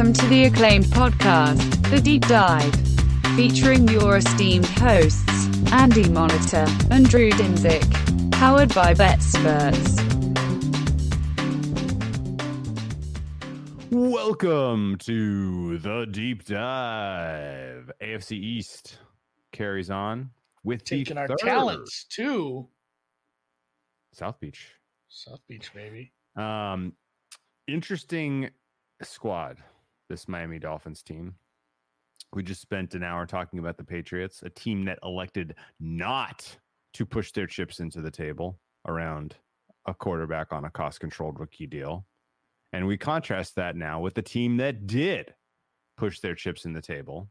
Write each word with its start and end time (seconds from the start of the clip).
Welcome 0.00 0.14
to 0.14 0.26
the 0.28 0.44
acclaimed 0.46 0.86
podcast, 0.86 1.90
The 1.90 2.00
Deep 2.00 2.26
Dive, 2.26 2.74
featuring 3.36 3.86
your 3.86 4.16
esteemed 4.16 4.64
hosts, 4.64 5.46
Andy 5.72 6.04
Molitor 6.04 6.66
and 6.90 7.06
Drew 7.06 7.30
Dinsick, 7.32 8.32
powered 8.32 8.74
by 8.74 8.94
BetSperts. 8.94 10.00
Welcome 13.90 14.96
to 15.00 15.76
the 15.76 16.06
deep 16.10 16.46
dive. 16.46 17.92
AFC 18.00 18.32
East 18.32 19.00
carries 19.52 19.90
on 19.90 20.30
with 20.64 20.82
the 20.86 20.96
taking 20.96 21.18
our 21.18 21.28
third 21.28 21.40
talents 21.40 22.06
to 22.12 22.66
South 24.14 24.40
Beach. 24.40 24.72
South 25.10 25.40
Beach, 25.46 25.70
baby. 25.74 26.14
Um, 26.36 26.94
interesting 27.68 28.48
squad. 29.02 29.58
This 30.10 30.26
Miami 30.26 30.58
Dolphins 30.58 31.04
team. 31.04 31.36
We 32.34 32.42
just 32.42 32.60
spent 32.60 32.96
an 32.96 33.04
hour 33.04 33.26
talking 33.26 33.60
about 33.60 33.76
the 33.76 33.84
Patriots, 33.84 34.42
a 34.42 34.50
team 34.50 34.84
that 34.86 34.98
elected 35.04 35.54
not 35.78 36.58
to 36.94 37.06
push 37.06 37.30
their 37.30 37.46
chips 37.46 37.78
into 37.78 38.00
the 38.00 38.10
table 38.10 38.58
around 38.88 39.36
a 39.86 39.94
quarterback 39.94 40.52
on 40.52 40.64
a 40.64 40.70
cost-controlled 40.70 41.38
rookie 41.38 41.68
deal. 41.68 42.06
And 42.72 42.88
we 42.88 42.98
contrast 42.98 43.54
that 43.54 43.76
now 43.76 44.00
with 44.00 44.14
the 44.14 44.22
team 44.22 44.56
that 44.56 44.88
did 44.88 45.32
push 45.96 46.18
their 46.18 46.34
chips 46.34 46.64
in 46.64 46.72
the 46.72 46.82
table, 46.82 47.30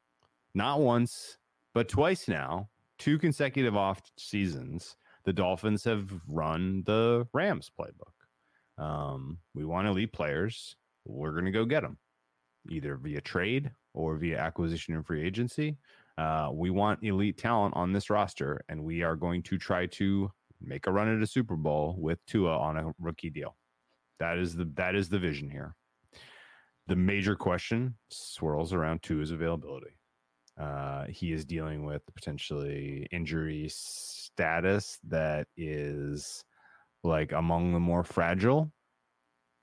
not 0.55 0.79
once, 0.79 1.37
but 1.73 1.89
twice 1.89 2.29
now, 2.29 2.69
two 2.97 3.19
consecutive 3.19 3.75
off 3.75 4.01
seasons. 4.17 4.95
The 5.25 5.33
Dolphins 5.33 5.83
have 5.83 6.09
run 6.29 6.83
the 6.85 7.27
Rams 7.33 7.69
playbook. 7.77 8.81
Um, 8.81 9.39
we 9.53 9.65
want 9.65 9.89
elite 9.89 10.13
players. 10.13 10.77
We're 11.05 11.33
going 11.33 11.43
to 11.43 11.51
go 11.51 11.65
get 11.65 11.81
them 11.81 11.97
either 12.69 12.95
via 12.95 13.21
trade 13.21 13.71
or 13.93 14.15
via 14.15 14.37
acquisition 14.37 14.95
and 14.95 15.05
free 15.05 15.25
agency. 15.25 15.77
Uh, 16.17 16.49
we 16.51 16.69
want 16.69 17.03
elite 17.03 17.37
talent 17.37 17.73
on 17.75 17.93
this 17.93 18.09
roster, 18.09 18.61
and 18.67 18.83
we 18.83 19.03
are 19.03 19.15
going 19.15 19.41
to 19.43 19.57
try 19.57 19.85
to 19.85 20.29
make 20.61 20.87
a 20.87 20.91
run 20.91 21.13
at 21.15 21.23
a 21.23 21.27
Super 21.27 21.55
Bowl 21.55 21.95
with 21.97 22.19
Tua 22.25 22.57
on 22.57 22.77
a 22.77 22.91
rookie 22.99 23.29
deal. 23.29 23.55
That 24.19 24.37
is 24.37 24.55
the 24.55 24.65
that 24.75 24.95
is 24.95 25.07
the 25.07 25.19
vision 25.19 25.49
here. 25.49 25.75
The 26.87 26.95
major 26.95 27.35
question 27.35 27.95
swirls 28.09 28.73
around 28.73 29.01
Tua's 29.01 29.31
availability. 29.31 29.95
Uh, 30.59 31.05
he 31.07 31.31
is 31.31 31.45
dealing 31.45 31.85
with 31.85 32.01
potentially 32.13 33.07
injury 33.11 33.67
status 33.69 34.97
that 35.07 35.47
is 35.55 36.43
like 37.03 37.31
among 37.31 37.71
the 37.71 37.79
more 37.79 38.03
fragile. 38.03 38.71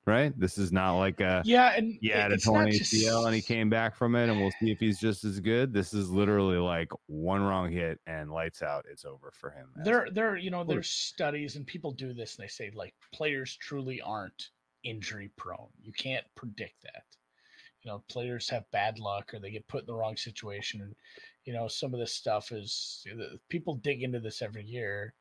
Right. 0.07 0.39
This 0.39 0.57
is 0.57 0.71
not 0.71 0.99
like 0.99 1.21
a 1.21 1.43
Yeah, 1.45 1.73
and 1.77 1.99
he 2.01 2.09
had 2.11 2.31
a 2.31 2.39
torn 2.39 2.71
just- 2.71 2.93
ACL 2.95 3.27
and 3.27 3.35
he 3.35 3.43
came 3.43 3.69
back 3.69 3.97
from 3.97 4.15
it, 4.15 4.29
and 4.29 4.41
we'll 4.41 4.53
see 4.61 4.71
if 4.71 4.79
he's 4.79 5.01
just 5.01 5.25
as 5.25 5.41
good. 5.41 5.73
This 5.73 5.93
is 5.93 6.09
literally 6.09 6.59
like 6.59 6.93
one 7.07 7.43
wrong 7.43 7.73
hit 7.73 7.99
and 8.07 8.31
lights 8.31 8.63
out. 8.63 8.87
It's 8.89 9.05
over 9.05 9.33
for 9.33 9.51
him. 9.51 9.69
There, 9.85 10.07
there, 10.13 10.37
you 10.37 10.51
know, 10.51 10.63
there's 10.63 10.89
studies 10.89 11.57
and 11.57 11.67
people 11.67 11.91
do 11.91 12.13
this, 12.15 12.37
and 12.37 12.45
they 12.45 12.49
say 12.49 12.71
like 12.73 12.95
players 13.13 13.57
truly 13.57 14.01
aren't 14.01 14.51
injury 14.85 15.33
prone. 15.37 15.71
You 15.83 15.93
can't 15.93 16.25
predict 16.37 16.83
that. 16.85 17.03
You 17.83 17.91
know, 17.91 18.05
players 18.09 18.49
have 18.51 18.71
bad 18.71 19.01
luck 19.01 19.35
or 19.35 19.41
they 19.41 19.51
get 19.51 19.67
put 19.67 19.81
in 19.81 19.87
the 19.87 19.95
wrong 19.95 20.17
situation, 20.17 20.83
and 20.83 20.95
you 21.47 21.53
know, 21.53 21.67
some 21.67 21.93
of 21.93 21.99
this 21.99 22.13
stuff 22.13 22.53
is 22.53 23.05
people 23.49 23.75
dig 23.75 24.05
into 24.05 24.21
this 24.21 24.41
every 24.41 24.65
year. 24.65 25.15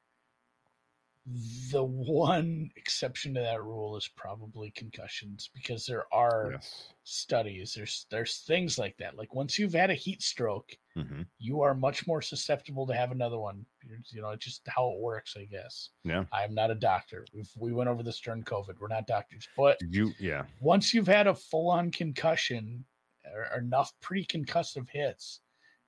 The 1.71 1.83
one 1.83 2.69
exception 2.75 3.33
to 3.33 3.39
that 3.39 3.63
rule 3.63 3.97
is 3.97 4.07
probably 4.15 4.69
concussions 4.71 5.49
because 5.55 5.83
there 5.85 6.05
are 6.13 6.49
yes. 6.53 6.89
studies. 7.03 7.73
There's 7.75 8.05
there's 8.11 8.43
things 8.47 8.77
like 8.77 8.95
that. 8.97 9.17
Like 9.17 9.33
once 9.33 9.57
you've 9.57 9.73
had 9.73 9.89
a 9.89 9.95
heat 9.95 10.21
stroke, 10.21 10.77
hmm 10.95 11.23
you 11.39 11.61
are 11.61 11.73
much 11.73 12.05
more 12.05 12.21
susceptible 12.21 12.85
to 12.87 12.93
have 12.93 13.11
another 13.11 13.39
one. 13.39 13.65
You're- 13.83 13.99
You 14.11 14.21
know, 14.21 14.29
it's 14.29 14.45
just 14.45 14.61
how 14.67 14.91
it 14.91 14.99
works, 14.99 15.35
I 15.35 15.45
guess. 15.45 15.89
Yeah. 16.03 16.25
I'm 16.31 16.53
not 16.53 16.69
a 16.69 16.75
doctor. 16.75 17.25
We've, 17.33 17.49
we 17.57 17.73
went 17.73 17.89
over 17.89 18.03
this 18.03 18.19
during 18.19 18.43
COVID. 18.43 18.79
We're 18.79 18.87
not 18.87 19.07
doctors, 19.07 19.47
but 19.57 19.77
you? 19.89 20.11
Yeah. 20.19 20.43
once 20.59 20.93
you've 20.93 21.07
had 21.07 21.25
a 21.27 21.33
full-on 21.33 21.89
concussion 21.91 22.85
or, 23.33 23.47
or 23.51 23.59
enough 23.59 23.91
pre-concussive 24.01 24.89
hits, 24.89 25.41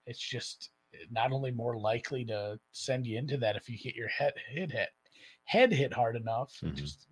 it's 0.07 0.19
just 0.19 0.71
not 1.11 1.31
only 1.31 1.51
more 1.51 1.77
likely 1.77 2.25
to 2.25 2.59
send 2.71 3.05
you 3.05 3.17
into 3.19 3.37
that 3.37 3.55
if 3.55 3.69
you 3.69 3.77
hit 3.79 3.95
your 3.95 4.07
head 4.07 4.33
hit 4.49 4.71
hit 4.71 4.89
head 5.47 5.71
hit 5.73 5.93
hard 5.93 6.15
enough. 6.15 6.53
Mhm. 6.61 6.75
just 6.75 7.07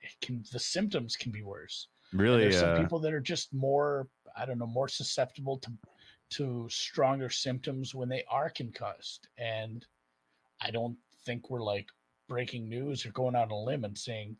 it 0.00 0.12
can 0.20 0.44
the 0.52 0.58
symptoms 0.60 1.16
can 1.16 1.32
be 1.32 1.42
worse. 1.42 1.88
And 2.12 2.20
Really? 2.20 2.42
there's 2.42 2.60
some 2.60 2.74
Uh, 2.76 2.80
people 2.82 3.00
that 3.00 3.12
are 3.14 3.20
just 3.34 3.52
more 3.54 4.08
i 4.36 4.44
don't 4.46 4.58
know 4.58 4.66
more 4.80 4.88
susceptible 4.88 5.58
to 5.60 5.70
to 6.36 6.68
stronger 6.68 7.30
symptoms 7.30 7.94
when 7.94 8.08
they 8.08 8.22
are 8.24 8.50
concussed 8.50 9.28
and 9.38 9.86
i 10.60 10.70
don't 10.70 10.98
think 11.24 11.48
we're 11.50 11.62
like 11.74 11.88
breaking 12.28 12.68
news 12.68 13.06
or 13.06 13.10
going 13.12 13.34
out 13.36 13.50
on 13.50 13.58
a 13.58 13.64
limb 13.70 13.84
and 13.84 13.96
saying 13.98 14.36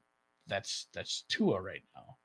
that's 0.47 0.87
that's 0.93 1.23
tua 1.29 1.61
right 1.61 1.85
now 1.95 2.17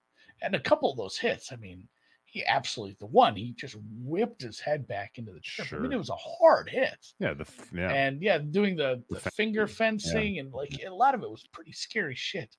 and 0.42 0.56
a 0.56 0.60
couple 0.60 0.92
of 0.92 0.98
those 0.98 1.18
hits 1.18 1.52
i 1.52 1.56
mean 1.56 1.88
he 2.32 2.46
absolutely 2.46 2.96
the 3.00 3.06
one 3.06 3.36
he 3.36 3.54
just 3.58 3.76
whipped 4.04 4.42
his 4.42 4.60
head 4.60 4.88
back 4.88 5.18
into 5.18 5.34
the 5.34 5.40
trip 5.42 5.68
i 5.74 5.78
mean 5.78 5.92
it 5.92 5.98
was 5.98 6.10
a 6.10 6.16
hard 6.16 6.70
hit. 6.70 7.06
Yeah. 7.20 7.34
The 7.34 7.46
yeah. 7.74 7.90
and 7.90 8.22
yeah 8.22 8.38
doing 8.40 8.76
the, 8.78 9.04
The 9.10 9.20
the 9.20 9.32
finger 9.32 9.68
fencing 9.68 10.40
and 10.40 10.52
like 10.54 10.70
mm-hmm. 10.70 10.92
a 10.92 10.96
lot 10.96 11.14
of 11.14 11.24
it 11.24 11.30
was 11.30 11.46
pretty 11.52 11.74
scary 11.74 12.16
shit. 12.16 12.56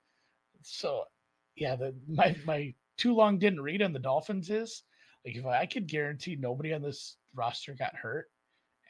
So 0.62 1.04
yeah 1.56 1.74
the 1.74 1.94
my 2.06 2.36
my 2.44 2.74
too 2.98 3.14
long 3.14 3.38
didn't 3.38 3.62
read 3.62 3.82
on 3.82 3.92
the 3.92 3.98
dolphins 3.98 4.50
is 4.50 4.84
like 5.24 5.36
if 5.36 5.46
i 5.46 5.66
could 5.66 5.86
guarantee 5.86 6.36
nobody 6.36 6.72
on 6.72 6.82
this 6.82 7.16
roster 7.34 7.74
got 7.74 7.94
hurt 7.96 8.26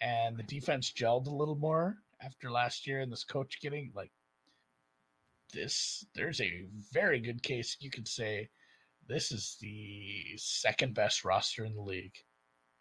and 0.01 0.37
the 0.37 0.43
defense 0.45 0.93
gelled 0.93 1.27
a 1.27 1.31
little 1.31 1.57
more 1.57 1.97
after 2.21 2.51
last 2.51 2.87
year 2.87 3.01
and 3.01 3.11
this 3.11 3.25
coach 3.25 3.61
getting 3.61 3.91
like 3.95 4.13
this 5.53 6.05
there's 6.15 6.41
a 6.41 6.67
very 6.93 7.21
good 7.21 7.43
case 7.43 7.77
you 7.81 7.91
could 7.91 8.09
say 8.09 8.49
this 9.09 9.33
is 9.33 9.57
the 9.61 10.35
second 10.37 10.95
best 10.95 11.25
roster 11.25 11.65
in 11.65 11.75
the 11.75 11.81
league 11.83 12.17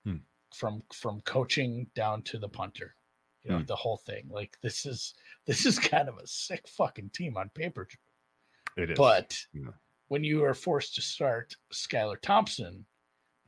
Hmm. 0.06 0.18
from 0.56 0.84
from 0.94 1.22
coaching 1.22 1.88
down 1.96 2.24
to 2.24 2.40
the 2.40 2.50
punter 2.50 2.96
you 3.44 3.52
know 3.52 3.60
Hmm. 3.60 3.66
the 3.66 3.76
whole 3.76 3.98
thing 3.98 4.28
like 4.30 4.58
this 4.62 4.86
is 4.86 5.14
this 5.46 5.66
is 5.66 5.78
kind 5.80 6.10
of 6.10 6.18
a 6.18 6.28
sick 6.28 6.68
fucking 6.68 7.10
team 7.12 7.38
on 7.38 7.50
paper 7.50 7.88
it 8.78 8.92
is. 8.92 8.98
but 8.98 9.38
Yeah. 9.54 9.72
when 10.08 10.24
you 10.24 10.44
are 10.44 10.54
forced 10.54 10.96
to 10.96 11.02
start 11.02 11.56
Skylar 11.74 12.20
Thompson 12.22 12.86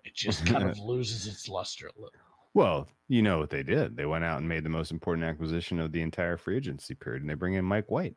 it 0.04 0.14
just 0.16 0.46
kind 0.46 0.70
of 0.70 0.78
loses 0.80 1.28
its 1.28 1.48
luster 1.48 1.88
a 1.88 2.00
little 2.00 2.20
Well, 2.54 2.88
you 3.08 3.22
know 3.24 3.40
what 3.40 3.50
they 3.50 3.64
did. 3.64 3.96
They 3.96 4.06
went 4.06 4.24
out 4.26 4.38
and 4.40 4.48
made 4.48 4.64
the 4.64 4.70
most 4.70 4.92
important 4.92 5.26
acquisition 5.26 5.80
of 5.80 5.92
the 5.92 6.02
entire 6.02 6.38
free 6.38 6.58
agency 6.58 6.94
period, 6.94 7.22
and 7.24 7.30
they 7.30 7.34
bring 7.34 7.56
in 7.56 7.66
Mike 7.66 7.90
White. 7.90 8.16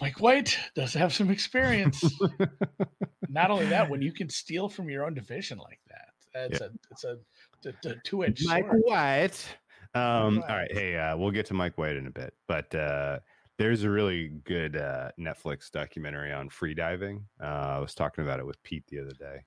Mike 0.00 0.20
White 0.20 0.58
does 0.74 0.92
have 0.94 1.12
some 1.12 1.30
experience. 1.30 2.02
Not 3.28 3.50
only 3.50 3.66
that, 3.66 3.88
when 3.88 4.02
you 4.02 4.12
can 4.12 4.28
steal 4.28 4.68
from 4.68 4.88
your 4.88 5.04
own 5.04 5.14
division 5.14 5.58
like 5.58 5.80
that, 5.88 6.08
that's 6.34 6.60
a 6.60 6.70
it's 6.90 7.04
a, 7.04 7.18
a, 7.66 7.92
a 7.92 7.94
two 8.04 8.24
edged 8.24 8.46
Mike 8.46 8.64
sword. 8.64 8.82
White. 8.84 9.56
Um, 9.94 10.36
White. 10.36 10.50
All 10.50 10.56
right. 10.56 10.72
Hey, 10.72 10.96
uh, 10.96 11.16
we'll 11.16 11.30
get 11.30 11.46
to 11.46 11.54
Mike 11.54 11.78
White 11.78 11.96
in 11.96 12.06
a 12.06 12.10
bit, 12.10 12.34
but 12.48 12.74
uh, 12.74 13.20
there's 13.58 13.84
a 13.84 13.90
really 13.90 14.28
good 14.44 14.76
uh, 14.76 15.10
Netflix 15.18 15.70
documentary 15.70 16.32
on 16.32 16.48
free 16.48 16.74
diving. 16.74 17.24
Uh, 17.40 17.76
I 17.76 17.78
was 17.78 17.94
talking 17.94 18.24
about 18.24 18.40
it 18.40 18.46
with 18.46 18.60
Pete 18.62 18.84
the 18.88 19.00
other 19.00 19.14
day. 19.18 19.44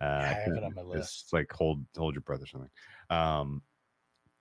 Uh, 0.00 0.22
I 0.22 0.26
have 0.28 0.52
it 0.56 0.64
on 0.64 0.74
my 0.74 0.82
list. 0.82 1.24
It's 1.24 1.32
like 1.32 1.52
hold 1.52 1.84
hold 1.96 2.14
your 2.14 2.22
breath 2.22 2.42
or 2.42 2.46
something. 2.46 2.70
Um, 3.10 3.62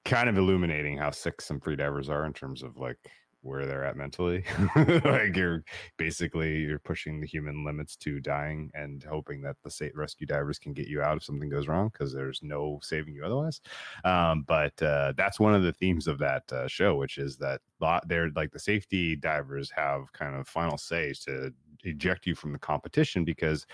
kind 0.06 0.30
of 0.30 0.38
illuminating 0.38 0.98
how 0.98 1.12
sick 1.12 1.42
some 1.42 1.60
free 1.60 1.76
divers 1.76 2.10
are 2.10 2.26
in 2.26 2.34
terms 2.34 2.64
of 2.64 2.78
like 2.78 2.98
where 3.42 3.66
they're 3.66 3.86
at 3.86 3.96
mentally. 3.96 4.44
like 4.76 5.36
you're 5.36 5.64
basically 5.98 6.58
you're 6.58 6.80
pushing 6.80 7.20
the 7.20 7.28
human 7.28 7.64
limits 7.64 7.96
to 7.98 8.20
dying 8.20 8.70
and 8.74 9.04
hoping 9.04 9.42
that 9.42 9.56
the 9.64 9.72
state 9.72 9.96
rescue 9.96 10.28
divers 10.28 10.60
can 10.60 10.74
get 10.74 10.88
you 10.88 11.02
out 11.02 11.18
if 11.18 11.24
something 11.24 11.50
goes 11.50 11.68
wrong 11.68 11.90
because 11.92 12.14
there's 12.14 12.42
no 12.44 12.80
saving 12.82 13.14
you 13.14 13.24
otherwise. 13.24 13.62
Um, 14.04 14.44
but 14.48 14.82
uh, 14.82 15.14
that's 15.16 15.40
one 15.40 15.56
of 15.56 15.64
the 15.64 15.74
themes 15.74 16.08
of 16.08 16.20
that 16.20 16.52
uh, 16.52 16.68
show, 16.68 16.96
which 16.96 17.18
is 17.18 17.38
that 17.38 17.62
they're 18.08 18.30
like 18.36 18.52
the 18.52 18.60
safety 18.60 19.16
divers 19.16 19.72
have 19.72 20.12
kind 20.14 20.36
of 20.36 20.48
final 20.48 20.78
say 20.78 21.14
to 21.26 21.54
eject 21.84 22.28
you 22.28 22.36
from 22.36 22.52
the 22.52 22.60
competition 22.60 23.24
because 23.24 23.66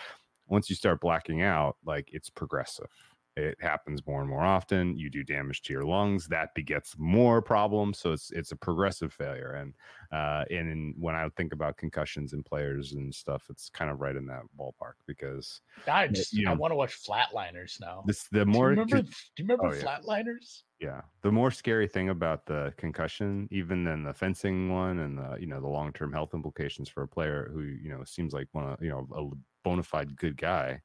once 0.48 0.70
you 0.70 0.76
start 0.76 1.02
blacking 1.02 1.42
out, 1.42 1.78
like 1.86 2.10
it's 2.14 2.30
progressive. 2.30 2.88
It 3.38 3.62
happens 3.62 4.06
more 4.08 4.22
and 4.22 4.30
more 4.30 4.44
often. 4.44 4.98
You 4.98 5.10
do 5.10 5.24
damage 5.24 5.62
to 5.64 5.74
your 5.74 5.84
lungs. 5.84 6.28
That 6.28 6.56
begets 6.56 6.98
more 6.98 7.42
problems. 7.42 8.00
So 8.00 8.14
it's 8.14 8.32
it's 8.32 8.52
a 8.54 8.56
progressive 8.56 9.12
failure. 9.12 9.52
And 9.52 9.74
uh, 10.12 10.46
and 10.50 10.70
in, 10.70 10.96
when 10.98 11.16
I 11.16 11.28
think 11.36 11.52
about 11.52 11.76
concussions 11.78 12.32
and 12.34 12.46
players 12.46 12.94
and 12.94 13.14
stuff, 13.14 13.48
it's 13.50 13.70
kind 13.70 13.92
of 13.92 14.00
right 14.00 14.16
in 14.16 14.26
that 14.28 14.44
ballpark 14.58 14.94
because 15.06 15.62
I 15.86 16.08
just 16.08 16.32
you 16.32 16.46
know, 16.46 16.52
I 16.52 16.56
want 16.56 16.72
to 16.72 16.76
watch 16.76 17.04
Flatliners 17.04 17.80
now. 17.82 18.04
this 18.06 18.28
the 18.30 18.46
do 18.46 18.52
you 18.52 18.58
more 18.58 18.70
remember? 18.70 19.02
Do 19.02 19.10
you 19.38 19.44
remember 19.46 19.68
Oh, 19.68 19.74
yeah. 19.74 19.82
Flatliners? 19.84 20.62
yeah 20.82 21.02
the 21.22 21.32
more 21.32 21.52
scary 21.52 21.88
thing 21.88 22.10
about 22.10 22.46
the 22.46 22.74
concussion 22.78 23.48
even 23.50 23.86
than 23.86 24.04
the 24.04 24.14
fencing 24.14 24.70
one 24.70 25.00
and 25.00 25.18
the 25.18 25.38
you 25.40 25.48
know 25.48 25.62
the 25.62 25.68
long-term 25.68 26.12
health 26.12 26.34
implications 26.34 26.90
for 26.90 27.04
a 27.04 27.08
player 27.08 27.50
who 27.54 27.62
you 27.62 27.90
know 27.90 28.04
seems 28.04 28.34
like 28.34 28.48
one 28.52 28.70
of 28.70 28.82
you 28.82 28.90
know 28.90 29.08
a 29.16 29.24
bona 29.64 29.82
fide 29.84 30.16
good 30.18 30.36
guy 30.38 30.82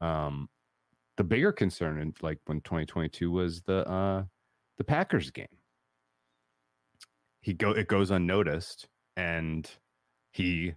Um, 0.00 0.48
the 1.16 1.24
bigger 1.24 1.52
concern 1.52 2.00
in 2.00 2.14
like 2.22 2.38
when 2.46 2.60
2022 2.60 3.30
was 3.30 3.62
the 3.62 3.88
uh 3.88 4.24
the 4.78 4.84
Packers 4.84 5.30
game. 5.30 5.46
He 7.40 7.52
go 7.52 7.72
it 7.72 7.88
goes 7.88 8.10
unnoticed 8.10 8.88
and 9.16 9.70
he 10.32 10.74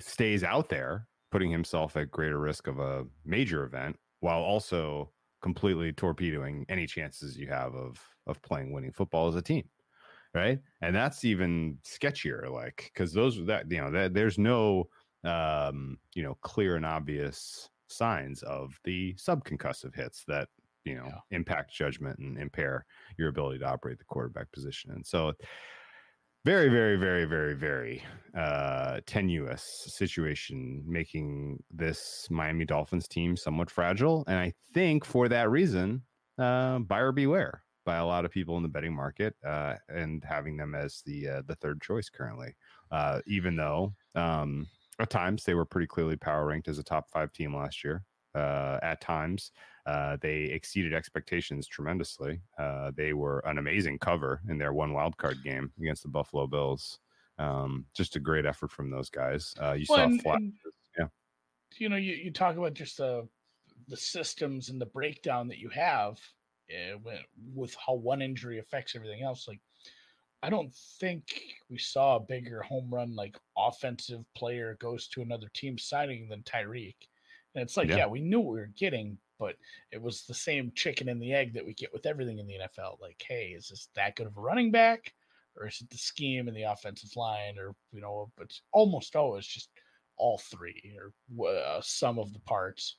stays 0.00 0.42
out 0.42 0.68
there, 0.68 1.06
putting 1.30 1.50
himself 1.50 1.96
at 1.96 2.10
greater 2.10 2.38
risk 2.38 2.66
of 2.66 2.78
a 2.78 3.04
major 3.24 3.64
event 3.64 3.96
while 4.20 4.40
also 4.40 5.12
completely 5.42 5.92
torpedoing 5.92 6.64
any 6.68 6.86
chances 6.86 7.36
you 7.36 7.48
have 7.48 7.74
of 7.74 7.98
of 8.26 8.42
playing 8.42 8.72
winning 8.72 8.92
football 8.92 9.28
as 9.28 9.36
a 9.36 9.42
team 9.42 9.64
right 10.34 10.58
and 10.82 10.94
that's 10.94 11.24
even 11.24 11.78
sketchier 11.86 12.50
like 12.50 12.90
because 12.92 13.12
those 13.12 13.44
that 13.46 13.70
you 13.70 13.80
know 13.80 13.90
that 13.90 14.12
there's 14.12 14.36
no 14.36 14.84
um 15.24 15.96
you 16.14 16.22
know 16.22 16.36
clear 16.42 16.76
and 16.76 16.84
obvious 16.84 17.70
signs 17.88 18.42
of 18.42 18.78
the 18.84 19.14
subconcussive 19.14 19.94
hits 19.94 20.24
that 20.26 20.48
you 20.84 20.94
know 20.94 21.06
Yeah. 21.06 21.20
impact 21.30 21.72
judgment 21.72 22.18
and 22.18 22.38
impair 22.38 22.86
your 23.18 23.28
ability 23.28 23.58
to 23.58 23.66
operate 23.66 23.98
the 23.98 24.04
quarterback 24.04 24.50
position 24.52 24.90
and 24.90 25.06
so 25.06 25.32
very 26.44 26.68
very 26.68 26.96
very 26.96 27.24
very 27.24 27.54
very 27.54 28.02
uh 28.34 29.00
tenuous 29.06 29.62
situation 29.62 30.82
making 30.86 31.62
this 31.70 32.28
miami 32.30 32.64
dolphins 32.64 33.08
team 33.08 33.36
somewhat 33.36 33.70
fragile 33.70 34.24
and 34.28 34.38
i 34.38 34.52
think 34.72 35.04
for 35.04 35.28
that 35.28 35.50
reason 35.50 36.02
uh 36.38 36.78
buyer 36.78 37.12
beware 37.12 37.64
by 37.84 37.96
a 37.96 38.06
lot 38.06 38.24
of 38.24 38.30
people 38.30 38.56
in 38.56 38.62
the 38.62 38.68
betting 38.68 38.94
market 38.94 39.34
uh 39.44 39.74
and 39.88 40.22
having 40.24 40.56
them 40.56 40.74
as 40.74 41.02
the 41.04 41.28
uh, 41.28 41.42
the 41.42 41.56
third 41.56 41.80
choice 41.82 42.08
currently 42.08 42.54
uh 42.92 43.20
even 43.26 43.56
though 43.56 43.94
um 44.14 44.68
at 45.00 45.10
times 45.10 45.44
they 45.44 45.54
were 45.54 45.64
pretty 45.64 45.86
clearly 45.86 46.16
power 46.16 46.46
ranked 46.46 46.68
as 46.68 46.78
a 46.78 46.82
top 46.82 47.08
five 47.10 47.32
team 47.32 47.54
last 47.54 47.84
year 47.84 48.04
uh 48.34 48.78
at 48.82 49.00
times 49.00 49.52
uh, 49.86 50.18
they 50.20 50.42
exceeded 50.42 50.92
expectations 50.92 51.66
tremendously. 51.66 52.42
Uh, 52.58 52.90
they 52.94 53.14
were 53.14 53.38
an 53.46 53.56
amazing 53.56 53.98
cover 53.98 54.42
in 54.50 54.58
their 54.58 54.74
one 54.74 54.92
wild 54.92 55.16
card 55.16 55.38
game 55.42 55.72
against 55.80 56.02
the 56.02 56.10
Buffalo 56.10 56.46
Bills. 56.46 56.98
Um, 57.38 57.86
just 57.94 58.14
a 58.14 58.20
great 58.20 58.44
effort 58.44 58.70
from 58.70 58.90
those 58.90 59.08
guys. 59.08 59.54
Uh, 59.58 59.72
you 59.72 59.86
Well, 59.88 59.96
saw 60.00 60.04
and- 60.04 60.20
flat. 60.22 60.36
and, 60.36 60.52
yeah. 60.98 61.06
You 61.78 61.88
know, 61.88 61.96
you, 61.96 62.12
you 62.12 62.30
talk 62.30 62.58
about 62.58 62.74
just 62.74 62.98
the 62.98 63.26
the 63.86 63.96
systems 63.96 64.68
and 64.68 64.78
the 64.78 64.84
breakdown 64.86 65.48
that 65.48 65.56
you 65.56 65.70
have 65.70 66.18
uh, 66.70 66.98
with, 67.02 67.20
with 67.54 67.74
how 67.86 67.94
one 67.94 68.20
injury 68.20 68.58
affects 68.58 68.94
everything 68.94 69.22
else. 69.22 69.48
Like, 69.48 69.60
I 70.42 70.50
don't 70.50 70.72
think 71.00 71.42
we 71.68 71.78
saw 71.78 72.16
a 72.16 72.20
bigger 72.20 72.62
home 72.62 72.88
run 72.90 73.14
like 73.14 73.36
offensive 73.56 74.24
player 74.36 74.76
goes 74.80 75.08
to 75.08 75.22
another 75.22 75.48
team 75.52 75.78
signing 75.78 76.28
than 76.28 76.42
Tyreek. 76.42 76.94
And 77.54 77.62
it's 77.62 77.76
like, 77.76 77.88
Yeah. 77.88 77.96
yeah, 77.96 78.06
we 78.06 78.20
knew 78.20 78.40
what 78.40 78.54
we 78.54 78.60
were 78.60 78.72
getting, 78.76 79.18
but 79.38 79.56
it 79.90 80.00
was 80.00 80.24
the 80.24 80.34
same 80.34 80.72
chicken 80.74 81.08
and 81.08 81.20
the 81.20 81.32
egg 81.32 81.54
that 81.54 81.66
we 81.66 81.74
get 81.74 81.92
with 81.92 82.06
everything 82.06 82.38
in 82.38 82.46
the 82.46 82.58
NFL. 82.58 83.00
Like, 83.00 83.22
hey, 83.26 83.48
is 83.48 83.68
this 83.68 83.88
that 83.94 84.14
good 84.14 84.26
of 84.26 84.36
a 84.36 84.40
running 84.40 84.70
back? 84.70 85.12
Or 85.56 85.66
is 85.66 85.80
it 85.80 85.90
the 85.90 85.98
scheme 85.98 86.46
and 86.46 86.56
the 86.56 86.62
offensive 86.62 87.16
line? 87.16 87.58
Or, 87.58 87.74
you 87.92 88.00
know, 88.00 88.30
but 88.36 88.44
it's 88.44 88.62
almost 88.72 89.16
always 89.16 89.46
just 89.46 89.70
all 90.16 90.38
three 90.38 90.96
or 90.96 91.48
uh, 91.48 91.80
some 91.82 92.18
of 92.18 92.32
the 92.32 92.40
parts. 92.40 92.96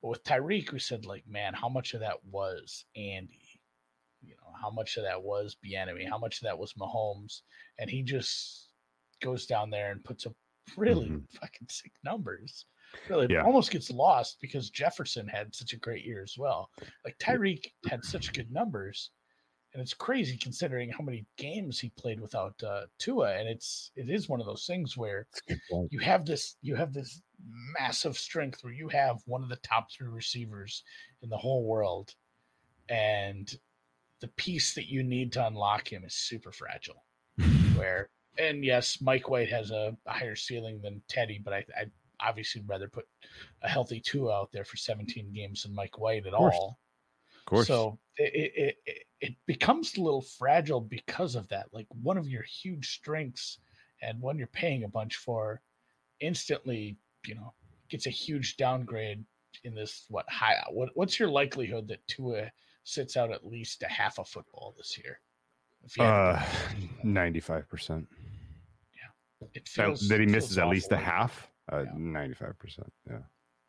But 0.00 0.08
with 0.08 0.24
Tyreek, 0.24 0.72
we 0.72 0.78
said, 0.78 1.04
like, 1.04 1.26
man, 1.28 1.52
how 1.52 1.68
much 1.68 1.92
of 1.92 2.00
that 2.00 2.24
was 2.24 2.86
Andy? 2.96 3.39
You 4.22 4.36
know, 4.42 4.52
how 4.60 4.70
much 4.70 4.96
of 4.96 5.04
that 5.04 5.22
was 5.22 5.56
Bieniemy? 5.64 6.08
How 6.08 6.18
much 6.18 6.36
of 6.40 6.44
that 6.44 6.58
was 6.58 6.74
Mahomes? 6.74 7.42
And 7.78 7.88
he 7.90 8.02
just 8.02 8.70
goes 9.20 9.46
down 9.46 9.70
there 9.70 9.90
and 9.92 10.04
puts 10.04 10.26
up 10.26 10.34
really 10.76 11.08
Mhm. 11.08 11.30
fucking 11.32 11.68
sick 11.68 11.92
numbers. 12.04 12.66
Really, 13.08 13.28
Yeah. 13.28 13.42
almost 13.42 13.70
gets 13.70 13.90
lost 13.90 14.38
because 14.40 14.70
Jefferson 14.70 15.28
had 15.28 15.54
such 15.54 15.72
a 15.72 15.78
great 15.78 16.04
year 16.04 16.22
as 16.22 16.36
well. 16.38 16.70
Like 17.04 17.18
Tyreek 17.18 17.72
had 17.86 18.04
such 18.04 18.32
good 18.32 18.50
numbers, 18.50 19.10
and 19.72 19.82
it's 19.82 19.94
crazy 19.94 20.36
considering 20.38 20.90
how 20.90 21.04
many 21.04 21.26
games 21.36 21.78
he 21.80 21.90
played 21.90 22.20
without 22.20 22.62
uh, 22.62 22.86
Tua. 22.98 23.34
And 23.36 23.48
it's 23.48 23.92
it 23.96 24.10
is 24.10 24.28
one 24.28 24.40
of 24.40 24.46
those 24.46 24.66
things 24.66 24.96
where 24.96 25.28
That's 25.32 25.42
a 25.48 25.54
good 25.54 25.60
point. 25.70 25.92
you 25.92 26.00
have 26.00 26.26
this 26.26 26.56
you 26.62 26.74
have 26.76 26.92
this 26.92 27.22
massive 27.78 28.18
strength 28.18 28.64
where 28.64 28.72
you 28.72 28.88
have 28.88 29.22
one 29.26 29.42
of 29.42 29.48
the 29.48 29.56
top 29.56 29.90
three 29.92 30.08
receivers 30.08 30.84
in 31.22 31.28
the 31.30 31.38
whole 31.38 31.64
world, 31.64 32.14
and 32.88 33.58
the 34.20 34.28
piece 34.28 34.74
that 34.74 34.86
you 34.86 35.02
need 35.02 35.32
to 35.32 35.46
unlock 35.46 35.90
him 35.90 36.04
is 36.04 36.14
super 36.14 36.52
fragile. 36.52 37.04
Where 37.76 38.08
and 38.38 38.64
yes, 38.64 39.00
Mike 39.00 39.28
White 39.28 39.50
has 39.50 39.70
a, 39.70 39.96
a 40.06 40.12
higher 40.12 40.36
ceiling 40.36 40.80
than 40.82 41.02
Teddy, 41.08 41.40
but 41.42 41.52
I 41.52 41.64
I 41.76 41.86
obviously 42.20 42.62
rather 42.66 42.88
put 42.88 43.06
a 43.62 43.68
healthy 43.68 44.00
Tua 44.00 44.34
out 44.34 44.52
there 44.52 44.64
for 44.64 44.76
17 44.76 45.32
games 45.32 45.62
than 45.62 45.74
Mike 45.74 45.98
White 45.98 46.26
at 46.26 46.34
all. 46.34 46.78
Of 47.38 47.44
course. 47.46 47.66
So 47.66 47.98
it, 48.16 48.52
it, 48.54 48.76
it, 48.86 49.06
it 49.20 49.34
becomes 49.46 49.96
a 49.96 50.02
little 50.02 50.22
fragile 50.22 50.80
because 50.80 51.34
of 51.34 51.48
that. 51.48 51.66
Like 51.72 51.86
one 52.02 52.18
of 52.18 52.28
your 52.28 52.42
huge 52.42 52.94
strengths 52.94 53.58
and 54.02 54.20
one 54.20 54.38
you're 54.38 54.46
paying 54.48 54.84
a 54.84 54.88
bunch 54.88 55.16
for 55.16 55.60
instantly, 56.20 56.98
you 57.26 57.34
know, 57.34 57.54
gets 57.88 58.06
a 58.06 58.10
huge 58.10 58.56
downgrade 58.56 59.24
in 59.64 59.74
this 59.74 60.06
what 60.08 60.28
high 60.28 60.56
what 60.70 60.90
what's 60.94 61.18
your 61.18 61.28
likelihood 61.28 61.88
that 61.88 62.06
Tua 62.06 62.50
sits 62.84 63.16
out 63.16 63.30
at 63.30 63.46
least 63.46 63.82
a 63.82 63.88
half 63.88 64.18
a 64.18 64.24
football 64.24 64.74
this 64.76 64.98
year? 64.98 65.20
If 65.84 65.96
you 65.96 66.04
had 66.04 66.40
to 67.02 67.04
uh, 67.04 67.04
95%. 67.04 68.06
Yeah, 69.40 69.46
it 69.46 69.54
That, 69.54 69.68
feels, 69.68 70.08
that 70.08 70.20
he 70.20 70.26
misses 70.26 70.58
at 70.58 70.68
least 70.68 70.92
a 70.92 70.96
half. 70.96 71.50
Uh, 71.72 71.84
Yeah. 71.84 71.92
95%. 71.92 72.54
Yeah. 73.08 73.18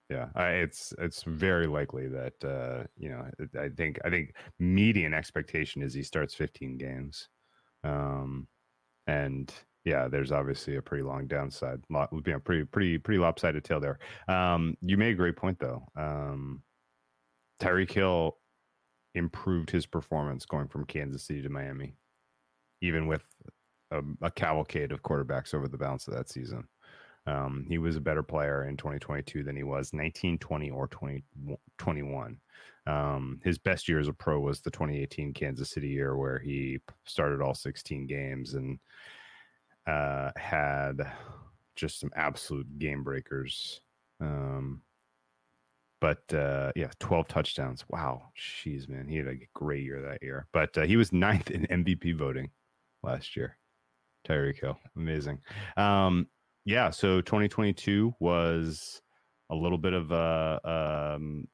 Yeah, 0.10 0.28
I, 0.36 0.48
it's 0.56 0.94
it's 0.98 1.24
very 1.24 1.68
likely 1.68 2.10
that 2.10 2.34
uh, 2.44 2.84
you 2.98 3.08
know 3.08 3.26
I 3.58 3.70
think 3.70 3.98
I 4.04 4.10
think 4.10 4.34
median 4.60 5.14
expectation 5.14 5.82
is 5.82 5.94
he 5.94 6.04
starts 6.04 6.34
15 6.34 6.78
games, 6.78 7.30
um, 7.86 8.50
and 9.08 9.54
yeah, 9.84 10.08
there's 10.08 10.32
obviously 10.32 10.76
a 10.76 10.82
pretty 10.82 11.04
long 11.04 11.28
downside, 11.28 11.82
lot, 11.90 12.10
you 12.12 12.34
know, 12.34 12.40
pretty 12.40 12.66
pretty 12.66 12.98
pretty 12.98 13.20
lopsided 13.20 13.64
tail 13.64 13.80
there. 13.80 14.00
Um, 14.28 14.78
you 14.82 14.98
made 14.98 15.14
a 15.14 15.18
great 15.18 15.36
point 15.36 15.60
though. 15.60 15.84
Um, 15.96 16.62
Tyreek 17.60 17.92
Hill 17.92 18.38
improved 19.16 19.72
his 19.72 19.86
performance 19.86 20.46
going 20.46 20.68
from 20.68 20.86
Kansas 20.86 21.24
City 21.24 21.42
to 21.42 21.50
Miami, 21.50 21.96
even 22.82 23.08
with 23.08 23.24
a, 23.92 24.02
a 24.22 24.32
cavalcade 24.32 24.92
of 24.92 25.02
quarterbacks 25.02 25.54
over 25.54 25.68
the 25.68 25.78
balance 25.78 26.08
of 26.08 26.14
that 26.14 26.30
season. 26.30 26.68
Um, 27.28 27.66
he 27.68 27.78
was 27.78 27.96
a 27.98 28.02
better 28.02 28.24
player 28.24 28.66
in 28.66 28.78
2022 28.78 29.44
than 29.44 29.56
he 29.56 29.64
was 29.64 29.94
19, 29.94 30.40
20, 30.40 30.72
or 30.72 30.88
2021. 30.88 32.38
Um, 32.88 33.40
his 33.44 33.60
best 33.60 33.88
year 33.88 34.00
as 34.00 34.08
a 34.08 34.14
pro 34.14 34.40
was 34.40 34.62
the 34.62 34.72
2018 34.72 35.34
Kansas 35.34 35.70
City 35.70 35.90
year, 35.90 36.18
where 36.18 36.40
he 36.40 36.80
started 37.06 37.42
all 37.42 37.54
16 37.54 38.08
games 38.08 38.56
and 38.56 38.80
uh, 39.88 40.32
had 40.36 41.12
just 41.76 42.00
some 42.00 42.12
absolute 42.16 42.80
game 42.80 43.04
breakers. 43.04 43.82
Um, 44.20 44.82
but 46.00 46.34
uh, 46.34 46.72
yeah, 46.76 46.90
12 47.00 47.28
touchdowns. 47.28 47.86
Wow. 47.90 48.24
Jeez, 48.38 48.90
man. 48.90 49.08
He 49.08 49.18
had 49.18 49.28
a 49.28 49.38
great 49.54 49.84
year 49.84 50.02
that 50.02 50.24
year. 50.24 50.48
But 50.52 50.78
uh, 50.78 50.84
he 50.84 50.98
was 50.98 51.14
ninth 51.14 51.52
in 51.52 51.68
MVP 51.68 52.18
voting 52.18 52.50
last 53.04 53.36
year. 53.36 53.58
Tyreek 54.28 54.60
Hill. 54.60 54.78
Amazing. 54.96 55.40
Um, 55.78 56.28
yeah, 56.66 56.92
so 56.92 57.22
2022 57.22 58.14
was 58.20 59.02
a 59.50 59.56
little 59.56 59.78
bit 59.78 59.94
of 59.94 60.12
a 60.12 61.16
um, 61.16 61.48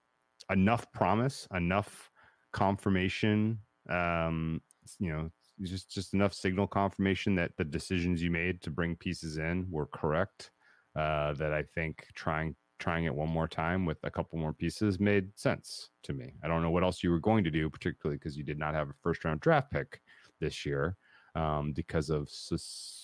enough 0.50 0.92
promise, 0.92 1.48
enough 1.54 2.10
confirmation, 2.52 3.60
um, 3.90 4.62
you 5.00 5.10
know, 5.10 5.30
just 5.64 5.92
just 5.92 6.14
enough 6.14 6.34
signal 6.34 6.68
confirmation 6.68 7.36
that 7.36 7.52
the 7.58 7.64
decisions 7.64 8.22
you 8.22 8.30
made 8.32 8.62
to 8.62 8.70
bring 8.70 8.96
pieces 8.96 9.38
in 9.38 9.66
were 9.70 9.88
correct. 9.88 10.52
Uh, 10.96 11.34
that 11.34 11.54
I 11.54 11.64
think 11.76 12.08
trying 12.16 12.56
trying 12.80 13.06
it 13.06 13.14
one 13.16 13.30
more 13.30 13.48
time 13.48 13.86
with 13.86 13.98
a 14.04 14.12
couple 14.12 14.38
more 14.40 14.54
pieces 14.54 15.00
made 15.00 15.30
sense 15.38 15.90
to 16.04 16.14
me. 16.14 16.34
I 16.44 16.48
don't 16.48 16.62
know 16.62 16.70
what 16.72 16.84
else 16.84 17.04
you 17.04 17.10
were 17.12 17.20
going 17.20 17.44
to 17.44 17.52
do, 17.52 17.70
particularly 17.70 18.18
because 18.18 18.38
you 18.38 18.44
did 18.44 18.58
not 18.60 18.74
have 18.76 18.90
a 18.90 18.94
first 19.04 19.24
round 19.26 19.40
draft 19.42 19.72
pick 19.72 20.02
this 20.40 20.66
year 20.66 20.96
um, 21.36 21.72
because 21.74 22.10
of 22.10 22.30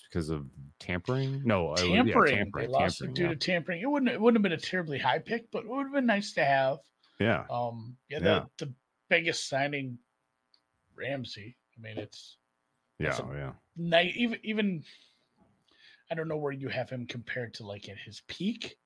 because 0.08 0.30
of 0.30 0.46
tampering. 0.80 1.42
No, 1.44 1.70
uh, 1.70 1.82
yeah, 1.82 2.02
tampering. 2.02 2.36
tampering, 2.36 2.66
They 2.66 2.72
lost 2.72 2.98
tampering, 2.98 3.10
it 3.10 3.14
due 3.14 3.22
yeah. 3.24 3.28
to 3.30 3.36
tampering. 3.36 3.80
It 3.80 3.86
wouldn't 3.90 4.10
it 4.10 4.20
wouldn't 4.20 4.38
have 4.38 4.42
been 4.42 4.58
a 4.58 4.60
terribly 4.60 4.98
high 4.98 5.18
pick, 5.20 5.50
but 5.52 5.64
it 5.64 5.68
would 5.68 5.84
have 5.84 5.92
been 5.92 6.06
nice 6.06 6.32
to 6.34 6.44
have. 6.44 6.78
yeah, 7.20 7.44
Um, 7.50 7.96
yeah, 8.08 8.18
Yeah. 8.22 8.44
the, 8.58 8.66
the 8.66 8.72
biggest 9.08 9.48
signing, 9.48 9.98
Ramsey. 10.96 11.56
I 11.76 11.80
mean, 11.80 11.98
it's 11.98 12.38
yeah, 12.98 13.18
yeah. 13.34 13.52
night. 13.76 14.14
Even 14.16 14.38
even, 14.42 14.84
I 16.10 16.14
don't 16.14 16.28
know 16.28 16.36
where 16.36 16.52
you 16.52 16.68
have 16.68 16.90
him 16.90 17.06
compared 17.06 17.54
to 17.54 17.66
like 17.66 17.88
at 17.88 17.96
his 17.98 18.22
peak. 18.28 18.76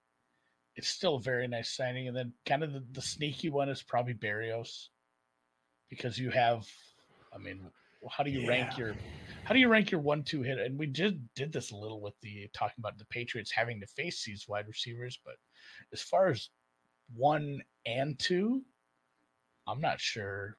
It's 0.77 0.89
still 0.89 1.17
a 1.17 1.21
very 1.21 1.49
nice 1.49 1.71
signing, 1.77 2.09
and 2.09 2.17
then 2.17 2.33
kind 2.47 2.63
of 2.63 2.73
the, 2.73 2.85
the 2.93 3.03
sneaky 3.03 3.51
one 3.51 3.69
is 3.69 3.83
probably 3.83 4.15
Berrios, 4.15 4.89
because 5.91 6.19
you 6.19 6.31
have, 6.31 6.67
I 7.35 7.39
mean, 7.39 7.69
how 8.09 8.23
do 8.23 8.31
you 8.31 8.49
rank 8.49 8.79
your, 8.79 8.95
how 9.45 9.55
do 9.55 9.61
you 9.61 9.69
rank 9.69 9.91
your 9.91 10.01
one-two 10.01 10.43
hit? 10.43 10.59
And 10.59 10.79
we 10.79 10.87
just 10.87 11.17
did 11.35 11.53
this 11.53 11.73
a 11.73 11.77
little 11.77 12.01
with 12.01 12.15
the 12.23 12.49
talking 12.55 12.77
about 12.79 12.97
the 12.97 13.07
Patriots 13.07 13.51
having 13.51 13.81
to 13.81 13.87
face 13.89 14.25
these 14.25 14.47
wide 14.49 14.69
receivers, 14.69 15.19
but 15.25 15.35
as 15.93 16.01
far 16.01 16.29
as 16.29 16.49
one 17.15 17.61
and 17.87 18.19
two. 18.19 18.63
I'm 19.67 19.83
not 19.83 20.01
sure. 20.01 20.57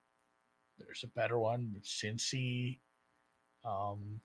There's 0.77 1.03
a 1.03 1.19
better 1.19 1.39
one, 1.39 1.75
Cincy. 1.81 2.79
Um, 3.65 4.19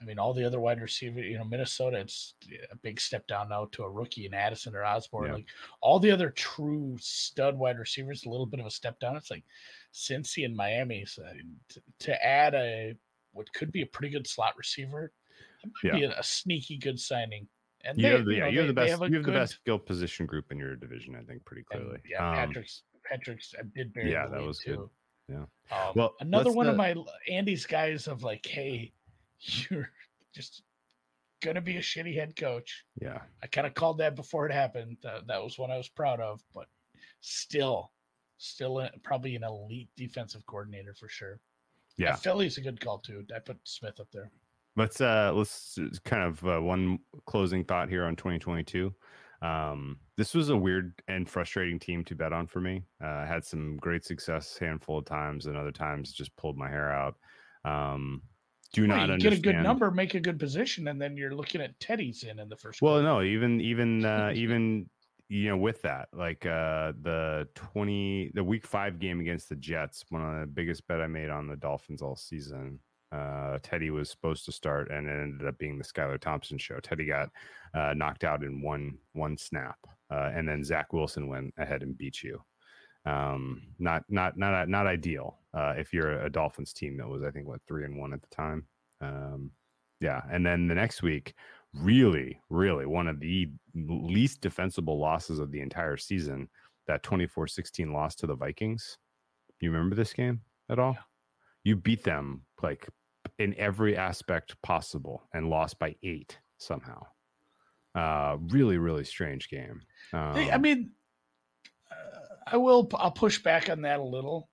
I 0.00 0.04
mean, 0.04 0.18
all 0.18 0.34
the 0.34 0.44
other 0.44 0.58
wide 0.58 0.80
receivers, 0.80 1.26
you 1.26 1.38
know, 1.38 1.44
Minnesota, 1.44 1.98
it's 1.98 2.34
a 2.72 2.76
big 2.76 3.00
step 3.00 3.24
down 3.28 3.50
now 3.50 3.68
to 3.70 3.84
a 3.84 3.88
rookie 3.90 4.26
in 4.26 4.34
Addison 4.34 4.74
or 4.74 4.84
Osborn. 4.84 5.26
Yeah. 5.26 5.32
Like 5.34 5.46
all 5.80 6.00
the 6.00 6.10
other 6.10 6.30
true 6.30 6.96
stud 7.00 7.56
wide 7.56 7.78
receivers, 7.78 8.24
a 8.24 8.28
little 8.28 8.46
bit 8.46 8.58
of 8.58 8.66
a 8.66 8.70
step 8.70 8.98
down. 8.98 9.14
It's 9.16 9.30
like 9.30 9.44
Cincy 9.94 10.44
and 10.44 10.56
Miami. 10.56 11.04
So 11.06 11.22
to, 11.68 11.82
to 12.00 12.24
add 12.26 12.54
a 12.54 12.94
what 13.32 13.52
could 13.54 13.70
be 13.70 13.82
a 13.82 13.86
pretty 13.86 14.10
good 14.12 14.26
slot 14.26 14.54
receiver, 14.58 15.12
might 15.84 15.92
be 15.92 16.02
a, 16.04 16.18
a 16.18 16.22
sneaky 16.24 16.78
good 16.78 16.98
signing. 16.98 17.46
And 17.84 17.96
You 17.96 18.02
they- 18.02 18.08
have 18.10 18.24
the, 18.24 18.34
yeah, 18.34 18.40
know, 18.40 18.46
you 18.48 18.58
have 18.58 18.66
the 18.68 18.72
they- 18.74 18.86
best 18.88 19.02
a 19.02 19.08
you 19.08 19.16
have 19.18 19.24
the 19.24 19.32
best 19.32 19.54
skill 19.54 19.78
position 19.78 20.26
group 20.26 20.50
in 20.50 20.58
your 20.58 20.74
division, 20.74 21.14
I 21.14 21.22
think, 21.22 21.44
pretty 21.44 21.62
clearly. 21.62 22.00
yeah, 22.10 22.28
Um, 22.28 22.34
Patrick's 22.34 22.82
Patrick's 23.08 23.54
I 23.56 23.62
did 23.74 23.92
bury 23.92 24.10
yeah, 24.10 24.26
that 24.26 24.42
was 24.42 24.58
good. 24.60 24.80
Yeah. 25.32 25.44
Um, 25.76 25.92
Well, 25.94 26.14
another 26.20 26.52
one 26.52 26.68
of 26.68 26.74
uh, 26.74 26.78
my 26.78 26.94
Andy's 27.30 27.66
guys 27.66 28.06
of 28.06 28.22
like, 28.22 28.44
hey, 28.46 28.92
you're 29.40 29.90
just 30.34 30.62
gonna 31.42 31.60
be 31.60 31.76
a 31.76 31.80
shitty 31.80 32.14
head 32.14 32.36
coach. 32.36 32.84
yeah. 33.00 33.20
I 33.42 33.46
kind 33.46 33.66
of 33.66 33.74
called 33.74 33.98
that 33.98 34.14
before 34.14 34.46
it 34.46 34.52
happened. 34.52 34.96
That, 35.02 35.26
that 35.26 35.42
was 35.42 35.58
one 35.58 35.70
I 35.70 35.76
was 35.76 35.88
proud 35.88 36.20
of, 36.20 36.40
but 36.54 36.66
still, 37.20 37.90
still 38.38 38.78
a, 38.80 38.90
probably 39.02 39.34
an 39.36 39.44
elite 39.44 39.88
defensive 39.96 40.44
coordinator 40.46 40.94
for 40.94 41.08
sure. 41.08 41.40
Yeah. 41.96 42.10
And 42.10 42.18
Philly's 42.18 42.58
a 42.58 42.60
good 42.60 42.80
call 42.80 42.98
too. 42.98 43.24
I 43.34 43.38
put 43.40 43.58
Smith 43.64 44.00
up 44.00 44.08
there. 44.12 44.30
Let's 44.76 45.00
uh 45.00 45.32
let's 45.34 45.78
kind 46.04 46.22
of 46.22 46.46
uh, 46.46 46.60
one 46.60 46.98
closing 47.26 47.64
thought 47.64 47.88
here 47.90 48.04
on 48.04 48.16
2022. 48.16 48.94
Um, 49.42 49.98
this 50.16 50.34
was 50.34 50.50
a 50.50 50.56
weird 50.56 51.02
and 51.08 51.28
frustrating 51.28 51.78
team 51.78 52.04
to 52.04 52.14
bet 52.14 52.32
on 52.32 52.46
for 52.46 52.60
me. 52.60 52.84
Uh, 53.02 53.26
had 53.26 53.44
some 53.44 53.76
great 53.78 54.04
success 54.04 54.56
handful 54.56 54.98
of 54.98 55.04
times, 55.04 55.46
and 55.46 55.56
other 55.56 55.72
times 55.72 56.12
just 56.12 56.34
pulled 56.36 56.56
my 56.56 56.68
hair 56.68 56.92
out. 56.92 57.16
Um, 57.64 58.22
do 58.72 58.86
Well, 58.86 59.06
not 59.06 59.10
you 59.10 59.18
get 59.18 59.32
a 59.32 59.40
good 59.40 59.56
number, 59.56 59.90
make 59.90 60.14
a 60.14 60.20
good 60.20 60.38
position, 60.38 60.88
and 60.88 61.00
then 61.00 61.16
you're 61.16 61.34
looking 61.34 61.60
at 61.60 61.78
Teddy's 61.78 62.22
in 62.22 62.38
in 62.38 62.48
the 62.48 62.56
first. 62.56 62.80
Well, 62.80 62.94
quarter. 62.94 63.06
no, 63.06 63.22
even 63.22 63.60
even 63.60 64.04
uh, 64.04 64.32
even 64.34 64.88
you 65.28 65.48
know 65.50 65.58
with 65.58 65.82
that, 65.82 66.08
like 66.12 66.46
uh, 66.46 66.92
the 67.02 67.48
twenty 67.54 68.30
the 68.34 68.44
week 68.44 68.66
five 68.66 68.98
game 68.98 69.20
against 69.20 69.48
the 69.48 69.56
Jets, 69.56 70.04
one 70.08 70.22
of 70.22 70.40
the 70.40 70.46
biggest 70.46 70.86
bet 70.86 71.02
I 71.02 71.06
made 71.06 71.28
on 71.28 71.48
the 71.48 71.56
Dolphins 71.56 72.00
all 72.00 72.16
season. 72.16 72.78
Uh, 73.12 73.58
Teddy 73.62 73.90
was 73.90 74.08
supposed 74.08 74.44
to 74.46 74.52
start, 74.52 74.90
and 74.90 75.06
it 75.06 75.12
ended 75.12 75.46
up 75.46 75.58
being 75.58 75.78
the 75.78 75.84
Skylar 75.84 76.18
Thompson 76.18 76.56
show. 76.56 76.80
Teddy 76.80 77.04
got 77.04 77.28
uh, 77.74 77.92
knocked 77.94 78.24
out 78.24 78.42
in 78.42 78.62
one 78.62 78.96
one 79.12 79.36
snap, 79.36 79.76
uh, 80.10 80.30
and 80.34 80.48
then 80.48 80.64
Zach 80.64 80.92
Wilson 80.92 81.28
went 81.28 81.52
ahead 81.58 81.82
and 81.82 81.96
beat 81.96 82.22
you. 82.22 82.42
Um, 83.04 83.62
not 83.78 84.04
not 84.08 84.38
not 84.38 84.68
not 84.68 84.86
ideal 84.86 85.38
uh, 85.52 85.74
if 85.76 85.92
you're 85.92 86.22
a 86.22 86.30
Dolphins 86.30 86.72
team 86.72 86.96
that 86.98 87.08
was 87.08 87.22
I 87.22 87.30
think 87.30 87.46
what 87.46 87.60
three 87.68 87.84
and 87.84 87.98
one 87.98 88.12
at 88.14 88.22
the 88.22 88.34
time. 88.34 88.66
Um, 89.00 89.50
yeah, 90.00 90.22
and 90.30 90.44
then 90.44 90.66
the 90.66 90.74
next 90.74 91.02
week, 91.02 91.34
really, 91.74 92.40
really 92.48 92.86
one 92.86 93.08
of 93.08 93.20
the 93.20 93.50
least 93.74 94.40
defensible 94.40 94.98
losses 94.98 95.38
of 95.38 95.50
the 95.50 95.60
entire 95.60 95.96
season. 95.96 96.48
That 96.88 97.04
24-16 97.04 97.92
loss 97.92 98.16
to 98.16 98.26
the 98.26 98.34
Vikings. 98.34 98.98
You 99.60 99.70
remember 99.70 99.94
this 99.94 100.12
game 100.12 100.40
at 100.68 100.80
all? 100.80 100.96
You 101.62 101.76
beat 101.76 102.02
them 102.02 102.42
like 102.60 102.88
in 103.38 103.54
every 103.58 103.96
aspect 103.96 104.60
possible 104.62 105.22
and 105.34 105.48
lost 105.48 105.78
by 105.78 105.94
eight 106.02 106.38
somehow. 106.58 107.02
Uh, 107.94 108.36
really, 108.48 108.78
really 108.78 109.04
strange 109.04 109.48
game. 109.48 109.80
Um, 110.12 110.36
I 110.36 110.58
mean, 110.58 110.90
uh, 111.90 111.94
I 112.46 112.56
will. 112.56 112.88
I'll 112.94 113.10
push 113.10 113.42
back 113.42 113.68
on 113.68 113.82
that 113.82 114.00
a 114.00 114.02
little 114.02 114.48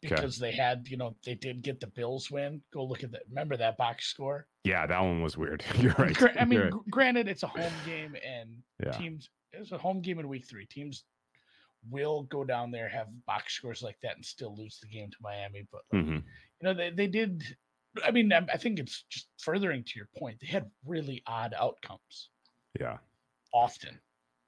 because 0.00 0.38
they 0.38 0.52
had, 0.52 0.86
you 0.88 0.96
know, 0.96 1.14
they 1.24 1.34
did 1.34 1.62
get 1.62 1.80
the 1.80 1.86
Bills 1.88 2.30
win. 2.30 2.60
Go 2.72 2.84
look 2.84 3.02
at 3.04 3.12
that. 3.12 3.22
Remember 3.28 3.56
that 3.56 3.76
box 3.76 4.06
score? 4.06 4.46
yeah, 4.64 4.86
that 4.86 5.00
one 5.00 5.22
was 5.22 5.36
weird. 5.36 5.64
You're 5.78 5.94
right. 5.98 6.14
Gra- 6.14 6.40
I 6.40 6.44
mean, 6.44 6.60
right. 6.60 6.72
granted, 6.90 7.26
it's 7.28 7.42
a 7.42 7.48
home 7.48 7.72
game, 7.84 8.14
and 8.24 8.50
Yeah. 8.84 8.92
teams. 8.92 9.28
It's 9.52 9.72
a 9.72 9.78
home 9.78 10.00
game 10.00 10.18
in 10.18 10.28
week 10.28 10.46
three. 10.48 10.64
Teams 10.66 11.04
will 11.90 12.22
go 12.24 12.44
down 12.44 12.70
there 12.70 12.88
have 12.88 13.08
box 13.26 13.54
scores 13.54 13.82
like 13.82 13.98
that 14.02 14.14
and 14.14 14.24
still 14.24 14.54
lose 14.56 14.78
the 14.80 14.86
game 14.86 15.10
to 15.10 15.16
Miami. 15.20 15.66
But 15.72 15.82
like, 15.92 16.04
Mhm. 16.04 16.16
you 16.16 16.22
know, 16.62 16.74
they 16.74 16.90
they 16.90 17.08
did. 17.08 17.42
I 18.04 18.10
mean, 18.10 18.32
I 18.32 18.38
I 18.52 18.56
think 18.56 18.78
it's 18.78 19.04
just 19.10 19.28
furthering 19.38 19.84
to 19.84 19.92
your 19.96 20.08
point. 20.16 20.38
They 20.40 20.46
had 20.46 20.70
really 20.86 21.22
odd 21.26 21.54
outcomes 21.58 22.30
yeah, 22.80 22.96
often. 23.52 23.98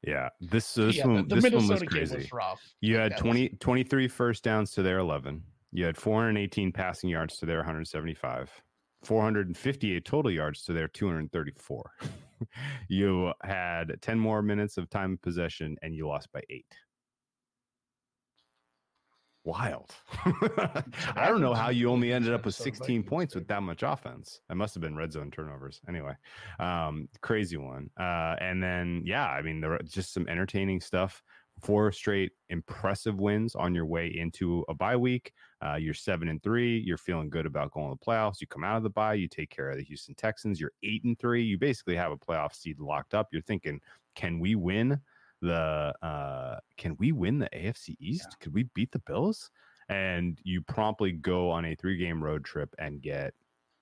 yeah. 0.07 0.29
This 0.41 0.75
this 0.75 0.97
yeah, 0.97 1.07
one 1.07 1.29
the, 1.29 1.37
the 1.37 1.41
this 1.41 1.53
one 1.53 1.69
was 1.69 1.83
crazy. 1.83 2.17
was 2.17 2.33
rough. 2.33 2.63
You 2.81 2.95
Like, 2.95 3.03
had 3.03 3.13
that 3.13 3.19
20, 3.19 3.49
23 3.61 4.09
first 4.09 4.45
downs 4.45 4.71
to 4.73 4.83
their 4.83 4.99
11. 4.99 5.43
You 5.73 5.85
had 5.85 5.97
418 5.97 6.73
passing 6.73 7.11
yards 7.11 7.37
to 7.39 7.47
their 7.47 7.59
175. 7.59 8.51
458 9.05 10.05
total 10.05 10.31
yards 10.31 10.63
to 10.65 10.73
their 10.73 10.89
234. 10.89 11.91
you 12.89 13.33
had 13.43 14.01
10 14.01 14.19
more 14.19 14.41
minutes 14.41 14.79
of 14.79 14.89
time 14.89 15.15
of 15.15 15.23
possession 15.23 15.77
and 15.83 15.95
you 15.95 16.07
lost 16.09 16.33
by 16.33 16.41
eight. 16.49 16.67
Wild. 19.45 19.95
I 20.25 21.27
don't 21.29 21.43
know 21.43 21.53
how 21.53 21.69
you 21.69 21.91
only 21.91 22.15
ended 22.15 22.33
up 22.33 22.47
with 22.47 22.55
16 22.55 23.03
points 23.03 23.35
with 23.35 23.47
that 23.49 23.63
much 23.63 23.83
offense. 23.83 24.41
It 24.51 24.55
must 24.55 24.73
have 24.75 24.81
been 24.81 24.97
red 24.97 25.13
zone 25.13 25.31
turnovers. 25.31 25.83
Anyway, 25.87 26.15
um, 26.59 27.09
crazy 27.21 27.59
one. 27.59 27.91
Uh, 28.01 28.37
and 28.41 28.63
then, 28.63 29.03
yeah, 29.05 29.27
I 29.27 29.43
mean, 29.43 29.61
there 29.61 29.79
just 29.85 30.15
some 30.15 30.27
entertaining 30.29 30.81
stuff. 30.81 31.23
Four 31.61 31.93
straight 31.93 32.33
impressive 32.49 33.21
wins 33.21 33.55
on 33.55 33.75
your 33.75 33.85
way 33.87 34.09
into 34.09 34.65
a 34.71 34.75
bye 34.75 34.97
week. 34.97 35.33
Uh, 35.65 35.77
you're 35.77 35.95
seven 35.95 36.29
and 36.29 36.43
three. 36.43 36.79
You're 36.79 36.97
feeling 36.97 37.29
good 37.29 37.47
about 37.47 37.71
going 37.73 37.91
to 37.91 37.99
the 38.01 38.05
playoffs. 38.05 38.41
You 38.41 38.47
come 38.47 38.65
out 38.65 38.79
of 38.79 38.83
the 38.83 38.91
bye. 38.91 39.15
You 39.15 39.29
take 39.29 39.51
care 39.51 39.71
of 39.71 39.77
the 39.77 39.85
Houston 39.85 40.15
Texans. 40.15 40.59
You're 40.59 40.73
eight 40.83 41.05
and 41.05 41.19
three. 41.19 41.45
You 41.45 41.59
basically 41.59 41.97
have 41.97 42.13
a 42.13 42.17
playoff 42.17 42.55
seed 42.55 42.81
locked 42.81 43.15
up. 43.15 43.29
You're 43.31 43.43
thinking, 43.43 43.81
can 44.15 44.41
we 44.41 44.55
win 44.55 45.01
the? 45.45 45.95
Uh, 46.03 46.59
can 46.77 46.97
we 46.99 47.13
win 47.13 47.39
the 47.39 47.49
AFC 47.55 47.97
East? 48.01 48.37
Could 48.41 48.55
we 48.55 48.65
beat 48.75 48.93
the 48.93 49.01
Bills? 49.01 49.51
And 49.89 50.39
you 50.43 50.63
promptly 50.63 51.13
go 51.13 51.51
on 51.51 51.65
a 51.65 51.75
three 51.75 51.97
game 51.97 52.23
road 52.23 52.45
trip 52.45 52.75
and 52.79 53.03
get 53.03 53.35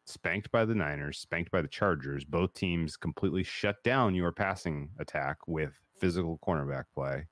spanked 0.07 0.51
by 0.51 0.65
the 0.65 0.75
Niners, 0.75 1.19
spanked 1.19 1.51
by 1.51 1.63
the 1.63 1.69
Chargers. 1.69 2.25
Both 2.25 2.55
teams 2.55 2.97
completely 2.97 3.45
shut 3.45 3.83
down 3.85 4.15
your 4.15 4.33
passing 4.33 4.91
attack 4.99 5.39
with 5.47 5.73
physical 5.99 6.39
cornerback 6.47 6.85
play. 6.95 7.27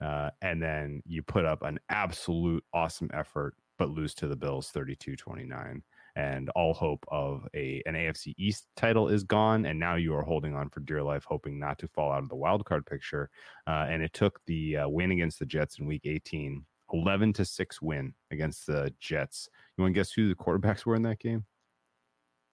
Uh, 0.00 0.30
and 0.40 0.62
then 0.62 1.02
you 1.04 1.22
put 1.22 1.44
up 1.44 1.62
an 1.62 1.78
absolute 1.90 2.64
awesome 2.72 3.10
effort, 3.12 3.54
but 3.78 3.90
lose 3.90 4.14
to 4.14 4.26
the 4.26 4.36
Bills 4.36 4.70
32 4.70 5.16
29. 5.16 5.82
And 6.16 6.50
all 6.50 6.74
hope 6.74 7.04
of 7.08 7.46
a 7.54 7.82
an 7.86 7.94
AFC 7.94 8.34
East 8.36 8.66
title 8.76 9.08
is 9.08 9.22
gone. 9.22 9.66
And 9.66 9.78
now 9.78 9.94
you 9.94 10.14
are 10.14 10.22
holding 10.22 10.54
on 10.54 10.68
for 10.70 10.80
dear 10.80 11.02
life, 11.02 11.24
hoping 11.26 11.58
not 11.58 11.78
to 11.78 11.88
fall 11.88 12.12
out 12.12 12.22
of 12.22 12.28
the 12.28 12.36
wild 12.36 12.64
card 12.64 12.84
picture. 12.86 13.30
Uh, 13.66 13.86
and 13.88 14.02
it 14.02 14.12
took 14.12 14.40
the 14.46 14.78
uh, 14.78 14.88
win 14.88 15.12
against 15.12 15.38
the 15.38 15.46
Jets 15.46 15.78
in 15.78 15.86
week 15.86 16.02
18, 16.04 16.64
11 16.92 17.32
to 17.34 17.44
6 17.44 17.82
win 17.82 18.14
against 18.30 18.66
the 18.66 18.92
Jets. 18.98 19.48
You 19.76 19.82
want 19.82 19.94
to 19.94 20.00
guess 20.00 20.12
who 20.12 20.28
the 20.28 20.34
quarterbacks 20.34 20.84
were 20.84 20.96
in 20.96 21.02
that 21.02 21.20
game? 21.20 21.44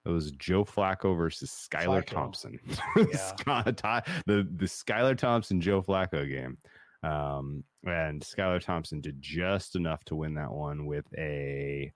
It 0.06 0.10
was 0.10 0.32
Joe 0.32 0.64
Flacco 0.64 1.18
versus 1.18 1.52
Skylar 1.52 2.02
Flacco. 2.04 2.06
Thompson. 2.06 2.60
Yeah. 2.96 3.18
Scott- 3.18 4.08
the 4.26 4.48
the 4.56 4.66
Skylar 4.66 5.18
Thompson 5.18 5.60
Joe 5.60 5.82
Flacco 5.82 6.30
game. 6.30 6.58
Um, 7.04 7.64
and 7.86 8.22
Skylar 8.22 8.62
Thompson 8.62 9.02
did 9.02 9.22
just 9.22 9.76
enough 9.76 10.04
to 10.06 10.16
win 10.16 10.34
that 10.36 10.52
one 10.52 10.86
with 10.86 11.06
a 11.18 11.92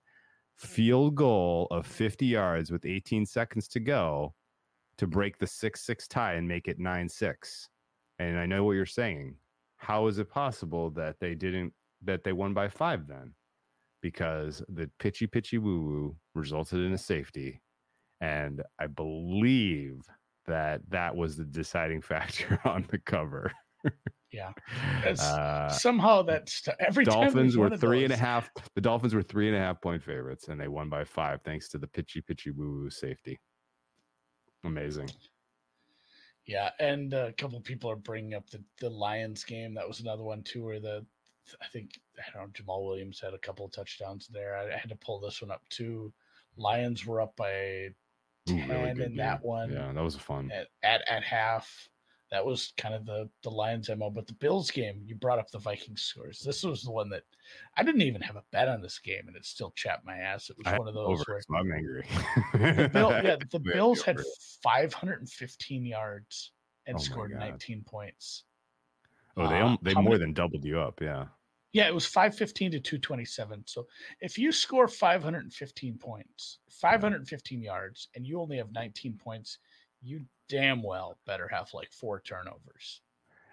field 0.56 1.14
goal 1.14 1.66
of 1.70 1.86
50 1.86 2.26
yards 2.26 2.70
with 2.70 2.84
18 2.84 3.26
seconds 3.26 3.68
to 3.68 3.80
go 3.80 4.34
to 4.98 5.06
break 5.06 5.38
the 5.38 5.46
6 5.46 5.80
6 5.80 6.08
tie 6.08 6.34
and 6.34 6.46
make 6.46 6.68
it 6.68 6.78
9 6.78 7.08
6. 7.08 7.68
And 8.18 8.38
I 8.38 8.46
know 8.46 8.64
what 8.64 8.72
you're 8.72 8.86
saying. 8.86 9.36
How 9.76 10.06
is 10.06 10.18
it 10.18 10.30
possible 10.30 10.90
that 10.90 11.16
they 11.18 11.34
didn't, 11.34 11.72
that 12.04 12.22
they 12.22 12.32
won 12.32 12.54
by 12.54 12.68
five 12.68 13.08
then? 13.08 13.34
Because 14.00 14.62
the 14.68 14.88
pitchy 14.98 15.26
pitchy 15.26 15.58
woo 15.58 15.80
woo 15.80 16.16
resulted 16.34 16.80
in 16.80 16.92
a 16.92 16.98
safety. 16.98 17.60
And 18.20 18.62
I 18.78 18.86
believe 18.86 20.02
that 20.46 20.82
that 20.90 21.16
was 21.16 21.36
the 21.36 21.44
deciding 21.44 22.00
factor 22.12 22.60
on 22.64 22.86
the 22.90 22.98
cover. 22.98 23.50
Yeah. 24.30 24.52
Uh, 25.04 25.68
Somehow 25.68 26.22
that's 26.22 26.66
every 26.78 27.04
Dolphins 27.04 27.56
were 27.56 27.66
of 27.66 27.82
and 27.82 28.12
a 28.12 28.16
half. 28.16 28.48
The 28.74 28.80
Dolphins 28.80 29.14
were 29.14 29.22
three 29.22 29.48
and 29.48 29.56
a 29.56 29.58
half 29.58 29.80
point 29.82 30.00
favorites, 30.00 30.46
and 30.48 30.60
they 30.60 30.68
won 30.68 30.88
by 30.88 31.02
five 31.04 31.40
thanks 31.42 31.68
to 31.70 31.78
the 31.78 31.88
pitchy 31.88 32.20
pitchy 32.20 32.50
woo 32.50 32.82
woo 32.82 32.90
safety. 32.90 33.40
Amazing. 34.64 35.10
Yeah, 36.46 36.70
and 36.78 37.12
a 37.14 37.32
couple 37.32 37.58
of 37.58 37.64
people 37.64 37.90
are 37.90 37.96
bringing 37.96 38.34
up 38.34 38.48
the 38.48 38.62
the 38.80 38.90
Lions 38.90 39.44
game. 39.44 39.74
That 39.74 39.88
was 39.88 40.00
another 40.00 40.22
one 40.22 40.42
too, 40.44 40.64
where 40.64 40.80
the 40.80 41.04
I 41.60 41.66
think 41.66 42.00
I 42.18 42.38
don't 42.38 42.56
know 42.56 42.64
Jamaal 42.64 42.86
Williams 42.86 43.20
had 43.20 43.34
a 43.34 43.38
couple 43.38 43.64
of 43.66 43.72
touchdowns 43.72 44.28
there. 44.28 44.56
I, 44.56 44.74
I 44.74 44.78
had 44.78 44.88
to 44.90 44.96
pull 44.96 45.20
this 45.20 45.42
one 45.42 45.50
up 45.50 45.62
too. 45.68 46.12
Lions 46.56 47.04
were 47.06 47.20
up 47.20 47.34
by 47.36 47.88
Ooh, 48.50 48.54
really 48.68 49.04
in 49.04 49.16
that 49.16 49.44
one 49.44 49.72
Yeah, 49.72 49.92
that 49.92 50.02
was 50.02 50.16
fun. 50.16 50.50
at, 50.52 50.68
at 50.82 51.02
at 51.08 51.22
half. 51.22 51.88
That 52.32 52.44
was 52.44 52.72
kind 52.78 52.94
of 52.94 53.04
the 53.04 53.28
the 53.42 53.50
Lions 53.50 53.90
MO. 53.94 54.10
But 54.10 54.26
the 54.26 54.32
Bills 54.32 54.70
game, 54.70 55.02
you 55.06 55.14
brought 55.14 55.38
up 55.38 55.50
the 55.50 55.58
Vikings 55.58 56.00
scores. 56.02 56.40
This 56.40 56.64
was 56.64 56.82
the 56.82 56.90
one 56.90 57.10
that 57.10 57.22
I 57.76 57.84
didn't 57.84 58.02
even 58.02 58.22
have 58.22 58.36
a 58.36 58.42
bet 58.50 58.68
on 58.68 58.80
this 58.80 58.98
game, 58.98 59.28
and 59.28 59.36
it 59.36 59.44
still 59.44 59.72
chapped 59.76 60.04
my 60.04 60.16
ass. 60.16 60.48
It 60.48 60.56
was 60.56 60.66
I 60.66 60.78
one 60.78 60.88
of 60.88 60.94
those 60.94 61.20
over, 61.20 61.24
where 61.26 61.40
so 61.42 61.54
I'm 61.54 61.70
angry. 61.70 62.04
the 62.54 62.90
Bill, 62.90 63.10
yeah, 63.10 63.36
the 63.50 63.60
Bills 63.60 64.02
had 64.02 64.18
515 64.62 65.84
yards 65.84 66.52
and 66.86 66.96
Oh 66.96 67.00
scored 67.00 67.32
19 67.32 67.84
points. 67.86 68.44
Oh, 69.36 69.46
they 69.46 69.60
uh, 69.60 69.68
al- 69.68 69.78
they 69.82 69.94
more 69.94 70.04
many- 70.04 70.18
than 70.18 70.32
doubled 70.32 70.64
you 70.64 70.80
up. 70.80 71.00
Yeah. 71.00 71.26
Yeah, 71.74 71.86
it 71.86 71.94
was 71.94 72.04
515 72.04 72.72
to 72.72 72.80
227. 72.80 73.64
So 73.66 73.86
if 74.20 74.36
you 74.36 74.52
score 74.52 74.86
515 74.86 75.96
points, 75.96 76.58
515 76.70 77.62
yards, 77.62 78.08
and 78.14 78.26
you 78.26 78.40
only 78.40 78.58
have 78.58 78.72
19 78.72 79.18
points, 79.22 79.58
you 80.02 80.22
damn 80.48 80.82
well 80.82 81.18
better 81.26 81.48
have 81.48 81.68
like 81.72 81.92
four 81.92 82.20
turnovers. 82.20 83.00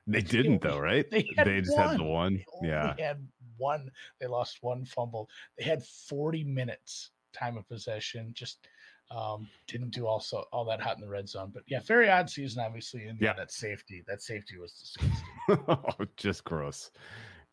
They 0.07 0.21
didn't 0.21 0.61
though, 0.63 0.79
right? 0.79 1.09
They 1.09 1.27
had 1.37 1.45
just 1.47 1.77
had 1.77 1.97
the 1.97 2.03
one. 2.03 2.43
one. 2.59 2.61
They 2.61 2.67
Yeah. 2.69 2.95
had 2.97 3.27
one. 3.57 3.91
They 4.19 4.27
lost 4.27 4.57
one 4.61 4.85
fumble. 4.85 5.29
They 5.57 5.63
had 5.63 5.83
40 5.83 6.43
minutes 6.43 7.11
time 7.33 7.57
of 7.57 7.67
possession. 7.67 8.31
Just 8.33 8.67
um, 9.11 9.47
didn't 9.67 9.89
do 9.91 10.05
also 10.07 10.45
all 10.51 10.65
that 10.65 10.81
hot 10.81 10.95
in 10.97 11.01
the 11.01 11.07
red 11.09 11.27
zone. 11.29 11.51
But 11.53 11.63
yeah, 11.67 11.79
very 11.81 12.09
odd 12.09 12.29
season, 12.29 12.63
obviously. 12.63 13.05
And 13.05 13.19
yeah, 13.19 13.27
Yeah. 13.29 13.33
that 13.37 13.51
safety, 13.51 14.03
that 14.07 14.21
safety 14.21 14.57
was 14.57 14.73
disgusting. 14.73 15.27
oh, 15.67 16.05
just 16.17 16.43
gross. 16.43 16.91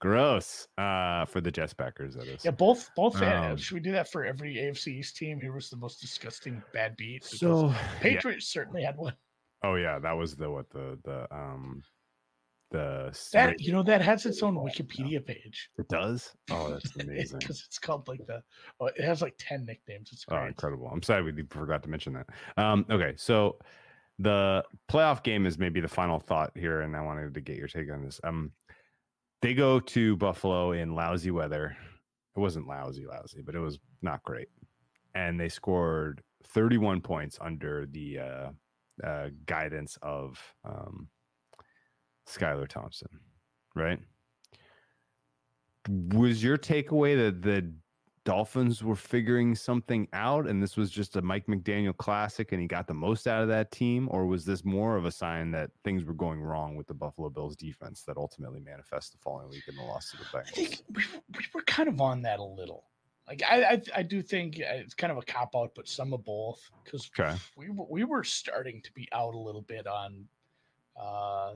Gross. 0.00 0.68
Uh 0.76 1.24
for 1.24 1.40
the 1.40 1.50
Jets 1.50 1.72
backers, 1.74 2.14
that 2.14 2.26
is. 2.26 2.44
Yeah, 2.44 2.50
both 2.50 2.90
both. 2.94 3.20
Um, 3.22 3.56
should 3.56 3.74
we 3.74 3.80
do 3.80 3.92
that 3.92 4.10
for 4.10 4.24
every 4.24 4.56
AFC 4.56 4.88
East 4.88 5.16
team? 5.16 5.40
Here 5.40 5.52
was 5.52 5.70
the 5.70 5.76
most 5.76 6.00
disgusting 6.00 6.62
bad 6.72 6.96
beat. 6.96 7.22
Because 7.22 7.38
So 7.40 7.68
yeah. 7.68 7.88
Patriots 8.00 8.46
certainly 8.48 8.82
had 8.82 8.96
one. 8.96 9.14
Oh 9.64 9.76
yeah, 9.76 9.98
that 9.98 10.12
was 10.12 10.36
the 10.36 10.50
what 10.50 10.68
the 10.70 10.98
the 11.04 11.26
um 11.34 11.82
the 12.72 13.16
That 13.32 13.60
you 13.60 13.72
know 13.72 13.82
that 13.84 14.02
has 14.02 14.26
its 14.26 14.42
own 14.42 14.56
Wikipedia 14.56 15.24
page. 15.24 15.70
it 15.78 15.88
does. 15.88 16.32
Oh, 16.50 16.70
that's 16.72 16.94
amazing. 17.00 17.38
because 17.38 17.62
it's 17.66 17.78
called 17.78 18.06
like 18.08 18.26
the. 18.26 18.42
Oh, 18.80 18.86
it 18.86 19.00
has 19.00 19.22
like 19.22 19.34
ten 19.38 19.64
nicknames. 19.64 20.10
It's 20.12 20.24
Oh, 20.28 20.44
incredible. 20.44 20.88
I'm 20.92 21.02
sorry 21.02 21.22
we 21.22 21.42
forgot 21.48 21.82
to 21.84 21.88
mention 21.88 22.12
that. 22.14 22.26
Um, 22.56 22.84
okay, 22.90 23.14
so 23.16 23.58
the 24.18 24.64
playoff 24.90 25.22
game 25.22 25.46
is 25.46 25.58
maybe 25.58 25.80
the 25.80 25.88
final 25.88 26.18
thought 26.18 26.50
here, 26.56 26.80
and 26.82 26.96
I 26.96 27.00
wanted 27.02 27.32
to 27.34 27.40
get 27.40 27.56
your 27.56 27.68
take 27.68 27.90
on 27.90 28.02
this. 28.04 28.20
Um, 28.24 28.50
they 29.43 29.55
go 29.55 29.81
to 29.81 30.16
Buffalo 30.16 30.73
in 30.73 30.95
lousy 30.95 31.31
weather. 31.31 31.76
It 32.37 32.40
wasn't 32.40 32.66
lousy, 32.66 33.07
lousy, 33.07 33.43
but 33.43 33.55
it 33.55 33.61
was 33.61 33.78
not 34.02 34.23
great. 34.23 34.49
And 35.14 35.40
they 35.40 35.49
scored 35.49 36.23
31 36.45 37.00
points 37.00 37.38
under 37.40 37.87
the 37.87 38.19
uh, 38.19 38.49
uh, 39.05 39.28
guidance 39.47 39.99
of 40.02 40.38
um, 40.64 41.09
Skylar 42.28 42.69
Thompson, 42.69 43.09
right? 43.75 43.99
Was 45.88 46.43
your 46.43 46.59
takeaway 46.59 47.16
that 47.16 47.43
the 47.43 47.73
Dolphins 48.26 48.83
were 48.83 48.97
figuring 48.97 49.54
something 49.54 50.09
out 50.12 50.49
and 50.49 50.61
this 50.61 50.76
was 50.76 50.90
just 50.90 51.14
a 51.14 51.23
Mike 51.23 51.47
McDaniel 51.47 51.97
classic 51.97 52.50
and 52.50 52.61
he 52.61 52.66
got 52.66 52.88
the 52.88 52.92
most 52.92 53.28
out 53.28 53.40
of 53.40 53.49
that 53.49 53.71
team? 53.71 54.09
Or 54.11 54.26
was 54.26 54.45
this 54.45 54.64
more 54.64 54.97
of 54.97 55.04
a 55.04 55.12
sign 55.12 55.52
that 55.52 55.71
things 55.85 56.04
were 56.04 56.12
going 56.12 56.42
wrong 56.42 56.75
with 56.75 56.88
the 56.88 56.92
Buffalo 56.95 57.30
Bills 57.30 57.54
defense 57.54 58.02
that 58.02 58.16
ultimately 58.16 58.59
manifests 58.59 59.11
the 59.11 59.18
following 59.18 59.49
week 59.49 59.62
in 59.68 59.76
the 59.76 59.83
loss 59.83 60.11
to 60.11 60.16
the 60.16 60.25
Bengals? 60.25 60.49
I 60.49 60.50
think 60.50 60.83
we, 60.92 61.02
we 61.38 61.45
were 61.54 61.62
kind 61.62 61.88
of 61.88 62.00
on 62.00 62.21
that 62.23 62.40
a 62.40 62.45
little. 62.45 62.85
Like 63.28 63.42
I, 63.49 63.62
I, 63.62 63.83
I 63.96 64.03
do 64.03 64.22
think 64.22 64.57
uh, 64.61 64.74
it's 64.74 64.94
kind 64.94 65.12
of 65.12 65.18
a 65.18 65.22
cop 65.22 65.55
out, 65.57 65.72
but 65.77 65.88
some 65.88 66.12
of 66.12 66.24
both 66.24 66.68
because 66.85 67.09
Okay. 67.18 67.37
we 67.57 67.68
we 67.70 68.03
were 68.05 68.24
starting 68.24 68.83
to 68.83 68.92
be 68.92 69.09
out 69.12 69.35
a 69.35 69.38
little 69.38 69.62
bit 69.62 69.87
on 69.87 70.27
uh, 71.00 71.55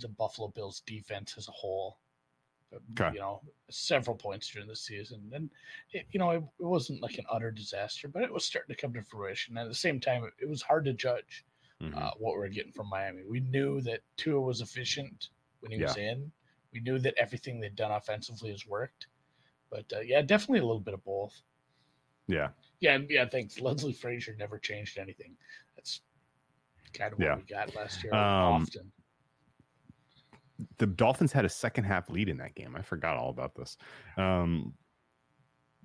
the 0.00 0.08
Buffalo 0.08 0.48
Bills 0.48 0.82
defense 0.84 1.34
as 1.38 1.46
a 1.48 1.52
whole. 1.52 1.98
Okay. 2.92 3.14
You 3.14 3.20
know, 3.20 3.40
several 3.70 4.14
points 4.16 4.48
during 4.50 4.68
the 4.68 4.76
season, 4.76 5.30
and 5.34 5.48
it, 5.92 6.06
you 6.10 6.18
know 6.18 6.30
it, 6.30 6.42
it 6.60 6.64
wasn't 6.66 7.00
like 7.02 7.16
an 7.18 7.24
utter 7.30 7.50
disaster, 7.50 8.08
but 8.08 8.22
it 8.22 8.32
was 8.32 8.44
starting 8.44 8.74
to 8.74 8.80
come 8.80 8.92
to 8.92 9.02
fruition. 9.02 9.56
And 9.56 9.64
at 9.66 9.68
the 9.70 9.74
same 9.74 9.98
time, 10.00 10.24
it, 10.24 10.34
it 10.40 10.48
was 10.48 10.60
hard 10.62 10.84
to 10.86 10.92
judge 10.92 11.44
Mhm. 11.80 11.96
uh, 11.96 12.10
what 12.18 12.32
we 12.34 12.40
were 12.40 12.48
getting 12.48 12.72
from 12.72 12.88
Miami. 12.88 13.22
We 13.24 13.38
knew 13.40 13.80
that 13.82 14.00
Tua 14.16 14.40
was 14.40 14.60
efficient 14.60 15.28
when 15.60 15.70
he 15.70 15.80
was 15.80 15.96
in. 15.96 16.30
We 16.72 16.80
knew 16.80 16.98
that 16.98 17.14
everything 17.16 17.60
they'd 17.60 17.76
done 17.76 17.92
offensively 17.92 18.50
has 18.50 18.66
worked. 18.66 19.06
But 19.70 19.90
uh, 19.94 20.00
yeah, 20.00 20.20
definitely 20.22 20.58
a 20.58 20.66
little 20.66 20.80
bit 20.80 20.94
of 20.94 21.04
both. 21.04 21.40
yeah. 22.26 22.48
Yeah, 22.80 22.94
and 22.96 23.08
yeah, 23.10 23.26
thanks. 23.28 23.60
Leslie 23.60 23.92
Frazier 23.92 24.34
never 24.38 24.58
changed 24.58 24.98
anything. 24.98 25.36
That's 25.76 26.00
kind 26.92 27.12
of 27.12 27.18
what 27.20 27.24
Yeah. 27.26 27.36
we 27.36 27.42
got 27.42 27.74
last 27.76 28.02
year 28.04 28.12
Um, 28.12 28.62
often. 28.62 28.92
The 30.78 30.86
Dolphins 30.86 31.32
had 31.32 31.44
a 31.44 31.48
second 31.48 31.84
half 31.84 32.10
lead 32.10 32.28
in 32.28 32.36
that 32.38 32.54
game. 32.54 32.74
I 32.76 32.82
forgot 32.82 33.16
all 33.16 33.30
about 33.30 33.54
this. 33.54 33.76
Um, 34.16 34.74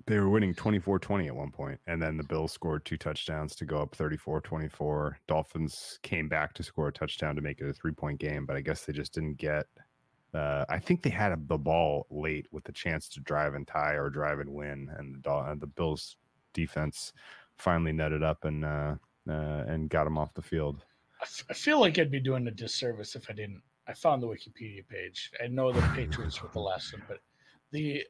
they 0.08 0.20
were 0.20 0.30
winning 0.30 0.54
24 0.54 1.00
20 1.00 1.28
at 1.28 1.36
one 1.36 1.52
point, 1.52 1.80
and 1.88 2.02
then 2.02 2.18
the 2.18 2.24
Bills 2.24 2.52
scored 2.52 2.84
two 2.84 2.98
touchdowns 2.98 3.56
to 3.56 3.66
go 3.66 3.82
up 3.82 3.96
34 3.96 4.42
24. 4.42 5.20
Dolphins 5.28 6.00
came 6.02 6.28
back 6.28 6.54
to 6.56 6.64
score 6.64 6.88
a 6.88 6.92
touchdown 6.92 7.36
to 7.36 7.42
make 7.42 7.62
it 7.62 7.70
a 7.70 7.74
three 7.74 7.94
point 7.94 8.20
game, 8.20 8.46
but 8.46 8.56
I 8.56 8.62
guess 8.62 8.86
they 8.86 8.94
just 8.94 9.14
didn't 9.14 9.38
get. 9.38 9.66
Uh, 10.34 10.66
I 10.68 10.80
think 10.80 11.04
they 11.04 11.12
had 11.12 11.32
a, 11.32 11.38
the 11.48 11.60
ball 11.60 12.08
late 12.10 12.48
with 12.52 12.64
the 12.64 12.72
chance 12.72 13.08
to 13.10 13.20
drive 13.20 13.54
and 13.54 13.68
tie 13.68 13.94
or 13.94 14.10
drive 14.10 14.40
and 14.40 14.50
win, 14.50 14.90
and 14.98 15.14
the, 15.14 15.20
Dol- 15.20 15.56
the 15.60 15.68
Bills 15.68 16.18
defense 16.54 17.14
finally 17.58 17.94
netted 17.94 18.24
up 18.24 18.44
and 18.46 18.66
uh, 18.66 18.96
uh, 19.30 19.64
and 19.68 19.90
got 19.90 20.06
them 20.06 20.18
off 20.18 20.34
the 20.34 20.42
field. 20.42 20.84
I, 21.22 21.24
f- 21.24 21.46
I 21.52 21.54
feel 21.54 21.80
like 21.80 22.00
I'd 22.00 22.12
be 22.12 22.20
doing 22.20 22.48
a 22.48 22.52
disservice 22.52 23.16
if 23.16 23.30
I 23.30 23.34
didn't. 23.34 23.62
I 23.88 23.94
found 23.94 24.22
the 24.24 24.28
Wikipedia 24.28 24.88
page. 24.88 25.32
I 25.44 25.48
know 25.48 25.72
the 25.72 25.82
Patriots 25.94 26.42
were 26.42 26.50
the 26.54 26.60
last 26.60 26.94
one, 26.94 27.04
but 27.08 27.20
the 27.72 28.04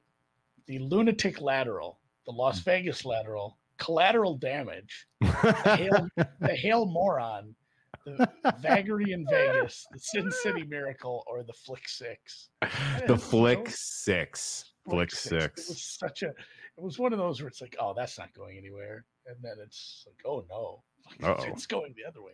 the 0.68 0.80
lunatic 0.80 1.42
lateral, 1.42 2.00
the 2.26 2.32
Las 2.32 2.60
Hmm. 2.60 2.66
Vegas 2.70 3.06
lateral, 3.06 3.58
collateral 3.78 4.38
damage, 4.38 5.08
the 5.20 5.28
hail, 5.78 6.08
the 6.40 6.56
hail 6.56 6.86
moron, 6.86 7.56
the 8.06 8.30
vagary 8.60 9.12
in 9.12 9.26
Vegas, 9.30 9.86
the 9.92 10.00
Sin 10.00 10.30
City 10.32 10.64
Miracle, 10.64 11.24
or 11.28 11.44
the 11.44 11.54
Flick 11.54 11.88
Six. 11.90 12.50
the 13.08 13.18
flick 13.18 13.68
so- 13.70 13.76
six, 13.76 14.74
Flick 14.90 15.12
flick 15.12 15.36
It 15.36 15.56
was 15.68 15.84
six. 15.84 15.98
such 15.98 16.24
a. 16.24 16.28
It 16.30 16.82
was 16.82 16.98
one 17.00 17.14
of 17.14 17.20
those 17.20 17.40
where 17.42 17.48
it's 17.48 17.62
like, 17.62 17.76
oh, 17.80 17.94
that's 17.96 18.18
not 18.18 18.34
going 18.34 18.58
anywhere, 18.58 19.06
and 19.28 19.36
then 19.42 19.56
it's 19.64 20.06
like, 20.08 20.18
oh 20.26 20.46
no, 20.50 20.84
like, 21.28 21.48
it's 21.50 21.66
going 21.66 21.94
the 21.98 22.06
other 22.08 22.22
way. 22.22 22.34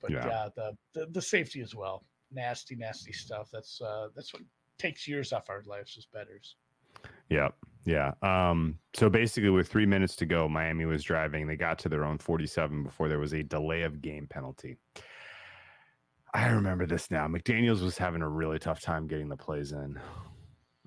But 0.00 0.10
Yeah. 0.10 0.26
yeah, 0.26 0.48
the, 0.56 0.76
the 0.94 1.06
the 1.12 1.22
safety 1.22 1.60
as 1.60 1.74
well, 1.74 2.04
nasty, 2.34 2.74
nasty 2.76 3.12
stuff. 3.12 3.48
That's 3.52 3.80
uh 3.80 4.08
that's 4.14 4.32
what 4.32 4.42
takes 4.78 5.06
years 5.06 5.32
off 5.32 5.48
our 5.50 5.62
lives 5.66 5.94
as 5.96 6.06
betters. 6.06 6.56
Yeah, 7.28 7.48
yeah. 7.84 8.12
Um, 8.22 8.78
so 8.94 9.08
basically, 9.08 9.50
with 9.50 9.68
three 9.68 9.86
minutes 9.86 10.14
to 10.16 10.26
go, 10.26 10.48
Miami 10.48 10.84
was 10.84 11.02
driving. 11.02 11.46
They 11.46 11.56
got 11.56 11.78
to 11.80 11.88
their 11.88 12.04
own 12.04 12.18
47 12.18 12.84
before 12.84 13.08
there 13.08 13.18
was 13.18 13.32
a 13.32 13.42
delay 13.42 13.82
of 13.82 14.02
game 14.02 14.26
penalty. 14.28 14.76
I 16.34 16.48
remember 16.48 16.86
this 16.86 17.10
now. 17.10 17.26
McDaniels 17.28 17.82
was 17.82 17.98
having 17.98 18.22
a 18.22 18.28
really 18.28 18.58
tough 18.58 18.80
time 18.80 19.06
getting 19.06 19.28
the 19.28 19.36
plays 19.36 19.72
in 19.72 19.98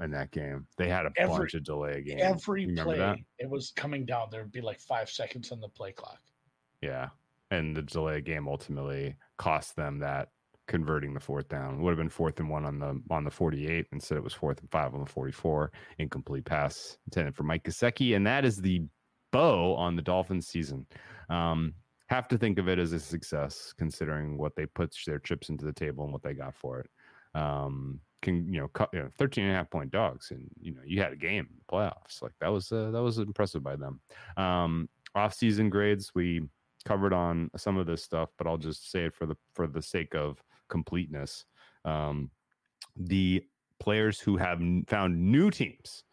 in 0.01 0.12
that 0.12 0.31
game. 0.31 0.67
They 0.77 0.89
had 0.89 1.05
a 1.05 1.12
Every- 1.17 1.38
bunch 1.38 1.53
of 1.53 1.63
delay 1.63 2.01
games. 2.03 2.21
Every 2.21 2.67
play, 2.75 2.97
that? 2.97 3.17
it 3.39 3.49
was 3.49 3.71
coming 3.75 4.05
down. 4.05 4.27
There 4.31 4.41
would 4.41 4.51
be 4.51 4.62
like 4.62 4.79
five 4.79 5.10
seconds 5.10 5.51
on 5.51 5.60
the 5.62 5.69
play 5.69 5.91
clock. 5.93 6.19
Yeah. 6.81 7.10
And 7.51 7.75
the 7.75 7.81
delay 7.84 8.21
game 8.21 8.47
ultimately 8.47 9.15
cost 9.38 9.75
them 9.75 9.99
that 9.99 10.29
converting 10.67 11.13
the 11.13 11.19
fourth 11.19 11.47
down. 11.47 11.75
It 11.75 11.80
would 11.82 11.91
have 11.91 11.97
been 11.97 12.10
fourth 12.10 12.39
and 12.39 12.49
one 12.49 12.65
on 12.65 12.80
the 12.80 13.01
on 13.10 13.23
the 13.23 13.32
48. 13.32 13.88
Instead, 13.91 14.17
it 14.17 14.23
was 14.23 14.34
fourth 14.34 14.60
and 14.60 14.69
five 14.71 14.93
on 14.93 15.01
the 15.01 15.10
44. 15.10 15.71
Incomplete 15.99 16.45
pass 16.45 16.97
intended 17.06 17.36
for 17.36 17.43
Mike 17.43 17.63
Gesicki. 17.63 18.15
And 18.15 18.25
that 18.25 18.45
is 18.45 18.62
the 18.62 18.84
bow 19.32 19.75
on 19.75 19.95
the 19.95 20.01
Dolphins 20.01 20.47
season. 20.47 20.86
Um, 21.30 21.73
have 22.08 22.28
to 22.28 22.38
think 22.38 22.60
of 22.60 22.69
it 22.69 22.80
as 22.80 22.93
a 22.93 22.99
success 22.99 23.73
considering 23.78 24.38
what 24.38 24.56
they 24.56 24.65
put 24.65 24.95
their 25.06 25.19
chips 25.19 25.49
into 25.49 25.65
the 25.65 25.73
table 25.73 26.04
and 26.04 26.13
what 26.13 26.23
they 26.23 26.34
got 26.34 26.56
for 26.56 26.80
it. 26.80 26.89
Um, 27.39 27.99
can 28.21 28.51
you 28.51 28.60
know, 28.60 28.67
cut, 28.69 28.89
you 28.91 28.99
know 28.99 29.10
13 29.19 29.43
and 29.43 29.54
a 29.54 29.56
half 29.56 29.69
point 29.69 29.91
dogs 29.91 30.32
and 30.32 30.49
you 30.60 30.73
know 30.73 30.82
you 30.84 30.99
had 30.99 31.13
a 31.13 31.15
game 31.15 31.47
in 31.47 31.58
the 31.58 31.71
playoffs 31.71 32.23
like 32.23 32.32
that 32.39 32.47
was 32.47 32.71
uh, 32.71 32.89
that 32.89 33.04
was 33.04 33.19
impressive 33.19 33.62
by 33.62 33.75
them 33.75 33.99
um 34.38 34.89
off 35.13 35.32
season 35.32 35.69
grades 35.69 36.12
we 36.15 36.41
covered 36.86 37.13
on 37.13 37.49
some 37.58 37.78
of 37.78 37.88
this 37.88 38.04
stuff, 38.04 38.30
but 38.38 38.47
I'll 38.47 38.58
just 38.58 38.91
say 38.91 39.06
it 39.06 39.15
for 39.15 39.25
the 39.25 39.36
for 39.54 39.67
the 39.67 39.82
sake 39.82 40.15
of 40.15 40.41
completeness. 40.69 41.45
Um, 41.84 42.32
the 42.95 43.43
players 43.80 44.19
who 44.19 44.38
have 44.38 44.62
found 44.88 45.32
new 45.32 45.51
teams 45.51 46.04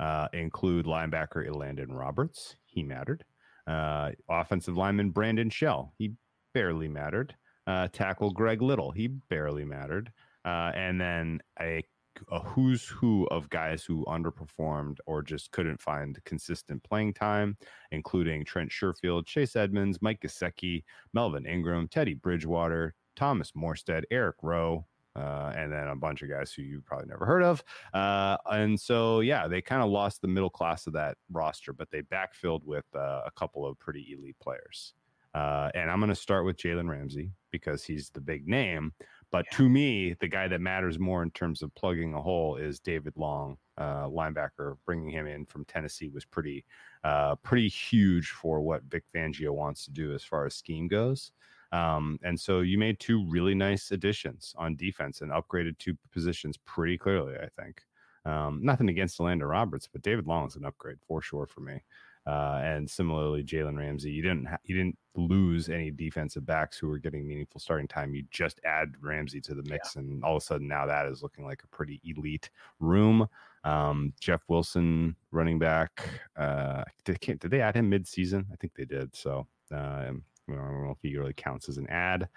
uh, 0.00 0.28
include 0.32 0.86
linebacker 0.86 1.48
Elandon 1.48 1.90
Roberts. 1.90 2.56
He 2.66 2.82
mattered. 2.82 3.24
Uh, 3.66 4.10
offensive 4.28 4.76
lineman 4.76 5.10
Brandon 5.10 5.48
Shell. 5.48 5.92
He 5.98 6.14
barely 6.52 6.88
mattered. 6.88 7.34
Uh, 7.66 7.88
tackle 7.92 8.32
Greg 8.32 8.60
Little. 8.60 8.90
He 8.90 9.06
barely 9.06 9.64
mattered. 9.64 10.10
Uh, 10.44 10.72
and 10.74 11.00
then 11.00 11.40
a 11.60 11.82
a 12.30 12.40
who's 12.40 12.86
who 12.86 13.26
of 13.28 13.48
guys 13.50 13.84
who 13.84 14.04
underperformed 14.04 14.98
or 15.06 15.22
just 15.22 15.50
couldn't 15.50 15.80
find 15.80 16.22
consistent 16.24 16.82
playing 16.82 17.14
time, 17.14 17.56
including 17.90 18.44
Trent 18.44 18.70
Sherfield, 18.70 19.26
Chase 19.26 19.56
Edmonds, 19.56 20.00
Mike 20.02 20.20
Gesicki, 20.20 20.84
Melvin 21.14 21.46
Ingram, 21.46 21.88
Teddy 21.88 22.14
Bridgewater, 22.14 22.94
Thomas 23.16 23.52
Morstead, 23.52 24.04
Eric 24.10 24.36
Rowe, 24.42 24.86
uh, 25.14 25.52
and 25.54 25.72
then 25.72 25.88
a 25.88 25.96
bunch 25.96 26.22
of 26.22 26.30
guys 26.30 26.52
who 26.52 26.62
you 26.62 26.82
probably 26.84 27.08
never 27.08 27.26
heard 27.26 27.42
of. 27.42 27.62
Uh, 27.92 28.36
and 28.46 28.80
so, 28.80 29.20
yeah, 29.20 29.46
they 29.46 29.60
kind 29.60 29.82
of 29.82 29.90
lost 29.90 30.22
the 30.22 30.28
middle 30.28 30.50
class 30.50 30.86
of 30.86 30.94
that 30.94 31.16
roster, 31.30 31.72
but 31.72 31.90
they 31.90 32.02
backfilled 32.02 32.64
with 32.64 32.86
uh, 32.94 33.22
a 33.26 33.30
couple 33.36 33.66
of 33.66 33.78
pretty 33.78 34.16
elite 34.18 34.36
players. 34.40 34.94
Uh, 35.34 35.70
and 35.74 35.90
I'm 35.90 35.98
going 35.98 36.10
to 36.10 36.14
start 36.14 36.44
with 36.44 36.58
Jalen 36.58 36.88
Ramsey 36.88 37.30
because 37.50 37.84
he's 37.84 38.10
the 38.10 38.20
big 38.20 38.46
name. 38.46 38.92
But 39.30 39.46
yeah. 39.50 39.56
to 39.58 39.68
me, 39.68 40.14
the 40.20 40.28
guy 40.28 40.46
that 40.48 40.60
matters 40.60 40.98
more 40.98 41.22
in 41.22 41.30
terms 41.30 41.62
of 41.62 41.74
plugging 41.74 42.12
a 42.12 42.20
hole 42.20 42.56
is 42.56 42.80
David 42.80 43.14
Long, 43.16 43.56
uh, 43.78 44.04
linebacker. 44.04 44.76
Bringing 44.84 45.08
him 45.08 45.26
in 45.26 45.46
from 45.46 45.64
Tennessee 45.64 46.10
was 46.10 46.26
pretty, 46.26 46.66
uh, 47.02 47.36
pretty 47.36 47.68
huge 47.68 48.28
for 48.28 48.60
what 48.60 48.82
Vic 48.84 49.04
Fangio 49.14 49.50
wants 49.50 49.86
to 49.86 49.90
do 49.90 50.14
as 50.14 50.22
far 50.22 50.44
as 50.44 50.54
scheme 50.54 50.86
goes. 50.86 51.32
Um, 51.72 52.18
and 52.22 52.38
so 52.38 52.60
you 52.60 52.78
made 52.78 53.00
two 53.00 53.26
really 53.28 53.54
nice 53.54 53.90
additions 53.90 54.54
on 54.58 54.76
defense 54.76 55.22
and 55.22 55.32
upgraded 55.32 55.78
two 55.78 55.96
positions 56.12 56.58
pretty 56.58 56.98
clearly, 56.98 57.34
I 57.36 57.48
think. 57.60 57.82
Um, 58.24 58.60
nothing 58.62 58.88
against 58.88 59.18
Elandon 59.18 59.48
Roberts, 59.48 59.88
but 59.90 60.02
David 60.02 60.26
Long 60.26 60.46
is 60.46 60.56
an 60.56 60.64
upgrade 60.64 60.98
for 61.06 61.22
sure 61.22 61.46
for 61.46 61.60
me. 61.60 61.82
Uh, 62.24 62.60
and 62.62 62.88
similarly, 62.88 63.42
Jalen 63.42 63.76
Ramsey, 63.76 64.12
you 64.12 64.22
didn't 64.22 64.46
ha- 64.46 64.58
you 64.62 64.76
didn't 64.76 64.96
lose 65.16 65.68
any 65.68 65.90
defensive 65.90 66.46
backs 66.46 66.78
who 66.78 66.86
were 66.86 66.98
getting 66.98 67.26
meaningful 67.26 67.58
starting 67.60 67.88
time. 67.88 68.14
You 68.14 68.22
just 68.30 68.60
add 68.64 68.94
Ramsey 69.00 69.40
to 69.40 69.54
the 69.54 69.64
mix, 69.64 69.96
yeah. 69.96 70.02
and 70.02 70.22
all 70.22 70.36
of 70.36 70.42
a 70.42 70.46
sudden 70.46 70.68
now 70.68 70.86
that 70.86 71.06
is 71.06 71.22
looking 71.22 71.44
like 71.44 71.64
a 71.64 71.76
pretty 71.76 72.00
elite 72.04 72.50
room. 72.78 73.26
Um, 73.64 74.12
Jeff 74.20 74.42
Wilson, 74.46 75.16
running 75.32 75.58
back, 75.58 76.08
uh, 76.36 76.84
did, 77.04 77.18
did 77.20 77.50
they 77.50 77.60
add 77.60 77.74
him 77.74 77.88
mid-season? 77.88 78.46
I 78.52 78.56
think 78.56 78.74
they 78.74 78.84
did. 78.84 79.16
So 79.16 79.48
uh, 79.74 80.12
I 80.50 80.54
don't 80.54 80.84
know 80.84 80.90
if 80.90 80.98
he 81.02 81.16
really 81.16 81.34
counts 81.34 81.68
as 81.68 81.78
an 81.78 81.88
ad. 81.88 82.28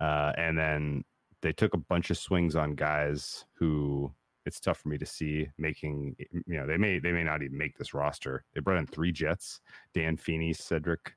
Uh, 0.00 0.32
and 0.36 0.58
then 0.58 1.04
they 1.42 1.52
took 1.52 1.74
a 1.74 1.78
bunch 1.78 2.10
of 2.10 2.18
swings 2.18 2.56
on 2.56 2.74
guys 2.74 3.44
who 3.54 4.12
it's 4.46 4.60
tough 4.60 4.78
for 4.78 4.88
me 4.88 4.98
to 4.98 5.06
see 5.06 5.48
making. 5.58 6.16
You 6.18 6.58
know, 6.58 6.66
they 6.66 6.76
may 6.76 6.98
they 6.98 7.12
may 7.12 7.24
not 7.24 7.42
even 7.42 7.56
make 7.56 7.76
this 7.78 7.94
roster. 7.94 8.44
They 8.54 8.60
brought 8.60 8.78
in 8.78 8.86
three 8.86 9.12
Jets: 9.12 9.60
Dan 9.94 10.16
Feeney, 10.16 10.52
Cedric 10.52 11.14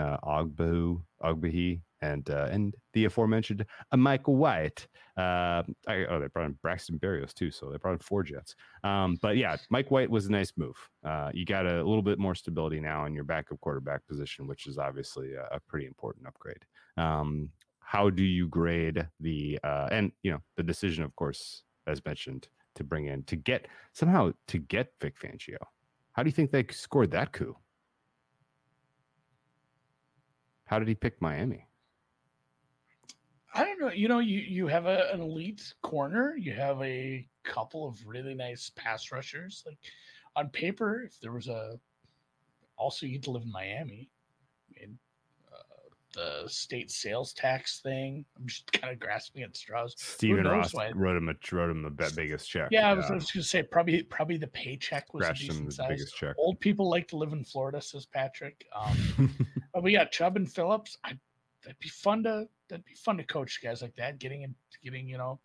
uh, 0.00 0.18
Ogbu, 0.22 1.00
and 2.00 2.30
uh, 2.30 2.48
and 2.50 2.74
the 2.92 3.06
aforementioned 3.06 3.64
uh, 3.92 3.96
Michael 3.96 4.36
White. 4.36 4.86
Uh, 5.16 5.62
I, 5.88 6.06
oh, 6.08 6.20
they 6.20 6.28
brought 6.28 6.46
in 6.46 6.58
Braxton 6.62 6.98
Berrios 6.98 7.32
too, 7.34 7.50
so 7.50 7.70
they 7.70 7.78
brought 7.78 7.94
in 7.94 7.98
four 7.98 8.22
Jets. 8.22 8.54
Um, 8.84 9.18
but 9.20 9.36
yeah, 9.36 9.56
Mike 9.70 9.90
White 9.90 10.10
was 10.10 10.26
a 10.26 10.32
nice 10.32 10.52
move. 10.56 10.76
Uh, 11.04 11.30
you 11.34 11.44
got 11.44 11.66
a, 11.66 11.76
little 11.78 12.02
bit 12.02 12.18
more 12.18 12.34
stability 12.34 12.80
now 12.80 13.06
in 13.06 13.14
your 13.14 13.24
backup 13.24 13.60
quarterback 13.60 14.06
position, 14.06 14.46
which 14.46 14.66
is 14.66 14.78
obviously 14.78 15.34
a, 15.34 15.56
a 15.56 15.60
pretty 15.68 15.86
important 15.86 16.26
upgrade. 16.26 16.64
Um, 16.96 17.50
how 17.80 18.10
do 18.10 18.22
you 18.22 18.48
grade 18.48 19.06
the 19.18 19.58
uh, 19.64 19.88
and 19.90 20.12
you 20.22 20.30
know 20.30 20.40
the 20.56 20.62
decision, 20.62 21.04
of 21.04 21.14
course, 21.16 21.62
as 21.86 22.04
mentioned, 22.04 22.48
to 22.76 22.84
bring 22.84 23.06
in 23.06 23.24
to 23.24 23.36
get 23.36 23.66
somehow 23.92 24.32
to 24.48 24.58
get 24.58 24.92
Vic 25.00 25.18
Fangio? 25.18 25.56
How 26.12 26.22
do 26.22 26.28
you 26.28 26.32
think 26.34 26.50
they 26.50 26.66
scored 26.70 27.10
that 27.12 27.32
coup? 27.32 27.56
How 30.68 30.78
did 30.78 30.86
he 30.86 30.94
pick 30.94 31.20
Miami? 31.22 31.66
I 33.54 33.64
don't 33.64 33.80
know. 33.80 33.90
You 33.90 34.06
know, 34.06 34.18
you 34.18 34.40
you 34.40 34.66
have 34.66 34.84
a, 34.84 35.10
an 35.12 35.22
elite 35.22 35.72
corner. 35.82 36.36
You 36.36 36.52
have 36.52 36.80
a 36.82 37.26
couple 37.42 37.88
of 37.88 38.06
really 38.06 38.34
nice 38.34 38.70
pass 38.76 39.10
rushers. 39.10 39.64
Like 39.66 39.78
on 40.36 40.50
paper, 40.50 41.04
if 41.06 41.18
there 41.20 41.32
was 41.32 41.48
a, 41.48 41.80
also 42.76 43.06
you 43.06 43.12
get 43.12 43.22
to 43.24 43.30
live 43.30 43.44
in 43.44 43.50
Miami. 43.50 44.10
The 46.14 46.44
state 46.46 46.90
sales 46.90 47.32
tax 47.32 47.80
thing. 47.80 48.24
I'm 48.38 48.46
just 48.46 48.72
kind 48.80 48.92
of 48.92 48.98
grasping 48.98 49.42
at 49.42 49.56
straws. 49.56 49.94
Stephen 49.98 50.44
Ross 50.46 50.72
why. 50.72 50.90
wrote 50.94 51.16
him 51.16 51.28
a 51.28 51.54
wrote 51.54 51.70
him 51.70 51.82
the 51.82 52.12
biggest 52.16 52.48
check. 52.48 52.68
Yeah, 52.70 52.90
I 52.90 52.94
was, 52.94 53.10
was 53.10 53.30
going 53.30 53.42
to 53.42 53.42
say 53.42 53.62
probably 53.62 54.02
probably 54.02 54.38
the 54.38 54.46
paycheck 54.48 55.12
was 55.12 55.26
a 55.26 55.34
decent 55.34 55.74
size. 55.74 55.88
Biggest 55.88 56.16
check. 56.16 56.34
Old 56.38 56.58
people 56.60 56.88
like 56.88 57.08
to 57.08 57.16
live 57.16 57.32
in 57.32 57.44
Florida, 57.44 57.80
says 57.80 58.06
Patrick. 58.06 58.66
Um, 58.74 59.34
but 59.74 59.82
we 59.82 59.92
got 59.92 60.10
Chubb 60.10 60.36
and 60.36 60.50
Phillips. 60.50 60.96
I, 61.04 61.12
that'd 61.62 61.78
be 61.78 61.90
fun 61.90 62.22
to 62.24 62.48
that'd 62.68 62.84
be 62.84 62.94
fun 62.94 63.18
to 63.18 63.24
coach 63.24 63.60
guys 63.62 63.82
like 63.82 63.94
that. 63.96 64.18
Getting 64.18 64.42
in, 64.42 64.54
getting 64.82 65.08
you 65.08 65.18
know 65.18 65.38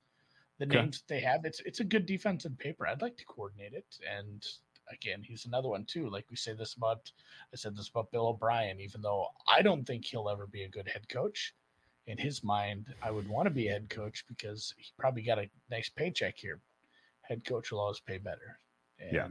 the 0.60 0.66
names 0.66 0.78
okay. 0.78 0.90
that 0.90 1.08
they 1.08 1.20
have. 1.20 1.46
It's 1.46 1.60
it's 1.62 1.82
a 1.82 1.84
good 1.84 2.06
defense 2.06 2.46
in 2.46 2.56
paper. 2.56 2.88
I'd 2.88 3.02
like 3.02 3.18
to 3.18 3.26
coordinate 3.26 3.74
it 3.74 3.98
and 4.10 4.46
again, 4.94 5.22
he's 5.24 5.46
another 5.46 5.70
one 5.70 5.86
too. 5.86 6.10
Like 6.10 6.26
we 6.30 6.36
say 6.36 6.54
this 6.54 6.76
about, 6.76 7.12
I 7.54 7.58
said 7.58 7.76
this 7.76 7.90
about 7.90 8.12
Bill 8.12 8.28
O'Brien, 8.28 8.80
even 8.80 9.02
though 9.02 9.28
I 9.48 9.62
don't 9.62 9.86
think 9.86 10.06
he'll 10.06 10.30
ever 10.30 10.48
be 10.48 10.64
a 10.64 10.70
good 10.70 10.88
head 10.88 11.08
coach. 11.10 11.54
In 12.06 12.18
his 12.18 12.44
mind, 12.44 12.94
I 13.02 13.12
would 13.12 13.30
want 13.30 13.46
to 13.46 13.50
be 13.50 13.68
a 13.68 13.72
head 13.72 13.90
coach 13.90 14.26
because 14.28 14.74
he 14.78 14.92
probably 14.98 15.22
got 15.22 15.40
a 15.40 15.50
nice 15.72 15.90
paycheck 15.90 16.36
here. 16.38 16.60
Head 17.22 17.46
coach 17.46 17.72
will 17.72 17.80
always 17.80 18.02
pay 18.02 18.18
better. 18.18 18.60
And 19.00 19.14
yeah. 19.14 19.28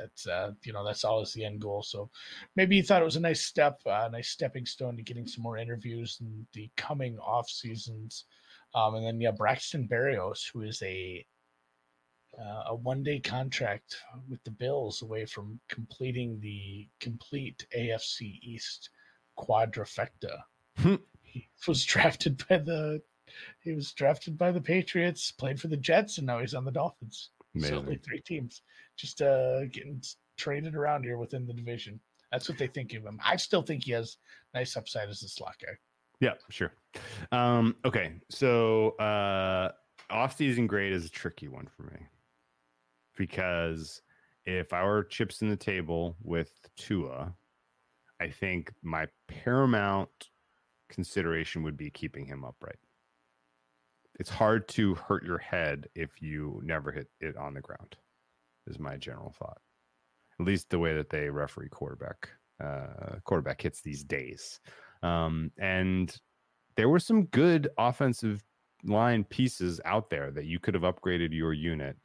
that's, 0.00 0.26
uh, 0.26 0.52
you 0.62 0.72
know, 0.72 0.84
that's 0.84 1.04
always 1.04 1.32
the 1.32 1.44
end 1.44 1.60
goal. 1.60 1.82
So 1.82 2.10
maybe 2.54 2.76
he 2.76 2.82
thought 2.82 3.02
it 3.02 3.04
was 3.04 3.16
a 3.16 3.20
nice 3.20 3.42
step, 3.42 3.80
a 3.86 3.90
uh, 3.90 4.08
nice 4.12 4.28
stepping 4.28 4.64
stone 4.64 4.96
to 4.96 5.02
getting 5.02 5.26
some 5.26 5.42
more 5.42 5.58
interviews 5.58 6.18
in 6.20 6.46
the 6.52 6.70
coming 6.76 7.18
off 7.18 7.48
seasons. 7.48 8.26
Um, 8.76 8.94
and 8.94 9.04
then, 9.04 9.20
yeah, 9.20 9.32
Braxton 9.32 9.88
Berrios, 9.88 10.48
who 10.52 10.62
is 10.62 10.80
a 10.82 11.26
uh, 12.40 12.64
a 12.68 12.74
one 12.74 13.02
day 13.02 13.20
contract 13.20 13.96
with 14.28 14.42
the 14.44 14.50
Bills 14.50 15.02
away 15.02 15.24
from 15.24 15.60
completing 15.68 16.40
the 16.40 16.88
complete 17.00 17.66
AFC 17.76 18.40
East 18.42 18.90
quadrifecta. 19.38 20.38
Hmm. 20.78 20.96
he 21.22 21.48
was 21.66 21.84
drafted 21.84 22.42
by 22.48 22.58
the 22.58 23.00
he 23.60 23.72
was 23.72 23.92
drafted 23.92 24.36
by 24.36 24.52
the 24.52 24.60
Patriots, 24.60 25.32
played 25.32 25.60
for 25.60 25.68
the 25.68 25.76
Jets, 25.76 26.18
and 26.18 26.26
now 26.26 26.40
he's 26.40 26.54
on 26.54 26.64
the 26.64 26.70
Dolphins. 26.70 27.30
Amazing. 27.54 27.74
So 27.74 27.80
only 27.80 27.96
three 27.96 28.20
teams 28.20 28.62
just 28.96 29.22
uh, 29.22 29.64
getting 29.66 30.02
traded 30.36 30.74
around 30.74 31.04
here 31.04 31.18
within 31.18 31.46
the 31.46 31.54
division. 31.54 32.00
That's 32.30 32.48
what 32.48 32.58
they 32.58 32.66
think 32.66 32.92
of 32.94 33.04
him. 33.04 33.18
I 33.24 33.36
still 33.36 33.62
think 33.62 33.84
he 33.84 33.92
has 33.92 34.18
nice 34.54 34.76
upside 34.76 35.08
as 35.08 35.22
a 35.22 35.28
slot 35.28 35.54
guy. 35.60 35.72
Yeah, 36.20 36.34
sure. 36.50 36.72
Um, 37.32 37.76
okay, 37.84 38.12
so 38.28 38.90
uh, 38.96 39.70
off-season 40.10 40.66
grade 40.66 40.92
is 40.92 41.06
a 41.06 41.10
tricky 41.10 41.48
one 41.48 41.68
for 41.76 41.84
me 41.84 42.06
because 43.16 44.02
if 44.44 44.72
I 44.72 44.84
were 44.84 45.04
chips 45.04 45.42
in 45.42 45.48
the 45.48 45.56
table 45.56 46.16
with 46.22 46.50
Tua, 46.76 47.34
I 48.20 48.28
think 48.28 48.72
my 48.82 49.06
paramount 49.28 50.10
consideration 50.88 51.62
would 51.62 51.76
be 51.76 51.90
keeping 51.90 52.26
him 52.26 52.44
upright. 52.44 52.78
It's 54.20 54.30
hard 54.30 54.68
to 54.68 54.94
hurt 54.94 55.24
your 55.24 55.38
head 55.38 55.88
if 55.94 56.22
you 56.22 56.60
never 56.64 56.92
hit 56.92 57.08
it 57.20 57.36
on 57.36 57.54
the 57.54 57.60
ground, 57.60 57.96
is 58.66 58.78
my 58.78 58.96
general 58.96 59.34
thought. 59.36 59.58
At 60.38 60.46
least 60.46 60.70
the 60.70 60.78
way 60.78 60.94
that 60.94 61.10
they 61.10 61.30
referee 61.30 61.68
quarterback 61.68 62.30
uh, 62.62 63.16
quarterback 63.24 63.62
hits 63.62 63.80
these 63.80 64.04
days. 64.04 64.60
Um, 65.02 65.50
and 65.58 66.16
there 66.76 66.88
were 66.88 67.00
some 67.00 67.24
good 67.26 67.68
offensive 67.78 68.42
line 68.84 69.24
pieces 69.24 69.80
out 69.84 70.10
there 70.10 70.30
that 70.30 70.44
you 70.44 70.58
could 70.58 70.74
have 70.74 70.82
upgraded 70.82 71.32
your 71.32 71.52
unit 71.52 71.96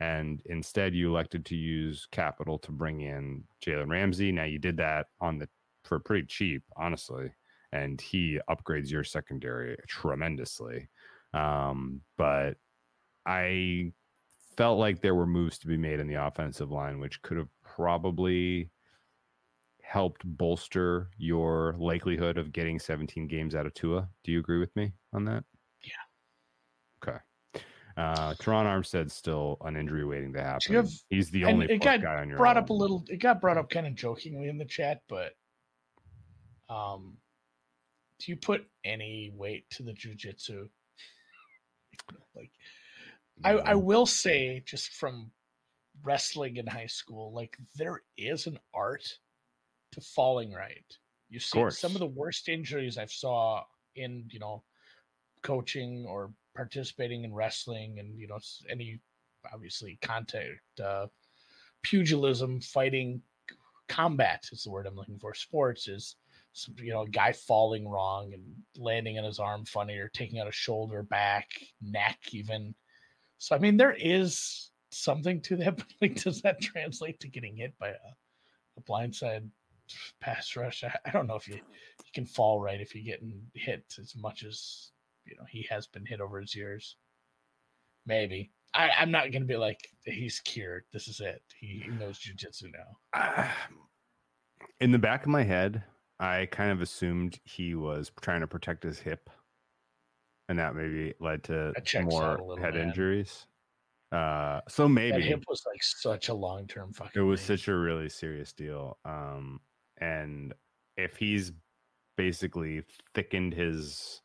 and 0.00 0.42
instead 0.46 0.94
you 0.94 1.10
elected 1.10 1.44
to 1.46 1.56
use 1.56 2.06
capital 2.10 2.58
to 2.60 2.72
bring 2.72 3.00
in 3.00 3.44
Jalen 3.64 3.90
Ramsey. 3.90 4.32
Now 4.32 4.44
you 4.44 4.58
did 4.58 4.76
that 4.76 5.06
on 5.20 5.38
the 5.38 5.48
for 5.84 5.98
pretty 5.98 6.26
cheap, 6.26 6.62
honestly, 6.76 7.32
and 7.72 8.00
he 8.00 8.38
upgrades 8.48 8.90
your 8.90 9.04
secondary 9.04 9.76
tremendously. 9.88 10.88
Um, 11.34 12.02
but 12.16 12.54
I 13.26 13.92
felt 14.56 14.78
like 14.78 15.00
there 15.00 15.14
were 15.14 15.26
moves 15.26 15.58
to 15.58 15.66
be 15.66 15.76
made 15.76 16.00
in 16.00 16.08
the 16.08 16.22
offensive 16.26 16.70
line, 16.70 17.00
which 17.00 17.20
could 17.22 17.36
have 17.36 17.48
probably 17.64 18.70
helped 19.82 20.22
bolster 20.24 21.08
your 21.16 21.74
likelihood 21.78 22.36
of 22.36 22.52
getting 22.52 22.78
17 22.78 23.26
games 23.26 23.54
out 23.54 23.66
of 23.66 23.74
Tua. 23.74 24.08
Do 24.22 24.32
you 24.32 24.38
agree 24.38 24.58
with 24.58 24.74
me 24.76 24.92
on 25.14 25.24
that? 25.24 25.44
Yeah. 25.82 27.08
Okay. 27.08 27.18
Uh, 27.98 28.32
Terron 28.34 28.64
Armstead's 28.64 29.12
still 29.12 29.58
an 29.64 29.76
injury 29.76 30.04
waiting 30.04 30.32
to 30.32 30.40
happen. 30.40 30.72
Have, 30.76 30.88
He's 31.10 31.30
the 31.30 31.44
only 31.44 31.66
it 31.66 31.82
got 31.82 32.00
guy 32.00 32.20
on 32.20 32.28
your 32.28 32.38
brought 32.38 32.56
own. 32.56 32.62
up 32.62 32.70
a 32.70 32.72
little. 32.72 33.04
It 33.08 33.16
got 33.16 33.40
brought 33.40 33.58
up 33.58 33.68
kind 33.70 33.88
of 33.88 33.96
jokingly 33.96 34.48
in 34.48 34.56
the 34.56 34.64
chat, 34.64 35.02
but 35.08 35.32
um, 36.68 37.16
do 38.20 38.30
you 38.30 38.36
put 38.36 38.64
any 38.84 39.32
weight 39.34 39.68
to 39.70 39.82
the 39.82 39.92
jujitsu? 39.92 40.68
like, 42.36 42.52
I 43.42 43.54
I 43.54 43.74
will 43.74 44.06
say 44.06 44.62
just 44.64 44.92
from 44.92 45.32
wrestling 46.04 46.58
in 46.58 46.68
high 46.68 46.86
school, 46.86 47.32
like 47.34 47.56
there 47.74 48.02
is 48.16 48.46
an 48.46 48.60
art 48.72 49.02
to 49.90 50.00
falling 50.00 50.52
right. 50.52 50.84
You 51.30 51.40
see 51.40 51.68
some 51.70 51.92
of 51.92 51.98
the 51.98 52.06
worst 52.06 52.48
injuries 52.48 52.96
I've 52.96 53.10
saw 53.10 53.64
in 53.96 54.28
you 54.30 54.38
know 54.38 54.62
coaching 55.42 56.06
or 56.08 56.30
participating 56.58 57.22
in 57.22 57.32
wrestling 57.32 58.00
and 58.00 58.18
you 58.18 58.26
know 58.26 58.38
any 58.68 58.98
obviously 59.52 59.96
contact 60.02 60.80
uh, 60.84 61.06
pugilism 61.82 62.60
fighting 62.60 63.22
combat 63.88 64.44
is 64.50 64.64
the 64.64 64.70
word 64.70 64.86
i'm 64.86 64.96
looking 64.96 65.18
for 65.18 65.32
sports 65.34 65.86
is 65.86 66.16
you 66.76 66.92
know, 66.92 67.02
a 67.02 67.08
guy 67.08 67.32
falling 67.32 67.88
wrong 67.88 68.32
and 68.32 68.42
landing 68.76 69.18
on 69.18 69.24
his 69.24 69.38
arm 69.38 69.64
funny 69.64 69.96
or 69.96 70.08
taking 70.08 70.40
out 70.40 70.48
a 70.48 70.52
shoulder, 70.52 71.02
back, 71.02 71.48
neck, 71.80 72.18
even. 72.32 72.74
So 73.38 73.54
I 73.54 73.58
mean, 73.58 73.76
there 73.76 73.96
is 73.98 74.70
something 74.90 75.40
to 75.42 75.56
that, 75.56 75.76
but 75.76 75.86
like, 76.00 76.22
does 76.22 76.42
that 76.42 76.60
translate 76.60 77.20
to 77.20 77.28
getting 77.28 77.56
hit 77.56 77.78
by 77.78 77.88
a, 77.88 77.92
a 78.76 78.82
blindside 78.82 79.48
pass 80.20 80.56
rush? 80.56 80.84
I, 80.84 80.94
I 81.04 81.10
don't 81.10 81.26
know 81.26 81.36
if 81.36 81.48
you 81.48 81.54
you 81.54 82.12
can 82.14 82.26
fall 82.26 82.60
right 82.60 82.80
if 82.80 82.94
you're 82.94 83.04
getting 83.04 83.42
hit 83.54 83.84
as 83.98 84.14
much 84.16 84.44
as 84.44 84.90
you 85.28 85.36
know 85.36 85.44
he 85.50 85.66
has 85.70 85.86
been 85.86 86.06
hit 86.06 86.20
over 86.20 86.40
his 86.40 86.54
years. 86.54 86.96
Maybe 88.06 88.50
I, 88.74 88.90
I'm 88.98 89.10
not 89.10 89.32
gonna 89.32 89.44
be 89.44 89.56
like 89.56 89.78
he's 90.04 90.40
cured. 90.40 90.84
This 90.92 91.08
is 91.08 91.20
it. 91.20 91.42
He, 91.58 91.82
he 91.84 91.90
knows 91.90 92.18
jujitsu 92.18 92.72
now. 92.72 92.96
Uh, 93.12 93.48
in 94.80 94.92
the 94.92 94.98
back 94.98 95.22
of 95.22 95.28
my 95.28 95.42
head, 95.42 95.82
I 96.20 96.46
kind 96.50 96.70
of 96.72 96.80
assumed 96.80 97.38
he 97.44 97.74
was 97.74 98.10
trying 98.20 98.40
to 98.40 98.46
protect 98.46 98.82
his 98.82 98.98
hip, 98.98 99.28
and 100.48 100.58
that 100.58 100.74
maybe 100.74 101.14
led 101.20 101.44
to 101.44 101.72
That 101.74 101.84
checks 101.84 102.14
out 102.14 102.40
a 102.40 102.42
more 102.42 102.58
head 102.58 102.74
man. 102.74 102.88
injuries. 102.88 103.46
Uh, 104.10 104.62
so 104.68 104.84
That 104.84 104.88
maybe 104.90 105.20
hip 105.22 105.44
was 105.48 105.62
like 105.66 105.82
such 105.82 106.28
a 106.30 106.34
long 106.34 106.66
term 106.66 106.92
fucking. 106.92 107.20
it 107.20 107.24
was 107.24 107.40
thing. 107.42 107.56
such 107.58 107.68
a 107.68 107.76
really 107.76 108.08
serious 108.08 108.52
deal. 108.54 108.98
Um, 109.04 109.60
and 110.00 110.54
if 110.96 111.16
he's 111.16 111.52
basically 112.16 112.82
thickened 113.14 113.52
his 113.54 114.22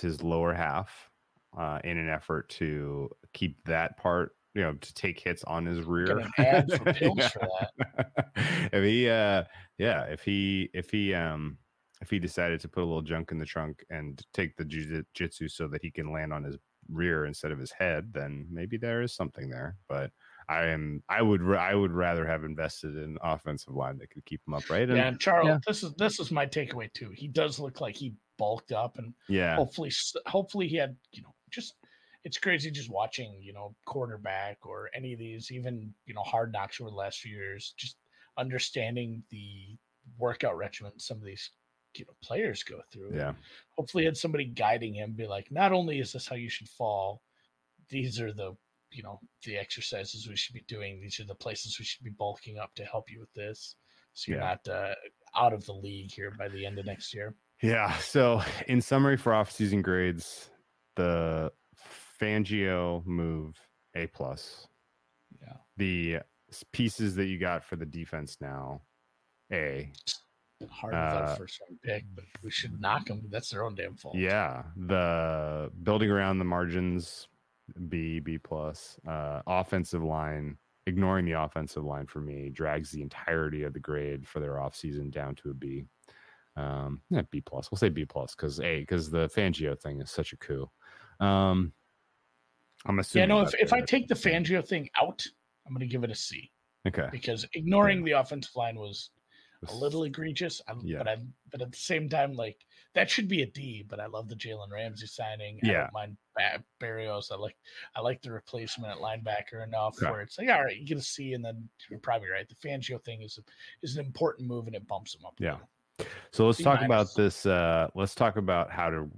his 0.00 0.22
lower 0.22 0.54
half 0.54 1.10
uh, 1.58 1.78
in 1.84 1.98
an 1.98 2.08
effort 2.08 2.48
to 2.48 3.10
keep 3.32 3.62
that 3.64 3.96
part, 3.96 4.32
you 4.54 4.62
know, 4.62 4.74
to 4.74 4.94
take 4.94 5.20
hits 5.20 5.44
on 5.44 5.66
his 5.66 5.82
rear. 5.82 6.18
an 6.18 6.68
for 6.68 6.92
pills 6.92 7.26
for 7.28 7.48
that. 7.58 8.06
if 8.72 8.84
he, 8.84 9.08
uh, 9.08 9.44
yeah, 9.78 10.02
if 10.04 10.22
he, 10.22 10.70
if 10.74 10.90
he, 10.90 11.14
um, 11.14 11.58
if 12.00 12.10
he 12.10 12.18
decided 12.18 12.60
to 12.60 12.68
put 12.68 12.82
a 12.82 12.86
little 12.86 13.02
junk 13.02 13.32
in 13.32 13.38
the 13.38 13.46
trunk 13.46 13.84
and 13.90 14.20
take 14.32 14.56
the 14.56 14.64
jiu-jitsu 14.64 15.48
so 15.48 15.68
that 15.68 15.82
he 15.82 15.90
can 15.90 16.12
land 16.12 16.32
on 16.32 16.44
his 16.44 16.56
rear 16.90 17.24
instead 17.24 17.50
of 17.50 17.58
his 17.58 17.72
head, 17.72 18.12
then 18.12 18.46
maybe 18.50 18.76
there 18.76 19.02
is 19.02 19.14
something 19.14 19.48
there. 19.48 19.76
But 19.88 20.10
I 20.48 20.66
am, 20.66 21.02
I 21.08 21.22
would, 21.22 21.40
I 21.54 21.74
would 21.74 21.92
rather 21.92 22.26
have 22.26 22.44
invested 22.44 22.96
in 22.96 23.16
offensive 23.22 23.74
line 23.74 23.98
that 23.98 24.10
could 24.10 24.26
keep 24.26 24.42
him 24.46 24.54
upright. 24.54 24.88
And 24.88 24.98
Yeah, 24.98 25.08
and 25.08 25.18
Charles, 25.20 25.48
yeah. 25.48 25.58
this 25.66 25.82
is 25.82 25.94
this 25.94 26.20
is 26.20 26.30
my 26.30 26.46
takeaway 26.46 26.92
too. 26.92 27.10
He 27.14 27.28
does 27.28 27.58
look 27.58 27.80
like 27.80 27.96
he 27.96 28.12
bulked 28.38 28.72
up, 28.72 28.98
and 28.98 29.14
yeah, 29.28 29.56
hopefully, 29.56 29.90
hopefully 30.26 30.68
he 30.68 30.76
had 30.76 30.96
you 31.12 31.22
know 31.22 31.34
just. 31.50 31.74
It's 32.26 32.38
crazy 32.38 32.70
just 32.70 32.88
watching 32.90 33.38
you 33.42 33.52
know 33.52 33.74
quarterback 33.84 34.56
or 34.64 34.88
any 34.94 35.12
of 35.12 35.18
these 35.18 35.52
even 35.52 35.92
you 36.06 36.14
know 36.14 36.22
hard 36.22 36.52
knocks 36.54 36.80
over 36.80 36.88
the 36.88 36.96
last 36.96 37.18
few 37.20 37.36
years. 37.36 37.74
Just 37.76 37.96
understanding 38.38 39.22
the 39.30 39.76
workout 40.18 40.56
regimen 40.56 40.92
some 40.98 41.18
of 41.18 41.22
these 41.24 41.50
you 41.96 42.04
know 42.06 42.14
players 42.22 42.62
go 42.62 42.80
through. 42.92 43.14
yeah, 43.14 43.32
hopefully 43.76 44.04
had 44.04 44.16
somebody 44.16 44.44
guiding 44.46 44.94
him 44.94 45.12
be 45.12 45.26
like 45.26 45.50
not 45.50 45.72
only 45.72 45.98
is 46.00 46.12
this 46.12 46.26
how 46.28 46.36
you 46.36 46.48
should 46.50 46.68
fall 46.68 47.22
these 47.88 48.20
are 48.20 48.32
the 48.32 48.54
you 48.90 49.02
know 49.02 49.20
the 49.44 49.56
exercises 49.56 50.26
we 50.28 50.36
should 50.36 50.54
be 50.54 50.64
doing 50.66 51.00
these 51.00 51.20
are 51.20 51.24
the 51.24 51.34
places 51.34 51.78
we 51.78 51.84
should 51.84 52.04
be 52.04 52.10
bulking 52.18 52.58
up 52.58 52.74
to 52.74 52.84
help 52.84 53.10
you 53.10 53.20
with 53.20 53.32
this 53.34 53.76
so 54.12 54.30
you're 54.30 54.40
Yeah. 54.40 54.46
not 54.46 54.68
uh, 54.68 54.94
out 55.36 55.52
of 55.52 55.64
the 55.66 55.72
league 55.72 56.12
here 56.12 56.30
by 56.30 56.48
the 56.48 56.64
end 56.64 56.78
of 56.78 56.86
next 56.86 57.12
year 57.14 57.34
Yeah. 57.62 57.96
So, 57.98 58.42
in 58.68 58.80
summary, 58.80 59.16
for 59.16 59.34
off-season 59.34 59.82
grades, 59.82 60.50
the 60.96 61.52
Fangio 62.20 63.04
move 63.06 63.56
A 63.94 64.06
plus. 64.08 64.68
yeah 65.40 65.56
The 65.76 66.18
pieces 66.72 67.16
that 67.16 67.26
you 67.26 67.38
got 67.38 67.64
for 67.64 67.76
the 67.76 67.86
defense 67.86 68.36
now, 68.40 68.82
A. 69.52 69.90
hard 70.70 70.94
Uh, 70.94 71.34
first 71.34 71.60
round 71.60 71.80
pick 71.82 72.04
but 72.14 72.24
we 72.42 72.50
should 72.50 72.80
knock 72.80 73.06
them 73.06 73.20
that's 73.28 73.50
their 73.50 73.64
own 73.64 73.74
damn 73.74 73.96
fault 73.96 74.14
Yeah. 74.16 74.62
The 74.76 75.70
building 75.82 76.10
around 76.10 76.38
the 76.38 76.44
margins, 76.44 77.28
B 77.88 78.20
B 78.20 78.38
plus. 78.38 78.98
Uh, 79.06 79.42
offensive 79.46 80.02
line, 80.04 80.56
ignoring 80.86 81.24
the 81.24 81.32
offensive 81.32 81.84
line 81.84 82.06
for 82.06 82.20
me, 82.20 82.50
drags 82.50 82.90
the 82.92 83.02
entirety 83.02 83.64
of 83.64 83.72
the 83.72 83.80
grade 83.80 84.26
for 84.28 84.38
their 84.40 84.54
offseason 84.54 85.10
down 85.10 85.34
to 85.36 85.50
a 85.50 85.54
B. 85.54 85.86
Um, 86.56 87.00
yeah, 87.10 87.22
B 87.30 87.40
plus. 87.40 87.70
We'll 87.70 87.78
say 87.78 87.88
B 87.88 88.04
plus 88.04 88.34
because 88.34 88.60
A 88.60 88.80
because 88.80 89.10
the 89.10 89.28
Fangio 89.28 89.78
thing 89.80 90.00
is 90.00 90.10
such 90.10 90.32
a 90.32 90.36
coup. 90.36 90.70
Um, 91.20 91.72
I'm 92.86 92.98
assuming. 92.98 93.28
yeah 93.30 93.34
no 93.34 93.40
if, 93.42 93.54
if 93.54 93.72
i 93.72 93.80
take 93.80 94.08
the 94.08 94.14
fangio 94.14 94.66
thing 94.66 94.90
out 95.00 95.24
i'm 95.66 95.72
going 95.72 95.80
to 95.80 95.86
give 95.90 96.04
it 96.04 96.10
a 96.10 96.14
c 96.14 96.50
okay, 96.86 97.08
because 97.10 97.46
ignoring 97.54 98.04
the 98.04 98.10
offensive 98.12 98.54
line 98.56 98.76
was 98.76 99.08
a 99.70 99.74
little 99.74 100.02
egregious. 100.04 100.60
I, 100.68 100.74
Yeah. 100.82 100.98
But 100.98 101.08
I 101.08 101.16
but 101.50 101.62
at 101.62 101.72
the 101.72 101.78
same 101.78 102.10
time, 102.10 102.34
like 102.34 102.58
that 102.94 103.08
should 103.08 103.28
be 103.28 103.40
a 103.40 103.46
D. 103.46 103.82
But 103.88 103.98
I 103.98 104.04
love 104.06 104.28
the 104.28 104.34
Jalen 104.34 104.70
Ramsey 104.70 105.06
signing. 105.06 105.58
I 105.64 105.66
Yeah. 105.66 105.72
don't 105.84 105.92
mind 105.94 106.16
ba- 106.36 106.62
Berrios. 106.82 107.32
I 107.32 107.36
like 107.36 107.56
I 107.96 108.02
like 108.02 108.20
the 108.20 108.30
replacement 108.32 108.92
at 108.92 108.98
linebacker 108.98 109.64
enough 109.66 109.96
where 110.02 110.20
it's 110.20 110.36
like 110.36 110.50
all 110.50 110.62
right, 110.62 110.76
you 110.76 110.84
get 110.84 110.98
a 110.98 111.02
C, 111.02 111.32
and 111.32 111.42
then 111.42 111.66
you're 111.88 112.00
probably 112.00 112.28
right. 112.28 112.46
The 112.46 112.56
Fangio 112.68 113.02
thing 113.02 113.22
is 113.22 113.38
a, 113.38 113.42
is 113.82 113.96
an 113.96 114.04
important 114.04 114.46
move, 114.46 114.66
and 114.66 114.76
it 114.76 114.86
bumps 114.86 115.14
him 115.14 115.24
up. 115.24 115.34
Yeah. 115.38 115.52
little. 115.52 115.68
So 116.32 116.46
let's 116.46 116.58
C 116.58 116.64
talk 116.64 116.82
about 116.82 117.14
this. 117.14 117.46
Uh, 117.46 117.88
let's 117.94 118.14
talk 118.14 118.36
about 118.36 118.70
how 118.70 118.90
to 118.90 119.08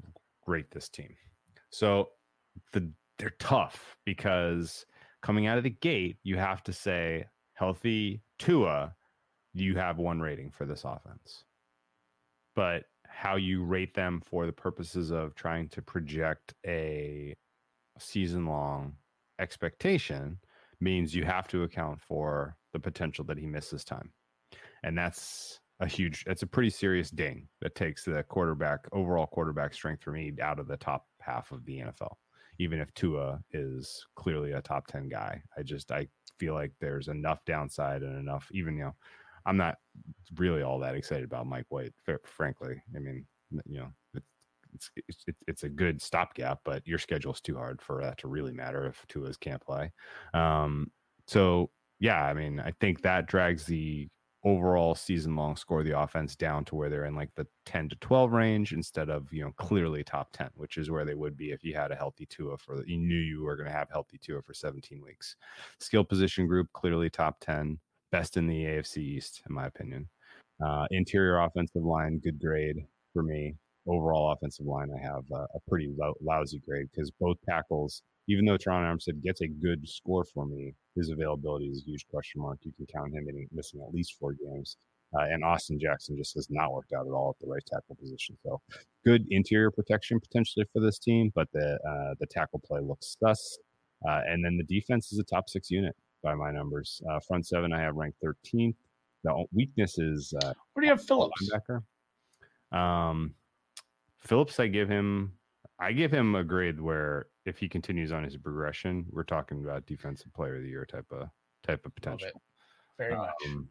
rate 0.46 0.70
this 0.70 0.88
team. 0.88 1.14
So 1.70 2.10
the 2.72 2.90
they're 3.18 3.34
tough 3.38 3.96
because 4.04 4.84
coming 5.22 5.46
out 5.46 5.58
of 5.58 5.64
the 5.64 5.70
gate, 5.70 6.18
you 6.22 6.36
have 6.36 6.62
to 6.64 6.72
say 6.72 7.26
healthy 7.54 8.22
Tua, 8.38 8.94
you 9.54 9.76
have 9.76 9.98
one 9.98 10.20
rating 10.20 10.50
for 10.50 10.66
this 10.66 10.84
offense. 10.84 11.44
But 12.54 12.84
how 13.08 13.36
you 13.36 13.64
rate 13.64 13.94
them 13.94 14.20
for 14.24 14.46
the 14.46 14.52
purposes 14.52 15.10
of 15.10 15.34
trying 15.34 15.68
to 15.70 15.82
project 15.82 16.54
a 16.66 17.34
season 17.98 18.46
long 18.46 18.94
expectation 19.38 20.38
means 20.80 21.14
you 21.14 21.24
have 21.24 21.48
to 21.48 21.62
account 21.62 22.00
for 22.00 22.56
the 22.72 22.78
potential 22.78 23.24
that 23.24 23.38
he 23.38 23.46
misses 23.46 23.84
time. 23.84 24.12
And 24.82 24.96
that's 24.96 25.60
a 25.80 25.86
huge 25.86 26.24
that's 26.24 26.42
a 26.42 26.46
pretty 26.46 26.70
serious 26.70 27.10
ding 27.10 27.48
that 27.60 27.74
takes 27.74 28.04
the 28.04 28.22
quarterback 28.24 28.80
overall 28.92 29.26
quarterback 29.26 29.74
strength 29.74 30.02
for 30.02 30.12
me 30.12 30.32
out 30.40 30.58
of 30.58 30.68
the 30.68 30.76
top 30.76 31.06
half 31.20 31.52
of 31.52 31.64
the 31.66 31.78
NFL. 31.80 32.14
Even 32.58 32.80
if 32.80 32.92
Tua 32.94 33.40
is 33.52 34.06
clearly 34.16 34.52
a 34.52 34.62
top 34.62 34.86
10 34.86 35.08
guy. 35.08 35.42
I 35.58 35.62
just 35.62 35.92
I 35.92 36.08
feel 36.38 36.54
like 36.54 36.72
there's 36.80 37.08
enough 37.08 37.44
downside 37.44 38.02
and 38.02 38.18
enough 38.18 38.48
even 38.52 38.76
you 38.76 38.84
know 38.84 38.94
I'm 39.44 39.56
not 39.56 39.76
really 40.36 40.62
all 40.62 40.78
that 40.80 40.94
excited 40.96 41.24
about 41.24 41.46
Mike 41.46 41.66
White 41.68 41.92
fr- 42.04 42.14
frankly. 42.24 42.82
I 42.94 42.98
mean, 42.98 43.26
you 43.64 43.78
know, 43.78 43.92
it's 44.14 44.26
it's 44.74 44.90
it's, 44.96 45.24
it's- 45.28 45.42
it's 45.46 45.62
a 45.62 45.68
good 45.68 46.02
stopgap, 46.02 46.60
but 46.64 46.86
your 46.86 46.98
schedule's 46.98 47.40
too 47.40 47.56
hard 47.56 47.80
for 47.80 48.02
that 48.02 48.18
to 48.18 48.28
really 48.28 48.52
matter 48.52 48.86
if 48.86 49.04
Tua's 49.08 49.36
can't 49.36 49.62
play. 49.62 49.92
Um, 50.34 50.90
so 51.28 51.70
yeah, 52.00 52.24
I 52.24 52.34
mean, 52.34 52.60
I 52.60 52.72
think 52.80 53.02
that 53.02 53.26
drags 53.26 53.64
the 53.66 54.08
overall 54.46 54.94
season 54.94 55.34
long 55.34 55.56
score 55.56 55.82
the 55.82 55.98
offense 55.98 56.36
down 56.36 56.64
to 56.64 56.76
where 56.76 56.88
they're 56.88 57.06
in 57.06 57.16
like 57.16 57.34
the 57.34 57.44
10 57.64 57.88
to 57.88 57.96
12 57.96 58.32
range 58.32 58.72
instead 58.72 59.10
of 59.10 59.26
you 59.32 59.42
know 59.42 59.50
clearly 59.56 60.04
top 60.04 60.28
10 60.32 60.50
which 60.54 60.78
is 60.78 60.88
where 60.88 61.04
they 61.04 61.16
would 61.16 61.36
be 61.36 61.50
if 61.50 61.64
you 61.64 61.74
had 61.74 61.90
a 61.90 61.96
healthy 61.96 62.24
Tua 62.26 62.56
for 62.56 62.86
you 62.86 62.96
knew 62.96 63.18
you 63.18 63.42
were 63.42 63.56
going 63.56 63.66
to 63.66 63.76
have 63.76 63.90
healthy 63.90 64.18
Tua 64.22 64.40
for 64.40 64.54
17 64.54 65.02
weeks. 65.02 65.34
Skill 65.80 66.04
position 66.04 66.46
group 66.46 66.68
clearly 66.72 67.10
top 67.10 67.40
10 67.40 67.76
best 68.12 68.36
in 68.36 68.46
the 68.46 68.62
AFC 68.64 68.98
East 68.98 69.42
in 69.48 69.54
my 69.54 69.66
opinion. 69.66 70.08
Uh, 70.64 70.86
interior 70.92 71.40
offensive 71.40 71.82
line 71.82 72.20
good 72.22 72.40
grade 72.40 72.76
for 73.12 73.24
me. 73.24 73.52
Overall 73.88 74.30
offensive 74.30 74.66
line 74.66 74.90
I 74.96 75.02
have 75.02 75.24
uh, 75.34 75.46
a 75.56 75.60
pretty 75.68 75.92
lou- 75.98 76.14
lousy 76.22 76.62
grade 76.64 76.86
because 76.92 77.10
both 77.20 77.36
tackles 77.48 78.02
even 78.28 78.44
though 78.44 78.58
Terron 78.58 78.82
Armstead 78.84 79.22
gets 79.22 79.40
a 79.40 79.48
good 79.48 79.88
score 79.88 80.24
for 80.24 80.46
me, 80.46 80.74
his 80.94 81.10
availability 81.10 81.66
is 81.66 81.82
a 81.82 81.90
huge 81.90 82.06
question 82.08 82.40
mark. 82.40 82.58
You 82.62 82.72
can 82.72 82.86
count 82.86 83.14
him 83.14 83.28
in 83.28 83.46
missing 83.52 83.80
at 83.86 83.94
least 83.94 84.16
four 84.18 84.32
games. 84.34 84.76
Uh, 85.16 85.22
and 85.30 85.44
Austin 85.44 85.78
Jackson 85.78 86.16
just 86.16 86.34
has 86.34 86.48
not 86.50 86.72
worked 86.72 86.92
out 86.92 87.06
at 87.06 87.12
all 87.12 87.30
at 87.30 87.38
the 87.44 87.50
right 87.50 87.62
tackle 87.64 87.94
position. 87.94 88.36
So 88.42 88.60
good 89.04 89.24
interior 89.30 89.70
protection 89.70 90.18
potentially 90.18 90.66
for 90.72 90.80
this 90.80 90.98
team, 90.98 91.30
but 91.34 91.48
the 91.52 91.74
uh, 91.88 92.14
the 92.18 92.26
tackle 92.26 92.60
play 92.64 92.80
looks 92.80 93.16
sus. 93.22 93.58
Uh, 94.06 94.20
and 94.26 94.44
then 94.44 94.56
the 94.56 94.64
defense 94.64 95.12
is 95.12 95.18
a 95.18 95.24
top 95.24 95.48
six 95.48 95.70
unit 95.70 95.94
by 96.22 96.34
my 96.34 96.50
numbers. 96.50 97.00
Uh, 97.08 97.20
front 97.20 97.46
seven 97.46 97.72
I 97.72 97.80
have 97.80 97.94
ranked 97.94 98.18
13th. 98.22 98.74
The 99.24 99.44
weakness 99.52 99.98
is 99.98 100.34
uh, 100.42 100.52
Where 100.72 100.80
do 100.82 100.86
you 100.86 100.90
have 100.92 101.02
Phillips? 101.02 101.50
linebacker. 101.50 102.76
Um, 102.76 103.34
Phillips, 104.18 104.58
I 104.60 104.66
give 104.66 104.88
him, 104.88 105.32
I 105.78 105.92
give 105.92 106.12
him 106.12 106.34
a 106.34 106.44
grade 106.44 106.80
where 106.80 107.26
if 107.46 107.58
he 107.58 107.68
continues 107.68 108.12
on 108.12 108.24
his 108.24 108.36
progression, 108.36 109.06
we're 109.10 109.22
talking 109.22 109.62
about 109.62 109.86
defensive 109.86 110.32
player 110.34 110.56
of 110.56 110.62
the 110.62 110.68
year 110.68 110.84
type 110.84 111.06
of 111.12 111.28
type 111.62 111.86
of 111.86 111.94
potential. 111.94 112.42
very 112.98 113.16
much. 113.16 113.30
Um, 113.46 113.68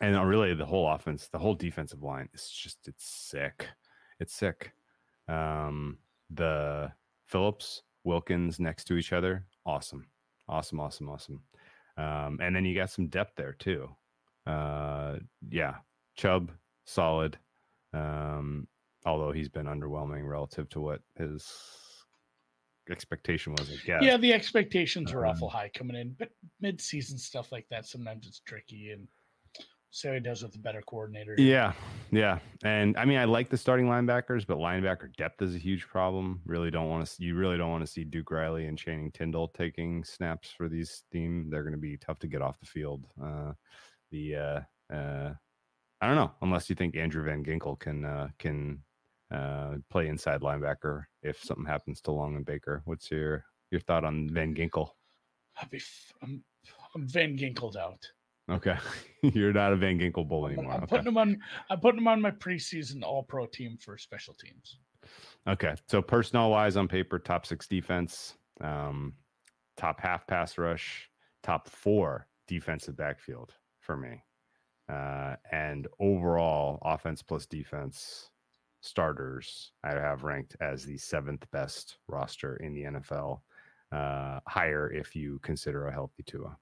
and 0.00 0.16
uh, 0.16 0.24
really, 0.24 0.54
the 0.54 0.66
whole 0.66 0.88
offense, 0.88 1.28
the 1.28 1.38
whole 1.38 1.54
defensive 1.54 2.02
line 2.02 2.28
is 2.34 2.48
just 2.48 2.86
it's 2.86 3.04
sick. 3.04 3.66
It's 4.20 4.34
sick. 4.34 4.72
Um, 5.26 5.98
the 6.30 6.92
Phillips 7.26 7.82
Wilkins 8.04 8.60
next 8.60 8.84
to 8.84 8.96
each 8.96 9.12
other, 9.12 9.46
awesome, 9.66 10.06
awesome, 10.48 10.80
awesome, 10.80 11.08
awesome. 11.08 11.42
Um, 11.96 12.38
and 12.40 12.54
then 12.54 12.64
you 12.64 12.74
got 12.74 12.90
some 12.90 13.08
depth 13.08 13.36
there 13.36 13.54
too. 13.54 13.88
Uh, 14.46 15.16
yeah, 15.50 15.76
Chubb 16.16 16.52
solid. 16.84 17.38
Um, 17.92 18.68
although 19.04 19.32
he's 19.32 19.48
been 19.48 19.66
underwhelming 19.66 20.28
relative 20.28 20.68
to 20.70 20.80
what 20.80 21.00
his 21.16 21.46
expectation 22.90 23.54
was, 23.54 23.70
I 23.70 23.86
guess. 23.86 24.02
Yeah, 24.02 24.16
the 24.16 24.32
expectations 24.32 25.12
were 25.12 25.26
Um, 25.26 25.32
awful 25.32 25.48
high 25.48 25.70
coming 25.72 25.96
in, 25.96 26.14
but 26.18 26.30
mid-season 26.60 27.18
stuff 27.18 27.52
like 27.52 27.66
that 27.70 27.86
sometimes 27.86 28.26
it's 28.26 28.40
tricky, 28.40 28.90
and 28.90 29.06
how 30.04 30.12
he 30.12 30.20
does 30.20 30.42
with 30.42 30.54
a 30.54 30.58
better 30.58 30.82
coordinator. 30.82 31.34
Yeah, 31.36 31.72
yeah, 32.12 32.38
and 32.62 32.96
I 32.96 33.04
mean, 33.04 33.18
I 33.18 33.24
like 33.24 33.50
the 33.50 33.56
starting 33.56 33.86
linebackers, 33.86 34.46
but 34.46 34.58
linebacker 34.58 35.14
depth 35.16 35.42
is 35.42 35.54
a 35.54 35.58
huge 35.58 35.86
problem. 35.88 36.40
Really 36.44 36.70
don't 36.70 36.88
want 36.88 37.06
to. 37.06 37.24
You 37.24 37.34
really 37.34 37.58
don't 37.58 37.70
want 37.70 37.84
to 37.84 37.90
see 37.90 38.04
Duke 38.04 38.30
Riley 38.30 38.66
and 38.66 38.78
Channing 38.78 39.10
Tindall 39.10 39.48
taking 39.48 40.04
snaps 40.04 40.50
for 40.50 40.68
these 40.68 41.02
team. 41.10 41.48
They're 41.50 41.64
going 41.64 41.72
to 41.72 41.78
be 41.78 41.96
tough 41.96 42.20
to 42.20 42.28
get 42.28 42.40
off 42.40 42.60
the 42.60 42.66
field. 42.66 43.06
Uh, 43.20 43.52
the 44.12 44.36
uh, 44.36 44.60
uh, 44.94 45.32
I 46.00 46.06
don't 46.06 46.16
know 46.16 46.32
unless 46.42 46.70
you 46.70 46.76
think 46.76 46.96
Andrew 46.96 47.24
Van 47.24 47.44
Ginkel 47.44 47.78
can 47.78 48.04
uh, 48.04 48.28
can 48.38 48.82
uh, 49.30 49.76
play 49.90 50.08
inside 50.08 50.40
linebacker 50.40 51.04
if 51.22 51.42
something 51.42 51.66
happens 51.66 52.00
to 52.02 52.10
Long 52.10 52.36
and 52.36 52.44
Baker. 52.44 52.82
What's 52.84 53.10
your 53.10 53.44
your 53.70 53.80
thought 53.80 54.04
on 54.04 54.28
Van 54.30 54.54
Ginkel? 54.54 54.88
Be 55.70 55.76
f- 55.76 56.12
I'm, 56.22 56.42
I'm 56.94 57.06
Van 57.06 57.36
Ginkeled 57.36 57.76
out. 57.76 58.04
Okay, 58.50 58.76
you're 59.22 59.52
not 59.52 59.72
a 59.72 59.76
Van 59.76 59.98
Ginkel 59.98 60.26
bull 60.26 60.46
I'm, 60.46 60.52
anymore. 60.52 60.72
I'm 60.72 60.82
okay. 60.82 60.96
putting 60.96 61.06
him 61.06 61.18
on. 61.18 61.38
I'm 61.70 61.80
putting 61.80 62.00
him 62.00 62.08
on 62.08 62.20
my 62.20 62.30
preseason 62.30 63.02
All-Pro 63.02 63.46
team 63.46 63.78
for 63.80 63.96
special 63.98 64.34
teams. 64.34 64.78
Okay. 65.48 65.74
So 65.88 66.02
personnel 66.02 66.50
wise 66.50 66.76
on 66.76 66.88
paper, 66.88 67.18
top 67.18 67.46
six 67.46 67.66
defense, 67.66 68.34
um, 68.60 69.14
top 69.76 70.00
half 70.00 70.26
pass 70.26 70.58
rush, 70.58 71.08
top 71.42 71.68
four 71.68 72.26
defensive 72.46 72.96
backfield 72.96 73.54
for 73.80 73.96
me. 73.96 74.22
Uh, 74.88 75.36
and 75.52 75.86
overall 76.00 76.78
offense 76.82 77.22
plus 77.22 77.46
defense 77.46 78.30
starters, 78.80 79.72
I 79.84 79.90
have 79.90 80.24
ranked 80.24 80.56
as 80.60 80.84
the 80.84 80.96
seventh 80.96 81.46
best 81.50 81.98
roster 82.08 82.56
in 82.56 82.74
the 82.74 82.82
NFL. 82.82 83.40
Uh, 83.92 84.38
higher 84.46 84.92
if 84.92 85.16
you 85.16 85.40
consider 85.42 85.88
a 85.88 85.92
healthy 85.92 86.22
Tua. 86.24 86.56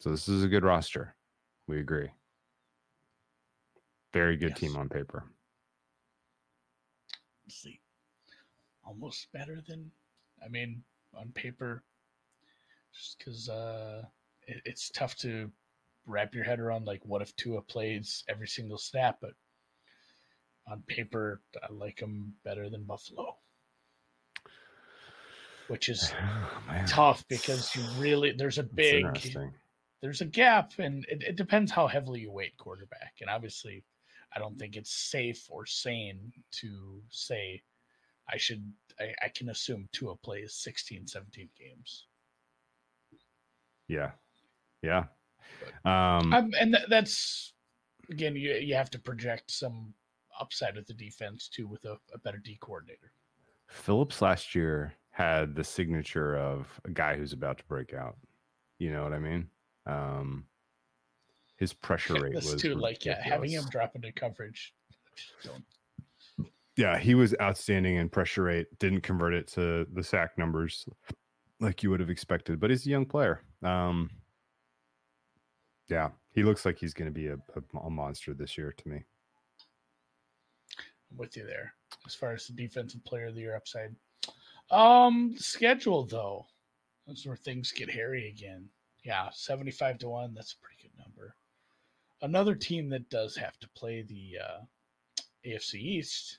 So 0.00 0.10
this 0.10 0.28
is 0.28 0.42
a 0.42 0.48
good 0.48 0.64
roster. 0.64 1.14
We 1.68 1.78
agree. 1.78 2.08
Very 4.12 4.36
good 4.36 4.56
team 4.56 4.76
on 4.76 4.88
paper. 4.88 5.24
Let's 7.46 7.62
see, 7.62 7.80
almost 8.84 9.30
better 9.32 9.62
than. 9.66 9.90
I 10.44 10.48
mean, 10.48 10.82
on 11.14 11.28
paper, 11.32 11.82
just 12.94 13.18
because 13.18 13.48
uh, 13.48 14.02
it, 14.46 14.60
it's 14.64 14.90
tough 14.90 15.16
to 15.18 15.50
wrap 16.06 16.34
your 16.34 16.44
head 16.44 16.60
around. 16.60 16.86
Like, 16.86 17.00
what 17.04 17.22
if 17.22 17.34
Tua 17.36 17.62
plays 17.62 18.24
every 18.28 18.48
single 18.48 18.78
snap? 18.78 19.18
But 19.20 19.32
on 20.70 20.82
paper, 20.86 21.40
I 21.62 21.72
like 21.72 22.00
him 22.00 22.34
better 22.44 22.70
than 22.70 22.84
Buffalo, 22.84 23.36
which 25.68 25.88
is 25.88 26.12
Man. 26.68 26.86
tough 26.86 27.24
because 27.28 27.74
you 27.74 27.82
really 27.98 28.32
there's 28.32 28.58
a 28.58 28.62
big 28.62 29.04
there's 30.00 30.20
a 30.20 30.26
gap 30.26 30.72
and 30.78 31.04
it, 31.08 31.22
it 31.22 31.36
depends 31.36 31.70
how 31.70 31.86
heavily 31.86 32.20
you 32.20 32.30
weight 32.30 32.56
quarterback 32.56 33.14
and 33.20 33.30
obviously 33.30 33.84
i 34.34 34.38
don't 34.38 34.58
think 34.58 34.76
it's 34.76 34.92
safe 34.92 35.46
or 35.48 35.64
sane 35.66 36.32
to 36.50 37.00
say 37.10 37.62
i 38.28 38.36
should 38.36 38.64
i, 39.00 39.12
I 39.24 39.28
can 39.28 39.50
assume 39.50 39.88
Tua 39.92 40.16
plays 40.16 40.54
16 40.54 41.06
17 41.06 41.48
games 41.58 42.06
Yeah. 43.88 44.12
Yeah. 44.82 45.04
Um, 45.84 46.32
um, 46.32 46.50
and 46.58 46.74
th- 46.74 46.88
that's 46.88 47.52
again 48.10 48.34
you, 48.36 48.52
you 48.54 48.74
have 48.74 48.90
to 48.90 48.98
project 48.98 49.50
some 49.50 49.94
upside 50.40 50.76
of 50.76 50.86
the 50.86 50.94
defense 50.94 51.48
too 51.48 51.66
with 51.66 51.84
a, 51.84 51.96
a 52.14 52.18
better 52.18 52.38
d 52.38 52.58
coordinator 52.60 53.12
Phillips 53.68 54.20
last 54.20 54.54
year 54.54 54.92
had 55.10 55.54
the 55.54 55.64
signature 55.64 56.36
of 56.36 56.68
a 56.84 56.90
guy 56.90 57.16
who's 57.16 57.32
about 57.32 57.58
to 57.58 57.64
break 57.64 57.94
out. 57.94 58.16
You 58.78 58.92
know 58.92 59.02
what 59.02 59.12
I 59.12 59.18
mean? 59.18 59.48
Um, 59.86 60.44
his 61.56 61.72
pressure 61.72 62.14
rate 62.14 62.34
was 62.34 62.54
too 62.56 62.74
like 62.74 63.04
yeah 63.04 63.22
having 63.22 63.50
him 63.50 63.64
drop 63.70 63.94
into 63.94 64.12
coverage 64.12 64.74
Yeah, 66.76 66.98
he 66.98 67.14
was 67.14 67.34
outstanding 67.40 67.96
in 67.96 68.08
pressure 68.08 68.44
rate. 68.44 68.66
Didn't 68.78 69.02
convert 69.02 69.34
it 69.34 69.46
to 69.48 69.86
the 69.92 70.02
sack 70.02 70.38
numbers 70.38 70.88
like 71.60 71.82
you 71.82 71.90
would 71.90 72.00
have 72.00 72.08
expected, 72.08 72.58
but 72.58 72.70
he's 72.70 72.86
a 72.86 72.90
young 72.90 73.04
player. 73.04 73.42
Um, 73.62 74.10
yeah, 75.88 76.10
he 76.30 76.42
looks 76.42 76.64
like 76.64 76.78
he's 76.78 76.94
going 76.94 77.10
to 77.10 77.14
be 77.14 77.26
a, 77.26 77.34
a, 77.34 77.78
a 77.78 77.90
monster 77.90 78.32
this 78.32 78.56
year 78.56 78.72
to 78.72 78.88
me. 78.88 79.04
With 81.16 81.36
you 81.36 81.44
there 81.46 81.74
as 82.06 82.14
far 82.14 82.32
as 82.32 82.46
the 82.46 82.52
defensive 82.54 83.04
player 83.04 83.26
of 83.26 83.34
the 83.34 83.42
year 83.42 83.56
upside. 83.56 83.94
Um, 84.70 85.34
schedule 85.36 86.04
though, 86.04 86.46
that's 87.06 87.26
where 87.26 87.36
things 87.36 87.72
get 87.72 87.90
hairy 87.90 88.28
again. 88.28 88.68
Yeah, 89.04 89.28
seventy-five 89.32 89.98
to 89.98 90.08
one. 90.08 90.32
That's 90.34 90.52
a 90.54 90.58
pretty 90.64 90.78
good 90.82 90.98
number. 91.04 91.34
Another 92.22 92.54
team 92.54 92.88
that 92.90 93.10
does 93.10 93.36
have 93.36 93.58
to 93.60 93.68
play 93.70 94.02
the 94.02 94.38
uh, 94.42 94.60
AFC 95.46 95.74
East. 95.74 96.38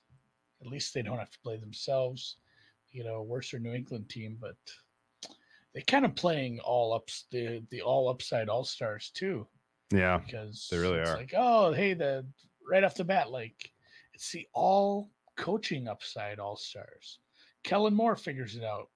At 0.62 0.67
least 0.67 0.93
they 0.93 1.01
don't 1.01 1.19
have 1.19 1.31
to 1.31 1.39
play 1.39 1.57
themselves. 1.57 2.38
You 2.91 3.03
know, 3.03 3.21
worse 3.21 3.53
or 3.53 3.59
New 3.59 3.73
England 3.73 4.07
team, 4.09 4.38
but 4.39 4.55
they 5.73 5.81
kind 5.81 6.05
of 6.05 6.15
playing 6.15 6.59
all 6.62 6.93
ups 6.93 7.25
the 7.31 7.63
the 7.69 7.81
all 7.81 8.07
upside 8.07 8.47
all 8.49 8.63
stars 8.63 9.12
too 9.13 9.45
Yeah, 9.91 10.19
because 10.25 10.67
They 10.71 10.77
really 10.77 10.99
it's 10.99 11.09
are. 11.09 11.17
like 11.17 11.33
oh 11.36 11.73
hey 11.73 11.93
the 11.95 12.25
right 12.69 12.83
off 12.83 12.95
the 12.95 13.03
bat 13.03 13.29
like 13.31 13.72
the 14.34 14.47
all 14.54 15.10
coaching 15.38 15.88
upside 15.88 16.39
all 16.39 16.56
stars. 16.56 17.19
Kellen 17.63 17.93
moore 17.93 18.15
figures 18.15 18.56
it 18.56 18.63
out. 18.63 18.89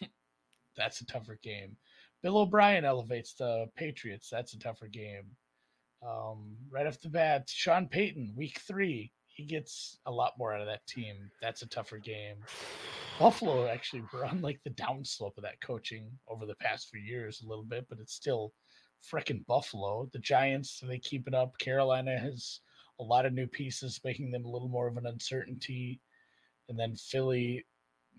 That's 0.76 1.00
a 1.00 1.06
tougher 1.06 1.38
game. 1.42 1.76
Bill 2.22 2.38
o'brien 2.38 2.84
elevates 2.84 3.34
the 3.34 3.66
patriots. 3.76 4.28
That's 4.30 4.54
a 4.54 4.58
tougher 4.58 4.88
game. 4.88 5.24
Um, 6.06 6.56
right 6.70 6.86
off 6.86 7.00
the 7.00 7.10
bat 7.10 7.48
sean 7.48 7.86
payton 7.86 8.32
week 8.34 8.58
three 8.66 9.12
he 9.26 9.44
gets 9.44 9.98
a 10.06 10.10
lot 10.10 10.32
more 10.38 10.54
out 10.54 10.62
of 10.62 10.66
that 10.66 10.86
team. 10.86 11.30
That's 11.42 11.62
a 11.62 11.68
tougher 11.68 11.98
game. 11.98 12.36
Buffalo 13.18 13.66
actually 13.66 14.02
we're 14.12 14.24
on 14.24 14.40
like 14.40 14.60
the 14.64 14.70
downslope 14.70 15.36
of 15.36 15.42
that 15.42 15.60
coaching 15.60 16.10
over 16.28 16.46
the 16.46 16.54
past 16.56 16.88
few 16.88 17.00
years 17.00 17.42
a 17.42 17.48
little 17.48 17.64
bit 17.64 17.86
but 17.88 17.98
it's 18.00 18.14
still 18.14 18.52
frickin' 19.12 19.46
Buffalo. 19.46 20.08
The 20.12 20.18
Giants, 20.18 20.80
they 20.86 20.98
keep 20.98 21.26
it 21.26 21.34
up. 21.34 21.58
Carolina 21.58 22.18
has 22.18 22.60
a 23.00 23.02
lot 23.02 23.26
of 23.26 23.32
new 23.32 23.46
pieces, 23.46 24.00
making 24.04 24.30
them 24.30 24.44
a 24.44 24.50
little 24.50 24.68
more 24.68 24.86
of 24.86 24.96
an 24.96 25.06
uncertainty. 25.06 26.00
And 26.68 26.78
then 26.78 26.94
Philly, 26.94 27.64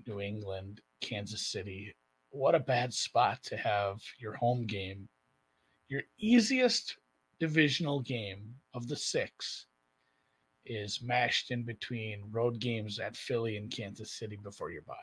New 0.07 0.19
England, 0.19 0.81
Kansas 0.99 1.47
City. 1.47 1.95
What 2.31 2.55
a 2.55 2.59
bad 2.59 2.93
spot 2.93 3.43
to 3.43 3.57
have 3.57 4.01
your 4.19 4.33
home 4.33 4.65
game. 4.65 5.07
Your 5.87 6.01
easiest 6.17 6.97
divisional 7.39 7.99
game 8.01 8.55
of 8.73 8.87
the 8.87 8.95
six 8.95 9.67
is 10.65 11.01
mashed 11.01 11.51
in 11.51 11.63
between 11.63 12.23
road 12.31 12.59
games 12.59 12.99
at 12.99 13.15
Philly 13.15 13.57
and 13.57 13.71
Kansas 13.71 14.11
City 14.11 14.37
before 14.41 14.71
your 14.71 14.83
bye. 14.83 14.95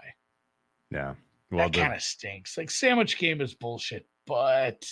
yeah. 0.90 1.14
Well, 1.50 1.68
that 1.70 1.78
kind 1.80 1.94
of 1.94 2.02
stinks. 2.02 2.58
Like 2.58 2.70
sandwich 2.70 3.16
game 3.16 3.40
is 3.40 3.54
bullshit, 3.54 4.06
but 4.26 4.84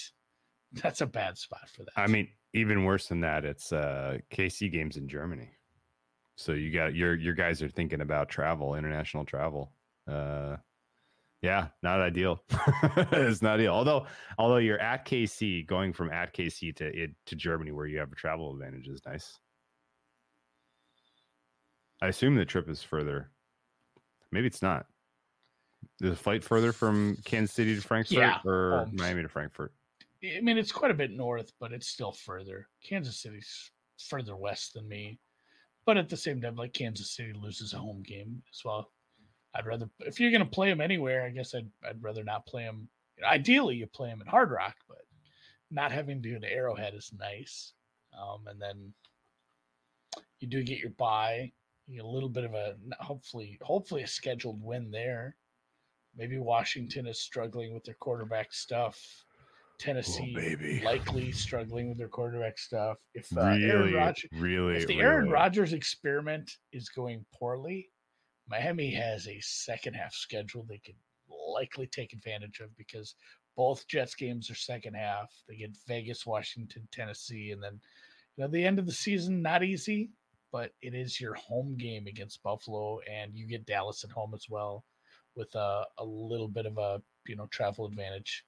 that's 0.73 1.03
a 1.03 1.07
bad 1.07 1.37
spot 1.37 1.69
for 1.69 1.85
that. 1.85 1.93
I 1.97 2.07
mean, 2.07 2.29
even 2.57 2.85
worse 2.85 3.09
than 3.09 3.21
that, 3.21 3.45
it's 3.45 3.73
uh 3.73 4.19
KC 4.31 4.73
games 4.73 4.97
in 4.97 5.09
Germany. 5.09 5.51
So 6.37 6.53
you 6.53 6.73
got 6.73 6.95
your 6.95 7.15
your 7.15 7.35
guys 7.35 7.63
are 7.63 7.69
thinking 7.69 8.01
about 8.01 8.29
travel, 8.29 8.75
international 8.75 9.25
travel. 9.25 9.73
Uh 10.11 10.57
yeah, 11.43 11.69
not 11.83 12.01
ideal. 12.01 12.43
it's 13.13 13.43
not 13.43 13.61
ideal. 13.61 13.73
Although 13.73 14.07
although 14.39 14.57
you're 14.57 14.81
at 14.81 15.05
KC, 15.07 15.67
going 15.67 15.93
from 15.93 16.11
at 16.11 16.35
KC 16.35 16.75
to 16.77 16.87
it 16.87 17.11
to 17.27 17.37
Germany 17.37 17.73
where 17.73 17.87
you 17.87 17.99
have 17.99 18.13
a 18.13 18.17
travel 18.17 18.53
advantage 18.53 18.89
is 18.89 19.01
nice. 19.07 19.39
I 22.03 22.09
assume 22.09 22.35
the 22.35 22.45
trip 22.45 22.69
is 22.69 22.83
further. 22.83 23.31
Maybe 24.31 24.47
it's 24.47 24.63
not. 24.63 24.87
Is 26.01 26.11
the 26.11 26.17
flight 26.17 26.45
further 26.45 26.73
from 26.73 27.17
Kansas 27.25 27.55
City 27.55 27.75
to 27.75 27.81
Frankfurt 27.81 28.19
Yeah, 28.19 28.39
or 28.45 28.81
um, 28.81 28.91
Miami 28.95 29.23
to 29.23 29.29
Frankfurt? 29.29 29.73
I 30.25 30.41
mean, 30.41 30.59
it's 30.59 30.73
quite 30.73 30.91
a 30.91 30.95
bit 30.95 31.11
north, 31.11 31.53
but 31.61 31.73
it's 31.73 31.89
still 31.89 32.13
further. 32.13 32.69
Kansas 32.83 33.21
City's 33.21 33.71
further 33.99 34.37
west 34.37 34.75
than 34.75 34.89
me, 34.89 35.19
but 35.85 35.97
at 35.97 36.09
the 36.09 36.17
same 36.17 36.41
time, 36.41 36.57
like 36.57 36.73
Kansas 36.73 37.11
City 37.15 37.33
loses 37.33 37.73
a 37.75 37.79
home 37.79 38.03
game 38.03 38.43
as 38.53 38.63
well. 38.65 38.91
I'd 39.55 39.67
rather 39.67 39.89
if 40.01 40.21
you're 40.21 40.33
gonna 40.33 40.47
play 40.47 40.69
them 40.69 40.81
anywhere, 40.81 41.25
I 41.25 41.31
guess 41.31 41.55
I'd 41.55 41.71
I'd 41.89 42.03
rather 42.03 42.25
not 42.25 42.47
play 42.47 42.65
them. 42.65 42.89
Ideally, 43.25 43.77
you 43.77 43.87
play 43.87 44.09
them 44.09 44.21
at 44.21 44.29
Hard 44.29 44.51
Rock, 44.51 44.77
but 44.89 44.99
not 45.71 45.93
having 45.93 46.23
to 46.23 46.29
do 46.29 46.39
the 46.39 46.53
Arrowhead 46.53 46.95
is 46.95 47.13
nice. 47.19 47.73
Um, 48.19 48.47
and 48.47 48.61
then 48.61 48.93
you 50.41 50.49
do 50.49 50.63
get 50.63 50.79
your 50.79 50.91
bye. 50.91 51.53
You 51.87 51.97
get 51.97 52.05
a 52.05 52.09
little 52.09 52.29
bit 52.29 52.45
of 52.45 52.55
a 52.55 52.77
hopefully 53.01 53.59
hopefully 53.63 54.03
a 54.03 54.07
scheduled 54.07 54.63
win 54.63 54.91
there. 54.91 55.37
Maybe 56.17 56.39
Washington 56.39 57.07
is 57.07 57.21
struggling 57.21 57.75
with 57.75 57.85
their 57.85 57.95
quarterback 57.95 58.53
stuff. 58.53 59.26
Tennessee 59.79 60.35
Oh, 60.37 60.41
baby. 60.41 60.81
likely 60.85 61.33
struggling 61.33 61.89
with 61.89 61.99
their 61.99 62.09
quarterback 62.09 62.59
stuff. 62.59 62.97
If 63.15 63.35
uh, 63.37 63.41
really, 63.43 63.65
Aaron 63.65 63.95
Rodgers, 63.95 64.31
really, 64.33 64.77
if 64.77 64.87
the 64.87 64.97
really. 64.97 65.07
Aaron 65.07 65.31
Rodgers 65.31 65.73
experiment 65.73 66.51
is 66.73 66.89
going 66.89 67.25
poorly, 67.35 67.91
Miami 68.49 68.93
has 68.95 69.27
a 69.29 69.39
second 69.41 69.95
half 69.95 70.15
schedule 70.15 70.65
they 70.69 70.79
could 70.79 70.97
likely 71.49 71.87
take 71.87 72.13
advantage 72.13 72.61
of 72.61 72.77
because 72.77 73.15
both 73.57 73.87
Jets 73.89 74.15
games 74.15 74.51
are 74.51 74.55
second 74.55 74.95
half. 74.95 75.31
They 75.49 75.57
get 75.57 75.77
Vegas, 75.87 76.27
Washington, 76.27 76.87
Tennessee, 76.93 77.51
and 77.53 77.63
then 77.63 77.81
you 78.37 78.45
know 78.45 78.49
the 78.51 78.65
end 78.65 78.79
of 78.79 78.87
the 78.87 78.93
season 78.93 79.43
not 79.43 79.63
easy, 79.65 80.11
but 80.53 80.73
it 80.83 80.95
is 80.95 81.21
your 81.21 81.35
home 81.35 81.77
game 81.77 82.07
against 82.07 82.43
Buffalo, 82.43 83.01
and 83.11 83.35
you 83.35 83.47
get 83.47 83.67
Dallas 83.67 84.05
at 84.05 84.11
home 84.11 84.33
as 84.35 84.47
well 84.49 84.85
with 85.35 85.55
a, 85.55 85.85
a 85.99 86.05
little 86.05 86.49
bit 86.49 86.67
of 86.67 86.79
a 86.79 87.03
you 87.27 87.37
know 87.37 87.47
travel 87.51 87.87
advantage. 87.87 88.45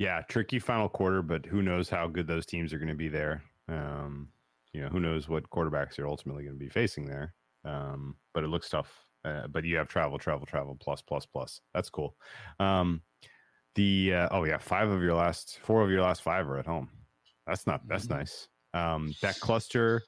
Yeah, 0.00 0.22
tricky 0.22 0.58
final 0.58 0.88
quarter, 0.88 1.20
but 1.20 1.44
who 1.44 1.60
knows 1.60 1.90
how 1.90 2.08
good 2.08 2.26
those 2.26 2.46
teams 2.46 2.72
are 2.72 2.78
going 2.78 2.88
to 2.88 2.94
be 2.94 3.08
there. 3.08 3.44
Um, 3.68 4.32
you 4.72 4.80
know, 4.80 4.88
who 4.88 4.98
knows 4.98 5.28
what 5.28 5.50
quarterbacks 5.50 5.98
you're 5.98 6.08
ultimately 6.08 6.42
going 6.42 6.54
to 6.54 6.58
be 6.58 6.70
facing 6.70 7.04
there. 7.04 7.34
Um, 7.66 8.16
but 8.32 8.42
it 8.42 8.46
looks 8.46 8.70
tough. 8.70 9.04
Uh, 9.26 9.46
but 9.46 9.64
you 9.64 9.76
have 9.76 9.88
travel, 9.88 10.18
travel, 10.18 10.46
travel, 10.46 10.74
plus, 10.74 11.02
plus, 11.02 11.26
plus. 11.26 11.60
That's 11.74 11.90
cool. 11.90 12.16
Um, 12.58 13.02
the 13.74 14.14
uh, 14.14 14.28
oh 14.30 14.44
yeah, 14.44 14.56
five 14.56 14.88
of 14.88 15.02
your 15.02 15.16
last, 15.16 15.58
four 15.58 15.82
of 15.82 15.90
your 15.90 16.00
last 16.00 16.22
five 16.22 16.48
are 16.48 16.56
at 16.56 16.64
home. 16.66 16.90
That's 17.46 17.66
not 17.66 17.86
that's 17.86 18.06
Mhm. 18.06 18.10
nice. 18.10 18.48
Um, 18.72 19.16
that 19.20 19.38
cluster 19.40 20.00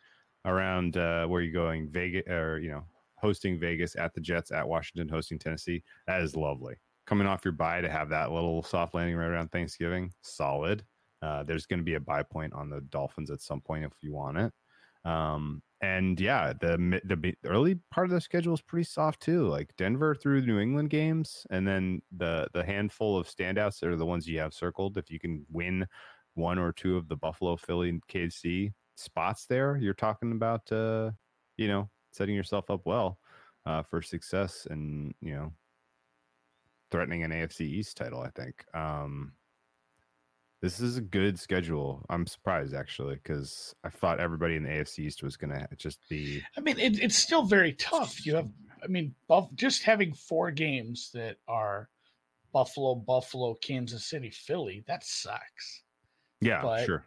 around 0.47 0.97
uh, 0.97 1.27
where 1.27 1.43
you're 1.43 1.53
going, 1.53 1.91
Vegas, 1.91 2.25
or 2.29 2.59
you 2.61 2.71
know, 2.71 2.87
hosting 3.19 3.61
Vegas 3.61 3.95
at 3.97 4.15
the 4.15 4.23
Jets, 4.23 4.53
at 4.53 4.67
Washington, 4.67 5.11
hosting 5.11 5.39
Tennessee. 5.39 5.85
That 6.07 6.23
is 6.23 6.35
lovely 6.35 6.77
coming 7.13 7.27
off 7.27 7.45
your 7.45 7.53
bye 7.53 7.83
to 7.83 7.91
have 7.91 8.09
that 8.09 8.33
little 8.33 8.63
soft 8.63 8.95
landing 8.95 9.15
right 9.15 9.27
around 9.27 9.53
Thanksgiving, 9.53 10.11
solid. 10.23 10.83
Uh, 11.21 11.43
there's 11.43 11.67
going 11.67 11.79
to 11.79 11.85
be 11.85 11.97
a 11.97 12.01
buy 12.01 12.23
point 12.23 12.55
on 12.55 12.71
the 12.71 12.81
Dolphins 12.81 13.31
at 13.31 13.43
some 13.43 13.61
point 13.61 13.85
if 13.85 13.93
you 14.01 14.15
want 14.15 14.39
it. 14.39 14.51
Um, 15.05 15.63
and 15.83 16.19
yeah, 16.19 16.55
the 16.59 17.01
the 17.05 17.35
early 17.45 17.79
part 17.91 18.07
of 18.07 18.13
the 18.13 18.21
schedule 18.23 18.55
is 18.55 18.63
pretty 18.63 18.85
soft 18.85 19.21
too. 19.21 19.47
Like 19.47 19.77
Denver 19.77 20.15
through 20.15 20.47
New 20.47 20.59
England 20.59 20.89
games, 20.89 21.47
and 21.51 21.69
then 21.69 22.01
the 22.17 22.49
the 22.55 22.65
handful 22.65 23.19
of 23.19 23.29
standouts 23.29 23.83
are 23.83 23.95
the 23.95 24.07
ones 24.07 24.27
you 24.27 24.39
have 24.39 24.55
circled. 24.55 24.97
If 24.97 25.11
you 25.11 25.21
can 25.21 25.45
win 25.51 25.87
one 26.33 26.59
or 26.59 26.73
two 26.73 26.97
of 26.97 27.09
the 27.09 27.17
Buffalo, 27.17 27.59
Philly, 27.59 28.01
KC 28.11 28.73
spots 28.97 29.45
there, 29.45 29.77
you're 29.77 29.93
talking 29.93 30.33
about 30.33 30.73
uh, 30.73 31.11
you 31.59 31.69
know 31.69 31.91
setting 32.11 32.35
yourself 32.35 32.71
up 32.71 32.87
well 32.87 33.19
uh, 33.67 33.83
for 33.83 34.01
success 34.01 34.67
and 34.71 35.13
you 35.21 35.35
know 35.35 35.53
threatening 36.93 37.25
an 37.25 37.33
AFC 37.33 37.63
East 37.63 37.97
title. 37.97 38.21
I 38.21 38.31
think. 38.31 38.65
Um, 38.73 39.33
this 40.63 40.79
is 40.79 40.97
a 40.97 41.01
good 41.01 41.41
schedule. 41.41 42.07
I'm 42.09 42.25
surprised 42.25 42.73
actually 42.73 43.17
because 43.17 43.75
I 43.83 43.89
thought 43.89 44.21
everybody 44.21 44.55
in 44.55 44.63
the 44.63 44.69
AFC 44.69 45.01
East 45.01 45.23
was 45.25 45.37
going 45.37 45.51
to 45.51 45.67
just 45.77 45.99
be. 46.09 46.41
I 46.57 46.61
mean, 46.61 46.79
it, 46.79 47.03
it's 47.03 47.17
still 47.17 47.43
very 47.43 47.73
tough. 47.73 48.25
You 48.25 48.37
have, 48.37 48.49
I 48.83 48.87
mean, 48.87 49.13
Buff, 49.27 49.49
just 49.57 49.83
having 49.83 50.15
four 50.15 50.53
games 50.53 51.11
that 51.15 51.39
are 51.49 51.89
Buffalo, 52.53 52.95
Buffalo, 52.95 53.55
Kansas 53.55 54.07
City, 54.07 54.31
Philly, 54.31 54.85
that 54.87 55.05
sucks. 55.05 55.83
Yeah, 56.41 56.63
But- 56.63 56.87
sure. 56.87 57.05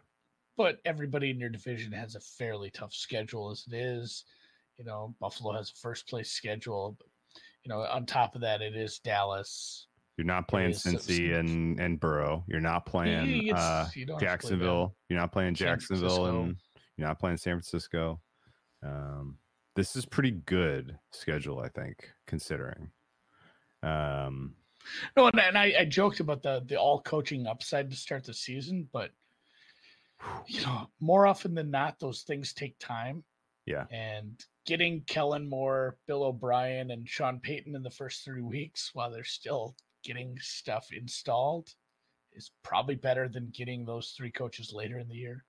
But 0.58 0.78
everybody 0.86 1.28
in 1.28 1.38
your 1.38 1.50
division 1.50 1.92
has 1.92 2.14
a 2.14 2.20
fairly 2.20 2.70
tough 2.70 2.94
schedule 2.94 3.50
as 3.50 3.66
it 3.70 3.74
is. 3.76 4.24
You 4.78 4.86
know, 4.86 5.14
Buffalo 5.20 5.52
has 5.52 5.70
a 5.70 5.74
first 5.74 6.08
place 6.08 6.30
schedule. 6.30 6.96
But, 6.98 7.08
you 7.66 7.74
know, 7.74 7.80
on 7.80 8.06
top 8.06 8.36
of 8.36 8.42
that, 8.42 8.62
it 8.62 8.76
is 8.76 9.00
Dallas. 9.00 9.88
You're 10.16 10.24
not 10.24 10.46
playing 10.46 10.72
so- 10.72 10.90
Cincy 10.90 11.36
and 11.36 11.80
and 11.80 11.98
Burrow. 11.98 12.44
You're 12.46 12.60
not 12.60 12.86
playing 12.86 13.52
uh, 13.52 13.88
you 13.92 14.06
to 14.06 14.12
play. 14.12 14.20
Jacksonville. 14.20 14.94
You're 15.08 15.18
not 15.18 15.32
playing 15.32 15.54
Jacksonville, 15.54 16.26
and 16.26 16.56
you're 16.96 17.08
not 17.08 17.18
playing 17.18 17.38
San 17.38 17.54
Francisco. 17.54 18.20
Um, 18.84 19.38
this 19.74 19.96
is 19.96 20.06
pretty 20.06 20.30
good 20.30 20.96
schedule, 21.10 21.58
I 21.58 21.68
think, 21.68 22.08
considering. 22.28 22.90
Um, 23.82 24.54
No, 25.16 25.26
and, 25.26 25.40
and 25.40 25.58
I, 25.58 25.74
I 25.80 25.84
joked 25.86 26.20
about 26.20 26.42
the 26.44 26.62
the 26.64 26.76
all 26.76 27.00
coaching 27.00 27.48
upside 27.48 27.90
to 27.90 27.96
start 27.96 28.22
the 28.24 28.32
season, 28.32 28.88
but 28.92 29.10
you 30.46 30.62
know, 30.62 30.88
more 31.00 31.26
often 31.26 31.52
than 31.52 31.72
not, 31.72 31.98
those 31.98 32.22
things 32.22 32.54
take 32.54 32.78
time. 32.78 33.24
Yeah. 33.66 33.86
And 33.90 34.40
getting 34.66 35.02
Kellen 35.06 35.48
Moore, 35.48 35.96
Bill 36.06 36.24
O'Brien, 36.24 36.90
and 36.90 37.08
Sean 37.08 37.40
Payton 37.40 37.74
in 37.76 37.82
the 37.82 37.90
first 37.90 38.24
three 38.24 38.42
weeks 38.42 38.90
while 38.92 39.10
they're 39.10 39.24
still 39.24 39.76
getting 40.04 40.36
stuff 40.40 40.88
installed 40.92 41.68
is 42.32 42.50
probably 42.62 42.94
better 42.96 43.28
than 43.28 43.50
getting 43.54 43.84
those 43.84 44.12
three 44.16 44.30
coaches 44.30 44.72
later 44.72 44.98
in 44.98 45.08
the 45.08 45.14
year. 45.14 45.44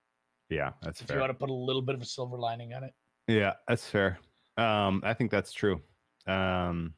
yeah, 0.49 0.71
that's 0.81 1.01
If 1.01 1.07
fair. 1.07 1.17
you 1.17 1.21
want 1.21 1.31
to 1.31 1.37
put 1.37 1.49
a 1.49 1.53
little 1.53 1.81
bit 1.81 1.95
of 1.95 2.01
a 2.01 2.05
silver 2.05 2.37
lining 2.37 2.73
on 2.73 2.83
it. 2.83 2.93
Yeah, 3.27 3.53
that's 3.67 3.85
fair. 3.87 4.19
Um, 4.57 5.01
I 5.03 5.13
think 5.13 5.29
that's 5.31 5.51
true. 5.51 5.81
Um, 6.27 6.93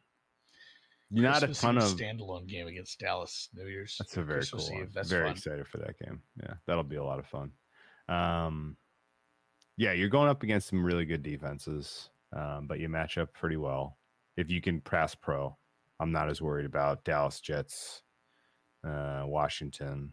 not 1.12 1.42
a 1.42 1.48
ton 1.54 1.78
Eve 1.78 1.84
of. 1.84 1.98
standalone 1.98 2.48
game 2.48 2.68
against 2.68 3.00
Dallas 3.00 3.50
New 3.56 3.66
Year's. 3.66 3.96
That's 4.00 4.16
a 4.18 4.24
very 4.24 4.40
Christmas 4.42 4.68
cool. 4.70 4.76
Eve, 4.78 4.84
one. 4.84 4.92
That's 4.94 5.10
very 5.10 5.26
fun. 5.26 5.32
excited 5.36 5.68
for 5.68 5.78
that 5.80 5.98
game. 5.98 6.22
Yeah, 6.42 6.54
that'll 6.68 6.84
be 6.84 6.98
a 6.98 7.04
lot 7.04 7.18
of 7.20 7.26
fun. 7.26 7.52
Um, 8.08 8.78
yeah, 9.80 9.94
you're 9.94 10.10
going 10.10 10.28
up 10.28 10.44
against 10.44 10.68
some 10.68 10.84
really 10.84 11.06
good 11.06 11.24
defenses, 11.24 12.10
um, 12.36 12.68
but 12.68 12.82
you 12.82 12.90
match 12.90 13.18
up 13.18 13.34
pretty 13.34 13.56
well. 13.56 13.98
If 14.36 14.52
you 14.52 14.60
can 14.62 14.82
pass 14.82 15.16
pro, 15.16 15.58
I'm 16.02 16.12
not 16.12 16.30
as 16.30 16.42
worried 16.42 16.66
about 16.66 17.06
Dallas 17.06 17.40
Jets, 17.40 18.02
uh, 18.86 19.24
Washington. 19.26 20.12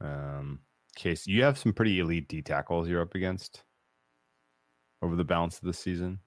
Um, 0.00 0.60
case 0.96 1.26
you 1.26 1.42
have 1.42 1.58
some 1.58 1.74
pretty 1.74 2.00
elite 2.00 2.26
D 2.26 2.40
tackles 2.40 2.88
you're 2.88 3.02
up 3.02 3.14
against 3.14 3.64
over 5.02 5.14
the 5.14 5.24
balance 5.24 5.58
of 5.58 5.64
the 5.64 5.74
season. 5.74 6.18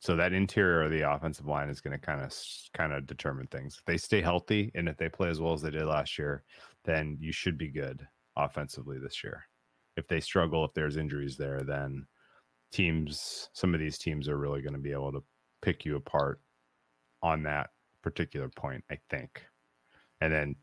So 0.00 0.16
that 0.16 0.32
interior 0.32 0.84
of 0.84 0.90
the 0.90 1.10
offensive 1.10 1.46
line 1.46 1.68
is 1.68 1.82
going 1.82 1.98
to 1.98 2.04
kind 2.04 2.22
of 2.22 2.32
kind 2.72 2.94
of 2.94 3.06
determine 3.06 3.46
things. 3.48 3.76
If 3.78 3.84
they 3.84 3.98
stay 3.98 4.22
healthy 4.22 4.70
and 4.74 4.88
if 4.88 4.96
they 4.96 5.10
play 5.10 5.28
as 5.28 5.38
well 5.38 5.52
as 5.52 5.60
they 5.60 5.70
did 5.70 5.84
last 5.84 6.18
year, 6.18 6.44
then 6.86 7.18
you 7.20 7.30
should 7.30 7.58
be 7.58 7.68
good 7.68 8.06
offensively 8.36 8.98
this 8.98 9.22
year. 9.22 9.47
If 9.98 10.06
they 10.06 10.20
struggle, 10.20 10.64
if 10.64 10.72
there's 10.74 10.96
injuries 10.96 11.36
there, 11.36 11.64
then 11.64 12.06
teams, 12.70 13.48
some 13.52 13.74
of 13.74 13.80
these 13.80 13.98
teams 13.98 14.28
are 14.28 14.38
really 14.38 14.62
going 14.62 14.74
to 14.74 14.78
be 14.78 14.92
able 14.92 15.10
to 15.10 15.24
pick 15.60 15.84
you 15.84 15.96
apart 15.96 16.40
on 17.20 17.42
that 17.42 17.70
particular 18.00 18.48
point, 18.48 18.84
I 18.92 18.98
think. 19.10 19.44
And 20.20 20.32
then 20.32 20.54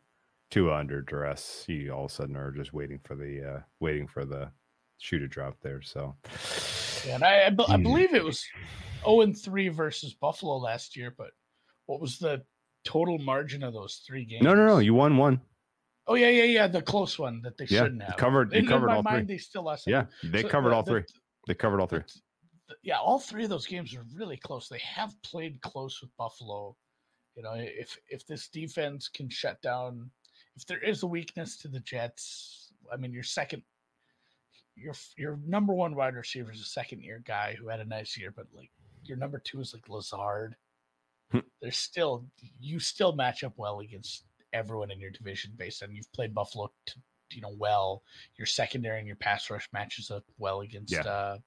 Tua 0.52 0.76
under 0.78 1.02
duress, 1.02 1.66
you 1.68 1.92
all 1.92 2.06
of 2.06 2.12
a 2.12 2.14
sudden 2.14 2.38
are 2.38 2.52
just 2.52 2.72
waiting 2.72 3.00
for 3.04 3.16
the 3.16 3.56
uh 3.56 3.60
waiting 3.82 4.08
for 4.08 4.24
the 4.24 4.52
shoe 5.00 5.20
to 5.20 5.28
drop 5.28 5.56
there. 5.62 5.82
So 5.82 6.16
Yeah, 7.06 7.16
and 7.16 7.24
I, 7.26 7.48
I, 7.48 7.50
be- 7.50 7.66
I 7.70 7.76
Hmm. 7.76 7.84
believe 7.84 8.14
it 8.14 8.24
was 8.24 8.46
0 9.06 9.22
and 9.22 9.38
3 9.38 9.68
versus 9.68 10.14
Buffalo 10.14 10.58
last 10.58 10.96
year, 10.96 11.14
but 11.18 11.32
what 11.88 12.00
was 12.00 12.20
the 12.20 12.44
total 12.86 13.18
margin 13.18 13.64
of 13.64 13.74
those 13.74 14.02
three 14.08 14.24
games? 14.24 14.46
no, 14.46 14.54
no, 14.54 14.66
no, 14.66 14.78
you 14.80 14.94
won 14.94 15.18
one. 15.18 15.42
Oh 16.08 16.16
yeah, 16.16 16.30
yeah, 16.30 16.44
yeah, 16.44 16.68
the 16.68 16.82
close 16.82 17.18
one 17.18 17.42
that 17.42 17.58
they 17.58 17.66
Yeah, 17.66 17.84
shouldn't 17.84 18.04
have. 18.04 18.18
covered- 18.18 18.54
in 18.54 18.68
covered 18.68 18.88
my 18.88 18.96
all 18.98 19.04
three. 19.04 19.24
they 19.24 19.38
still 19.38 19.64
lost. 19.64 19.88
Yeah, 19.88 20.06
they 20.24 20.44
So 20.44 20.50
covered 20.50 20.74
all 20.74 20.84
the- 20.84 20.92
three. 20.92 21.04
They 21.48 21.56
covered 21.56 21.80
all 21.82 21.88
three. 21.88 22.00
the- 22.00 22.22
the- 22.68 22.78
yeah, 22.84 23.00
all 23.00 23.20
three 23.20 23.44
of 23.44 23.50
those 23.50 23.66
games 23.66 23.96
are 23.96 24.04
really 24.14 24.38
close. 24.38 24.70
They 24.70 24.80
have 24.80 25.20
played 25.24 25.62
close 25.62 26.02
with 26.02 26.16
Buffalo. 26.18 26.78
You 27.36 27.44
know, 27.44 27.54
if 27.54 27.98
if 28.08 28.26
this 28.28 28.48
defense 28.50 29.08
can 29.10 29.30
shut 29.30 29.62
down, 29.62 30.12
if 30.56 30.66
there 30.66 30.80
is 30.84 31.04
a 31.04 31.08
weakness 31.08 31.58
to 31.58 31.68
the 31.68 31.80
Jets, 31.82 32.72
I 32.92 32.98
mean, 32.98 33.12
your 33.12 33.24
second, 33.24 33.64
your 34.76 34.94
your 35.18 35.38
number 35.38 35.74
one 35.74 35.96
wide 35.96 36.16
receiver 36.16 36.52
is 36.52 36.62
a 36.62 36.66
second 36.66 37.02
year 37.02 37.20
guy 37.26 37.56
who 37.56 37.68
had 37.68 37.80
a 37.80 37.86
nice 37.86 38.16
year, 38.18 38.32
but 38.32 38.48
like 38.54 38.72
your 39.04 39.18
number 39.18 39.40
two 39.40 39.60
is 39.60 39.74
like 39.74 39.90
Lazard. 39.90 40.56
Hmm. 41.32 41.40
There's 41.62 41.78
still 41.78 42.30
you 42.60 42.80
still 42.80 43.14
match 43.16 43.44
up 43.44 43.58
well 43.58 43.80
against 43.80 44.24
everyone 44.56 44.90
in 44.92 45.00
your 45.00 45.12
division 45.12 45.52
based 45.58 45.84
on 45.84 45.94
you've 45.94 46.12
played 46.14 46.34
Buffalo, 46.34 46.72
to, 46.88 46.96
you 47.32 47.42
know, 47.42 47.54
well. 47.58 48.02
Your 48.38 48.46
secondary 48.46 48.98
and 49.00 49.08
your 49.08 49.18
pass 49.18 49.50
rush 49.50 49.68
matches 49.74 50.10
up 50.12 50.24
well 50.38 50.62
against 50.62 50.94
Yeah. 50.94 51.02
uh 51.02 51.38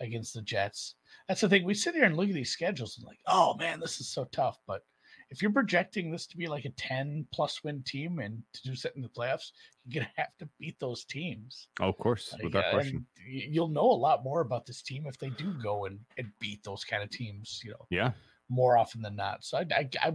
against 0.00 0.34
the 0.34 0.42
Jets. 0.42 0.94
That's 1.26 1.40
the 1.40 1.48
thing. 1.48 1.64
We 1.64 1.74
sit 1.74 1.94
here 1.96 2.04
and 2.04 2.16
look 2.16 2.28
at 2.28 2.34
these 2.34 2.50
schedules 2.52 2.96
and 2.96 3.06
like, 3.06 3.18
oh 3.26 3.54
man, 3.56 3.80
this 3.80 4.00
is 4.00 4.08
so 4.08 4.24
tough. 4.26 4.58
But 4.68 4.82
if 5.30 5.42
you're 5.42 5.50
projecting 5.50 6.10
this 6.12 6.26
to 6.28 6.36
be 6.36 6.46
like 6.46 6.64
a 6.64 6.70
10 6.70 7.26
plus 7.32 7.64
win 7.64 7.82
team 7.84 8.20
and 8.20 8.40
to 8.52 8.62
do 8.62 8.76
something 8.76 9.02
in 9.02 9.08
the 9.08 9.08
playoffs, 9.20 9.50
you're 9.84 10.00
gonna 10.02 10.12
have 10.16 10.36
to 10.38 10.48
beat 10.60 10.78
those 10.78 11.04
teams. 11.04 11.68
Oh, 11.80 11.88
of 11.88 11.98
course, 11.98 12.32
Like, 12.34 12.42
without 12.44 12.66
uh, 12.66 12.70
question. 12.70 13.06
you'll 13.26 13.68
know 13.68 13.90
a 13.90 14.02
lot 14.08 14.22
more 14.22 14.42
about 14.42 14.64
this 14.66 14.80
team 14.82 15.06
if 15.08 15.18
they 15.18 15.30
do 15.30 15.52
go 15.62 15.86
and, 15.86 15.98
and 16.18 16.30
beat 16.38 16.62
those 16.62 16.84
kind 16.84 17.02
of 17.02 17.10
teams, 17.10 17.60
you 17.64 17.70
know, 17.72 17.86
Yeah, 17.90 18.12
more 18.48 18.76
often 18.78 19.02
than 19.02 19.16
not. 19.16 19.44
So 19.44 19.58
I, 19.58 19.66
I, 19.74 19.88
I, 20.02 20.14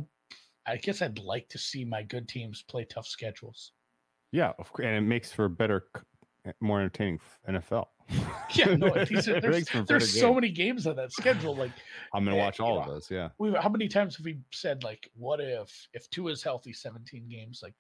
I 0.69 0.77
guess 0.77 1.01
I'd 1.01 1.19
like 1.19 1.49
to 1.49 1.57
see 1.57 1.83
my 1.85 2.03
good 2.03 2.27
teams 2.27 2.63
play 2.63 2.85
tough 2.85 3.07
schedules. 3.07 3.73
yeah, 4.31 4.53
of 4.59 4.71
course, 4.71 4.85
and 4.85 4.95
it 4.95 5.01
makes 5.01 5.31
for 5.31 5.45
a 5.45 5.49
better, 5.49 5.85
eh, 6.45 6.51
more 6.61 6.79
entertaining 6.79 7.19
NFL. 7.47 7.87
Yeah, 8.55 8.75
no, 8.75 8.87
are, 8.87 9.05
there's, 9.05 9.11
makes 9.43 9.69
for 9.69 9.81
a 9.81 9.85
there's 9.85 10.19
so 10.19 10.33
many 10.33 10.49
games 10.49 10.87
on 10.87 10.95
that 10.95 11.11
schedule. 11.11 11.55
Like 11.55 11.71
I'm 12.15 12.25
gonna 12.25 12.35
eh, 12.35 12.39
watch 12.39 12.57
you 12.57 12.65
all 12.65 12.79
of 12.79 12.87
know, 12.87 12.93
those. 12.93 13.11
Yeah, 13.11 13.29
we 13.37 13.51
how 13.53 13.69
many 13.69 13.87
times 13.87 14.15
have 14.17 14.25
we 14.25 14.39
said 14.51 14.83
like 14.83 15.07
what 15.15 15.39
if 15.39 15.87
if 15.93 16.09
Tua 16.09 16.31
is 16.31 16.41
healthy 16.41 16.73
17 16.73 17.29
games 17.29 17.59
like 17.61 17.75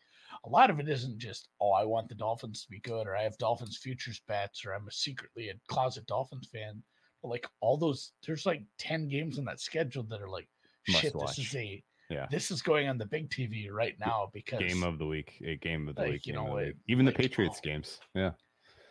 a 0.45 0.49
lot 0.49 0.69
of 0.69 0.79
it 0.79 0.87
isn't 0.87 1.17
just 1.17 1.49
oh 1.59 1.71
I 1.71 1.85
want 1.85 2.07
the 2.07 2.13
Dolphins 2.13 2.61
to 2.63 2.69
be 2.69 2.79
good 2.81 3.07
or 3.07 3.17
I 3.17 3.23
have 3.23 3.35
Dolphins 3.39 3.77
futures 3.77 4.21
bets 4.27 4.63
or 4.63 4.73
I'm 4.73 4.87
a 4.87 4.91
secretly 4.91 5.49
a 5.49 5.53
closet 5.67 6.05
Dolphins 6.05 6.47
fan. 6.53 6.83
But 7.21 7.29
like 7.29 7.47
all 7.59 7.77
those, 7.77 8.11
there's 8.25 8.45
like 8.45 8.61
ten 8.77 9.07
games 9.07 9.39
on 9.39 9.45
that 9.45 9.59
schedule 9.59 10.03
that 10.03 10.21
are 10.21 10.29
like 10.29 10.47
Must 10.87 11.01
shit. 11.01 11.15
watch. 11.15 11.35
This 11.35 11.47
is 11.47 11.55
a 11.55 11.83
Yeah. 12.09 12.25
this 12.31 12.49
is 12.49 12.61
going 12.63 12.87
on 12.89 12.97
the 12.97 13.05
big 13.05 13.29
TV 13.29 13.69
right 13.71 13.95
now 13.99 14.29
because 14.33 14.59
Game 14.59 14.83
of 14.83 14.97
the 14.97 15.05
week, 15.05 15.41
a 15.45 15.55
game 15.57 15.87
of 15.87 15.95
the 15.95 16.01
Like, 16.01 16.11
week. 16.11 16.27
you 16.27 16.33
know, 16.33 16.55
the 16.55 16.69
it- 16.69 16.77
even 16.87 17.05
the 17.05 17.11
like, 17.11 17.17
Patriots 17.19 17.59
oh. 17.63 17.67
games. 17.67 17.99
Yeah. 18.15 18.31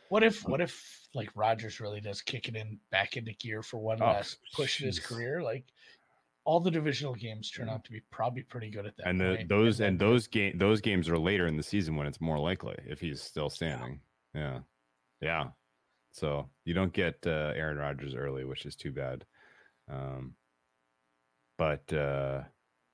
what 0.09 0.23
if 0.23 0.47
what 0.49 0.61
if 0.61 1.07
like 1.15 1.29
Rodgers 1.35 1.81
really 1.81 2.01
does 2.01 2.23
kick 2.23 2.49
it 2.49 2.55
in 2.57 2.79
back 2.91 3.17
into 3.17 3.33
gear 3.35 3.63
for 3.63 3.79
one 3.79 4.01
Oh, 4.01 4.07
last 4.07 4.39
push 4.55 4.81
in 4.81 4.87
his 4.87 5.01
career? 5.01 5.43
Like 5.43 5.65
all 6.45 6.61
the 6.61 6.71
divisional 6.71 7.15
games 7.15 7.51
turn 7.51 7.69
out 7.69 7.85
to 7.85 7.91
be 7.93 8.01
probably 8.11 8.43
pretty 8.43 8.71
good 8.71 8.87
at 8.87 8.97
that. 8.97 9.07
and 9.09 9.21
the 9.21 9.45
those 9.49 9.79
then 9.79 9.89
and 9.89 9.99
those 9.99 10.27
game 10.29 10.57
those 10.57 10.81
games 10.81 11.09
are 11.09 11.19
later 11.19 11.47
in 11.47 11.57
the 11.57 11.63
season 11.63 11.97
when 11.97 12.07
it's 12.07 12.21
more 12.21 12.39
likely 12.39 12.77
if 12.87 13.01
he's 13.01 13.21
still 13.21 13.51
standing. 13.51 14.01
Yeah. 14.35 14.61
Yeah. 15.21 15.49
So 16.13 16.49
you 16.65 16.73
don't 16.73 16.93
get 16.93 17.17
uh, 17.27 17.53
Aaron 17.55 17.77
Rodgers 17.79 18.15
early, 18.15 18.45
which 18.45 18.65
is 18.65 18.77
too 18.77 18.93
bad. 18.93 19.25
Um 19.91 20.35
but 21.59 21.93
uh 21.93 22.43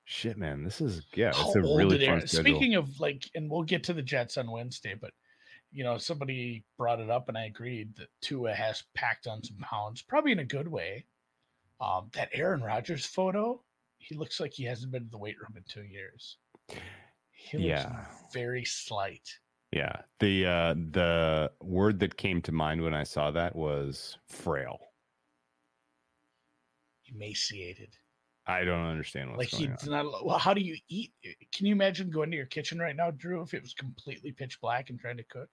shit 0.05 0.37
man, 0.37 0.63
this 0.65 0.81
is 0.81 1.03
yeah, 1.15 1.33
How 1.33 1.47
it's 1.47 1.57
a 1.57 1.61
really 1.63 2.07
fun 2.07 2.27
schedule. 2.27 2.45
Speaking 2.57 2.75
of 2.75 3.01
like, 3.01 3.29
and 3.35 3.51
we'll 3.51 3.63
get 3.63 3.83
to 3.85 3.93
the 3.93 4.03
Jets 4.03 4.37
on 4.37 4.51
Wednesday, 4.51 4.95
but 4.95 5.11
you 5.73 5.83
know, 5.83 5.99
somebody 5.99 6.65
brought 6.79 7.01
it 7.01 7.11
up, 7.11 7.29
and 7.29 7.37
I 7.37 7.47
agreed 7.47 7.97
that 7.97 8.09
Tua 8.21 8.55
has 8.55 8.85
packed 8.95 9.27
on 9.27 9.43
some 9.43 9.57
pounds, 9.59 10.03
probably 10.03 10.33
in 10.33 10.39
a 10.39 10.45
good 10.45 10.69
way. 10.69 11.05
Um, 11.81 12.09
that 12.15 12.29
Aaron 12.33 12.63
Rodgers 12.63 13.05
photo, 13.05 13.61
he 13.99 14.15
looks 14.15 14.39
like 14.39 14.53
he 14.53 14.63
hasn't 14.65 14.93
been 14.93 15.05
to 15.05 15.11
the 15.11 15.19
weight 15.19 15.37
room 15.41 15.55
in 15.57 15.65
two 15.69 15.83
years. 15.83 16.37
He 17.33 17.59
looks 17.59 17.67
Yeah. 17.67 18.05
very 18.33 18.65
slight. 18.65 19.29
Yeah. 19.73 20.03
The 20.21 20.47
uh 20.47 20.75
the 20.75 21.51
word 21.61 21.99
that 21.99 22.17
came 22.17 22.41
to 22.43 22.53
mind 22.53 22.81
when 22.81 22.95
I 22.95 23.03
saw 23.03 23.33
that 23.33 23.57
was 23.57 24.17
frail. 24.29 24.79
emaciated. 27.07 27.97
I 28.47 28.65
don't 28.65 28.85
understand 28.85 29.31
what's 29.31 29.39
like 29.39 29.51
going 29.61 29.77
he's 29.79 29.89
on. 29.89 30.07
not. 30.07 30.25
Well, 30.27 30.39
how 30.39 30.53
do 30.53 30.61
you 30.61 30.77
eat? 30.89 31.13
Can 31.55 31.67
you 31.67 31.73
imagine 31.73 32.11
going 32.11 32.31
to 32.31 32.37
your 32.37 32.47
kitchen 32.47 32.79
right 32.79 32.95
now, 32.95 33.11
Drew, 33.11 33.41
if 33.43 33.55
it 33.55 33.63
was 33.63 33.73
completely 33.73 34.33
pitch 34.33 34.61
black 34.61 34.91
and 34.91 34.99
trying 34.99 35.17
to 35.17 35.23
cook? 35.25 35.49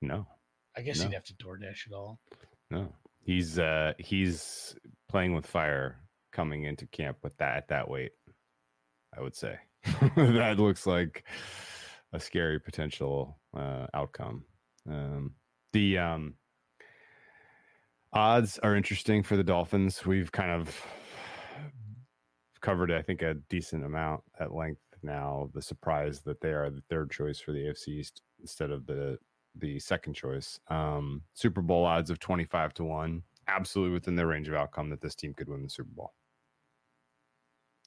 No. 0.00 0.26
I 0.76 0.82
guess 0.82 0.98
No. 0.98 1.04
you'd 1.04 1.14
have 1.14 1.24
to 1.24 1.34
DoorDash 1.34 1.86
it 1.86 1.92
all. 1.94 2.18
No. 2.70 2.92
He's 3.24 3.58
uh 3.58 3.92
he's 3.98 4.74
playing 5.08 5.34
with 5.34 5.46
fire 5.46 6.00
coming 6.32 6.64
into 6.64 6.86
camp 6.88 7.18
with 7.22 7.36
that 7.36 7.56
at 7.58 7.68
that 7.68 7.88
weight. 7.88 8.12
I 9.16 9.20
would 9.20 9.36
say. 9.36 9.58
that 10.16 10.58
looks 10.58 10.86
like 10.86 11.24
a 12.12 12.18
scary 12.18 12.58
potential 12.58 13.38
uh 13.56 13.86
outcome. 13.94 14.44
Um 14.90 15.34
the 15.72 15.98
um 15.98 16.34
odds 18.12 18.58
are 18.58 18.74
interesting 18.76 19.22
for 19.22 19.36
the 19.36 19.44
Dolphins. 19.44 20.04
We've 20.04 20.32
kind 20.32 20.50
of 20.50 20.84
covered 22.62 22.90
I 22.90 23.02
think 23.02 23.22
a 23.22 23.34
decent 23.50 23.84
amount 23.84 24.22
at 24.40 24.54
length 24.54 24.80
now. 25.02 25.50
The 25.52 25.62
surprise 25.62 26.20
that 26.20 26.40
they 26.40 26.52
are 26.52 26.70
the 26.70 26.82
third 26.88 27.10
choice 27.10 27.38
for 27.38 27.52
the 27.52 27.58
AFC 27.58 27.88
East 27.88 28.22
instead 28.40 28.70
of 28.70 28.86
the 28.86 29.18
the 29.56 29.78
second 29.78 30.14
choice. 30.14 30.58
Um, 30.68 31.22
Super 31.34 31.60
Bowl 31.60 31.84
odds 31.84 32.08
of 32.08 32.18
25 32.18 32.72
to 32.74 32.84
1, 32.84 33.22
absolutely 33.48 33.92
within 33.92 34.16
the 34.16 34.26
range 34.26 34.48
of 34.48 34.54
outcome 34.54 34.88
that 34.90 35.02
this 35.02 35.14
team 35.14 35.34
could 35.34 35.48
win 35.48 35.62
the 35.62 35.68
Super 35.68 35.90
Bowl. 35.94 36.14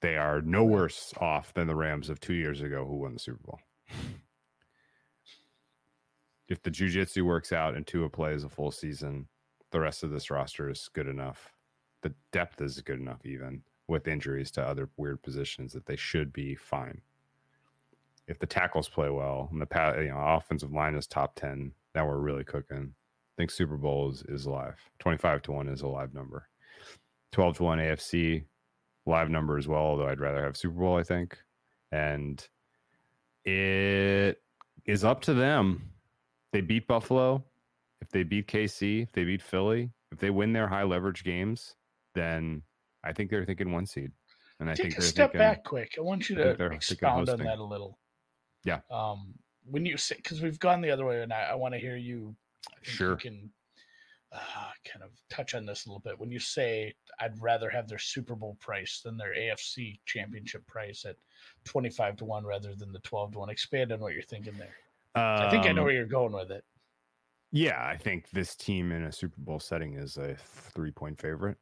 They 0.01 0.17
are 0.17 0.41
no 0.41 0.63
worse 0.63 1.11
off 1.19 1.53
than 1.53 1.65
the 1.65 1.75
Rams 1.75 2.09
of 2.09 2.19
two 2.19 2.35
years 2.35 2.61
ago 2.61 2.85
who 2.85 2.97
won 2.97 3.13
the 3.13 3.19
Super 3.19 3.41
Bowl. 3.43 3.59
if 6.47 6.61
the 6.61 6.69
jujitsu 6.69 7.23
works 7.23 7.51
out 7.51 7.75
and 7.75 7.87
Tua 7.87 8.09
plays 8.09 8.43
a 8.43 8.49
full 8.49 8.69
season, 8.69 9.27
the 9.71 9.79
rest 9.79 10.03
of 10.03 10.11
this 10.11 10.29
roster 10.29 10.69
is 10.69 10.87
good 10.93 11.07
enough. 11.07 11.51
The 12.03 12.13
depth 12.31 12.61
is 12.61 12.79
good 12.81 12.99
enough, 12.99 13.25
even 13.25 13.63
with 13.87 14.07
injuries 14.07 14.51
to 14.51 14.63
other 14.63 14.89
weird 14.97 15.21
positions, 15.21 15.73
that 15.73 15.85
they 15.85 15.95
should 15.95 16.33
be 16.33 16.55
fine. 16.55 17.01
If 18.27 18.39
the 18.39 18.47
tackles 18.47 18.89
play 18.89 19.09
well 19.09 19.49
and 19.51 19.61
the 19.61 19.95
you 20.01 20.09
know 20.09 20.17
offensive 20.17 20.71
line 20.71 20.95
is 20.95 21.05
top 21.05 21.35
10 21.35 21.71
now 21.95 22.05
we're 22.05 22.17
really 22.17 22.43
cooking. 22.43 22.93
I 22.93 23.33
think 23.37 23.49
super 23.49 23.77
bowl 23.77 24.11
is, 24.11 24.23
is 24.27 24.45
live. 24.45 24.77
25 24.99 25.41
to 25.43 25.51
1 25.53 25.69
is 25.69 25.81
a 25.81 25.87
live 25.87 26.13
number. 26.13 26.47
12 27.31 27.57
to 27.57 27.63
1 27.63 27.79
afc 27.79 28.43
live 29.05 29.29
number 29.29 29.57
as 29.57 29.67
well 29.67 29.81
although 29.81 30.07
i'd 30.07 30.21
rather 30.21 30.43
have 30.43 30.57
super 30.57 30.79
bowl 30.79 30.97
i 30.97 31.03
think. 31.03 31.37
And 31.91 32.45
it 33.43 34.41
is 34.85 35.03
up 35.03 35.21
to 35.21 35.33
them. 35.33 35.91
They 36.51 36.61
beat 36.61 36.87
buffalo. 36.87 37.43
If 38.01 38.09
they 38.09 38.23
beat 38.23 38.47
kc 38.47 39.03
if 39.03 39.11
they 39.13 39.23
beat 39.23 39.41
philly 39.41 39.91
if 40.11 40.19
they 40.19 40.29
win 40.29 40.53
their 40.53 40.67
high 40.67 40.83
leverage 40.83 41.23
games 41.23 41.75
then 42.13 42.61
i 43.05 43.13
think 43.13 43.29
they're 43.29 43.45
thinking 43.45 43.71
one 43.71 43.85
seed 43.85 44.11
and 44.59 44.69
i 44.69 44.73
Take 44.73 44.83
think 44.83 44.93
a 44.97 45.01
they're 45.01 45.09
step 45.09 45.31
thinking, 45.31 45.39
back 45.39 45.63
quick. 45.63 45.95
I 45.97 46.01
want 46.01 46.29
you 46.29 46.35
to 46.37 46.65
expound 46.71 47.29
on 47.29 47.39
that 47.39 47.59
a 47.59 47.63
little. 47.63 47.97
Yeah. 48.63 48.79
Um, 48.89 49.33
when 49.69 49.85
you 49.85 49.97
say 49.97 50.15
because 50.15 50.41
we've 50.41 50.59
gone 50.59 50.81
the 50.81 50.91
other 50.91 51.05
way, 51.05 51.21
and 51.21 51.33
I, 51.33 51.49
I 51.51 51.55
want 51.55 51.73
to 51.73 51.79
hear 51.79 51.97
you. 51.97 52.35
Sure. 52.81 53.11
You 53.11 53.17
can 53.17 53.49
uh, 54.31 54.71
kind 54.91 55.03
of 55.03 55.11
touch 55.29 55.55
on 55.55 55.65
this 55.65 55.85
a 55.85 55.89
little 55.89 55.99
bit. 55.99 56.19
When 56.19 56.31
you 56.31 56.39
say 56.39 56.93
I'd 57.19 57.39
rather 57.41 57.69
have 57.69 57.87
their 57.87 57.99
Super 57.99 58.33
Bowl 58.35 58.57
price 58.59 59.01
than 59.03 59.17
their 59.17 59.33
AFC 59.35 59.99
Championship 60.05 60.65
price 60.67 61.05
at 61.05 61.15
twenty-five 61.65 62.15
to 62.17 62.25
one 62.25 62.45
rather 62.45 62.73
than 62.75 62.91
the 62.91 62.99
twelve 62.99 63.33
to 63.33 63.39
one, 63.39 63.49
expand 63.49 63.91
on 63.91 63.99
what 63.99 64.13
you're 64.13 64.23
thinking 64.23 64.53
there. 64.57 64.75
I 65.15 65.49
think 65.49 65.65
I 65.65 65.71
know 65.71 65.81
Um, 65.81 65.85
where 65.85 65.93
you're 65.95 66.05
going 66.05 66.33
with 66.33 66.51
it. 66.51 66.63
Yeah, 67.51 67.85
I 67.85 67.97
think 67.97 68.29
this 68.31 68.55
team 68.55 68.91
in 68.91 69.03
a 69.03 69.11
Super 69.11 69.39
Bowl 69.41 69.59
setting 69.59 69.93
is 69.95 70.17
a 70.17 70.35
three 70.73 70.91
point 70.91 71.19
favorite 71.19 71.57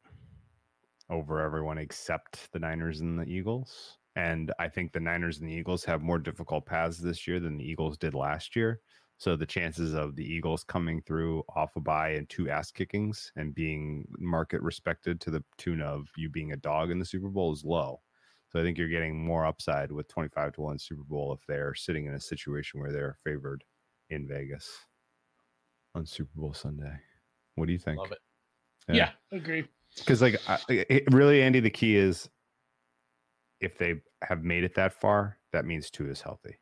over 1.13 1.39
everyone 1.39 1.77
except 1.77 2.51
the 2.51 2.59
Niners 2.59 2.99
and 3.01 3.17
the 3.17 3.25
Eagles. 3.25 3.97
And 4.15 4.51
I 4.59 4.67
think 4.67 4.91
the 4.91 4.99
Niners 4.99 5.39
and 5.39 5.47
the 5.47 5.53
Eagles 5.53 5.85
have 5.85 6.01
more 6.01 6.19
difficult 6.19 6.65
paths 6.65 6.97
this 6.97 7.27
year 7.27 7.39
than 7.39 7.57
the 7.57 7.63
Eagles 7.63 7.97
did 7.97 8.13
last 8.13 8.55
year. 8.55 8.81
So 9.17 9.35
the 9.35 9.45
chances 9.45 9.93
of 9.93 10.15
the 10.15 10.25
Eagles 10.25 10.63
coming 10.63 11.01
through 11.01 11.43
off 11.55 11.75
a 11.75 11.79
bye 11.79 12.09
and 12.09 12.27
two 12.27 12.49
ass 12.49 12.71
kickings 12.71 13.31
and 13.35 13.55
being 13.55 14.05
market 14.19 14.61
respected 14.61 15.21
to 15.21 15.31
the 15.31 15.43
tune 15.57 15.81
of 15.81 16.09
you 16.17 16.29
being 16.29 16.51
a 16.51 16.57
dog 16.57 16.91
in 16.91 16.99
the 16.99 17.05
Super 17.05 17.29
Bowl 17.29 17.53
is 17.53 17.63
low. 17.63 18.01
So 18.49 18.59
I 18.59 18.63
think 18.63 18.77
you're 18.77 18.87
getting 18.87 19.25
more 19.25 19.45
upside 19.45 19.91
with 19.91 20.07
25 20.09 20.53
to 20.53 20.61
1 20.61 20.79
Super 20.79 21.03
Bowl 21.03 21.33
if 21.33 21.45
they're 21.47 21.73
sitting 21.73 22.05
in 22.05 22.15
a 22.15 22.19
situation 22.19 22.79
where 22.79 22.91
they're 22.91 23.17
favored 23.23 23.63
in 24.09 24.27
Vegas 24.27 24.69
on 25.95 26.05
Super 26.05 26.33
Bowl 26.35 26.53
Sunday. 26.53 26.93
What 27.55 27.67
do 27.67 27.71
you 27.71 27.79
think? 27.79 27.99
Love 27.99 28.11
it. 28.11 28.19
Yeah, 28.89 29.11
agree. 29.31 29.65
Because, 29.97 30.21
like, 30.21 30.35
I, 30.47 30.59
it, 30.69 31.13
really, 31.13 31.41
Andy, 31.41 31.59
the 31.59 31.69
key 31.69 31.95
is 31.95 32.29
if 33.59 33.77
they 33.77 34.01
have 34.23 34.43
made 34.43 34.63
it 34.63 34.75
that 34.75 34.93
far, 34.93 35.39
that 35.51 35.65
means 35.65 35.89
Tua 35.89 36.09
is 36.09 36.21
healthy. 36.21 36.57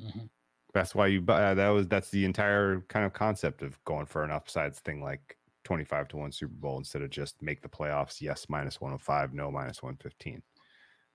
Mhm. 0.00 0.30
That's 0.74 0.94
why 0.94 1.08
you 1.08 1.20
buy 1.20 1.54
that 1.54 1.68
was 1.70 1.88
that's 1.88 2.10
the 2.10 2.24
entire 2.24 2.82
kind 2.82 3.04
of 3.04 3.12
concept 3.12 3.62
of 3.62 3.82
going 3.84 4.06
for 4.06 4.22
an 4.22 4.30
upsides 4.30 4.80
thing 4.80 5.02
like 5.02 5.36
25 5.64 6.08
to 6.08 6.16
1 6.16 6.32
Super 6.32 6.54
Bowl 6.54 6.78
instead 6.78 7.02
of 7.02 7.10
just 7.10 7.42
make 7.42 7.62
the 7.62 7.68
playoffs, 7.68 8.20
yes, 8.20 8.46
minus 8.48 8.80
105, 8.80 9.34
no, 9.34 9.50
minus 9.50 9.82
115. 9.82 10.42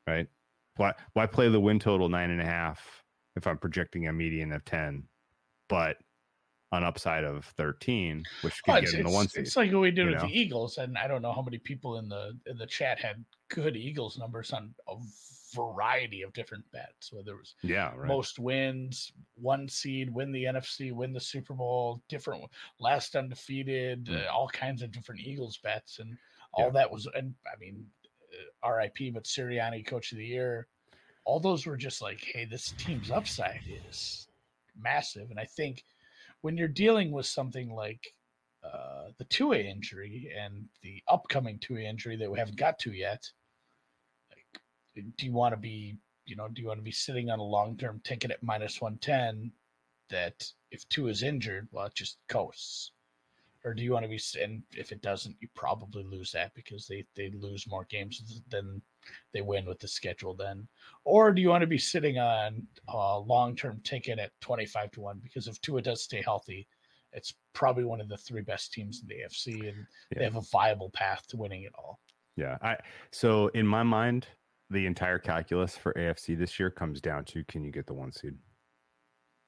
Right? 0.08 0.28
Why 0.76 0.94
why 1.14 1.28
play 1.28 1.50
the 1.50 1.60
win 1.60 1.80
total 1.80 2.10
nine 2.10 2.30
and 2.32 2.42
a 2.42 2.46
half 2.46 3.04
if 3.36 3.48
I'm 3.48 3.58
projecting 3.58 4.08
a 4.08 4.14
median 4.14 4.52
of 4.52 4.66
10, 4.66 5.08
but 5.70 5.98
an 6.78 6.84
upside 6.84 7.24
of 7.24 7.46
13, 7.46 8.28
which 8.42 8.64
could 8.64 8.72
Well, 8.74 8.82
get 8.82 8.94
in 8.94 9.04
the 9.04 9.10
one 9.10 9.28
seed. 9.30 9.42
it's 9.44 9.56
like 9.56 9.72
what 9.72 9.82
we 9.82 9.92
did 9.92 10.08
with 10.08 10.16
know? 10.16 10.22
the 10.22 10.40
Eagles, 10.40 10.78
and 10.78 10.98
I 10.98 11.08
don't 11.08 11.22
know 11.22 11.34
how 11.34 11.42
many 11.42 11.58
people 11.58 11.98
in 11.98 12.10
the 12.10 12.40
in 12.46 12.58
the 12.58 12.68
chat 12.68 13.00
had 13.00 13.24
good 13.50 13.76
Eagles 13.78 14.18
numbers 14.18 14.52
on 14.52 14.74
a 14.88 14.96
variety 15.54 16.22
of 16.24 16.34
different 16.34 16.70
bets, 16.72 17.12
whether 17.14 17.34
it 17.34 17.38
was 17.38 17.56
yeah, 17.62 17.94
right. 17.96 18.08
most 18.08 18.40
wins, 18.40 19.12
one 19.36 19.68
seed, 19.70 20.10
win 20.10 20.32
the 20.32 20.46
NFC, 20.46 20.92
win 20.92 21.14
the 21.14 21.20
Super 21.20 21.54
Bowl, 21.54 22.02
different 22.10 22.50
last 22.80 23.16
undefeated, 23.16 24.06
Mm. 24.06 24.26
uh, 24.26 24.32
all 24.32 24.48
kinds 24.50 24.82
of 24.82 24.92
different 24.92 25.22
Eagles 25.22 25.58
bets, 25.58 26.00
and 26.00 26.18
all 26.54 26.66
Yeah. 26.66 26.72
that 26.72 26.92
was, 26.92 27.08
and 27.14 27.36
I 27.52 27.56
mean, 27.60 27.92
uh, 28.64 28.70
RIP, 28.72 29.14
but 29.14 29.26
Sirianni, 29.26 29.86
Coach 29.86 30.12
of 30.12 30.18
the 30.18 30.26
Year, 30.26 30.68
all 31.26 31.40
those 31.40 31.66
were 31.66 31.78
just 31.78 32.02
like, 32.02 32.22
hey, 32.22 32.46
this 32.46 32.72
team's 32.74 33.12
upside 33.12 33.62
is 33.68 34.28
massive, 34.76 35.30
and 35.30 35.40
I 35.40 35.46
think 35.46 35.86
when 36.44 36.58
you're 36.58 36.68
dealing 36.68 37.12
with 37.12 37.26
something 37.26 37.74
like 37.74 38.14
uh, 38.66 39.08
the 39.18 39.24
two 39.26 39.54
A 39.54 39.58
injury 39.58 40.30
and 40.38 40.66
the 40.82 41.02
upcoming 41.08 41.58
two 41.58 41.78
A 41.78 41.82
injury 41.82 42.18
that 42.18 42.30
we 42.30 42.38
haven't 42.38 42.58
got 42.58 42.78
to 42.80 42.92
yet, 42.92 43.24
like, 44.30 44.62
do 45.18 45.26
you 45.26 45.32
want 45.32 45.54
to 45.54 45.58
be, 45.58 45.96
you 46.26 46.36
know, 46.36 46.50
do 46.50 46.62
you 46.62 46.68
want 46.68 46.80
to 46.80 46.84
be 46.84 46.92
sitting 46.92 47.30
on 47.30 47.40
a 47.40 47.44
long 47.44 47.78
term 47.78 48.02
ticket 48.04 48.30
at 48.30 48.44
minus 48.44 48.82
one 48.82 48.98
ten 48.98 49.52
that 50.10 50.46
if 50.70 50.88
Tua 50.90 51.10
is 51.10 51.24
injured, 51.24 51.70
well, 51.72 51.86
it 51.86 51.96
just 51.96 52.18
coasts, 52.28 52.92
or 53.64 53.74
do 53.74 53.82
you 53.82 53.94
want 53.94 54.04
to 54.04 54.10
be, 54.10 54.20
and 54.42 54.64
if 54.74 54.92
it 54.92 55.02
doesn't, 55.02 55.38
you 55.40 55.48
probably 55.56 56.04
lose 56.04 56.34
that 56.34 56.54
because 56.56 56.88
they 56.88 57.06
they 57.16 57.32
lose 57.40 57.70
more 57.70 57.86
games 57.90 58.42
than 58.50 58.82
they 59.34 59.42
win 59.42 59.66
with 59.66 59.80
the 59.80 59.88
schedule 59.88 60.36
then, 60.36 60.68
or 61.04 61.32
do 61.32 61.42
you 61.42 61.50
want 61.50 61.62
to 61.62 61.68
be 61.68 61.78
sitting 61.78 62.18
on 62.20 62.66
a 62.90 63.20
long 63.20 63.56
term 63.56 63.80
ticket 63.84 64.20
at 64.20 64.32
twenty 64.42 64.66
five 64.66 64.92
to 64.92 65.02
one? 65.02 65.20
Because 65.24 65.48
if 65.48 65.60
Tua 65.62 65.82
does 65.82 66.04
stay 66.04 66.22
healthy, 66.22 66.68
it's 67.12 67.34
probably 67.54 67.84
one 67.84 68.02
of 68.02 68.10
the 68.10 68.18
three 68.18 68.42
best 68.42 68.74
teams 68.74 69.02
in 69.02 69.08
the 69.08 69.24
AFC, 69.24 69.70
and 69.70 69.86
Yeah. 70.12 70.20
they 70.20 70.24
have 70.24 70.36
a 70.36 70.42
viable 70.52 70.90
path 70.92 71.26
to 71.28 71.38
winning 71.38 71.64
it 71.64 71.74
all. 71.78 72.00
Yeah. 72.36 72.58
I 72.62 72.78
so 73.12 73.48
in 73.50 73.68
my 73.68 73.84
mind, 73.84 74.28
the 74.70 74.86
entire 74.86 75.20
calculus 75.20 75.78
for 75.78 75.94
AFC 75.94 76.36
this 76.38 76.60
year 76.60 76.72
comes 76.72 77.00
down 77.02 77.26
to 77.26 77.44
can 77.44 77.64
you 77.64 77.72
get 77.72 77.86
the 77.86 77.94
one 77.94 78.12
seed? 78.12 78.36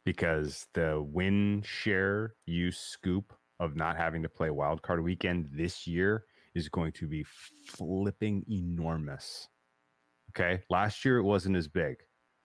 Because 0.06 0.68
the 0.74 1.02
win 1.02 1.64
share 1.66 2.36
you 2.46 2.72
scoop 2.72 3.34
of 3.60 3.76
not 3.76 3.98
having 3.98 4.22
to 4.22 4.30
play 4.30 4.52
wild 4.52 4.82
card 4.84 5.04
weekend 5.04 5.50
this 5.52 5.88
year 5.88 6.26
is 6.56 6.70
going 6.70 6.94
to 6.94 7.08
be 7.08 7.24
flipping 7.68 8.44
enormous. 8.50 9.48
Okay. 10.32 10.64
Last 10.70 11.06
year 11.06 11.18
it 11.18 11.24
wasn't 11.24 11.58
as 11.58 11.68
big. 11.68 11.98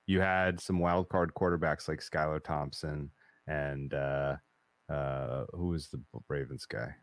You 0.07 0.21
had 0.21 0.61
some 0.61 0.81
wild 0.81 1.09
card 1.09 1.33
quarterbacks 1.35 1.89
like 1.89 2.01
Skylar 2.01 2.43
Thompson 2.43 3.11
and 3.47 3.95
uh 3.95 4.37
uh 4.93 5.45
who 5.53 5.69
was 5.69 5.89
the 5.89 6.03
Ravens 6.29 6.67
guy? 6.67 6.95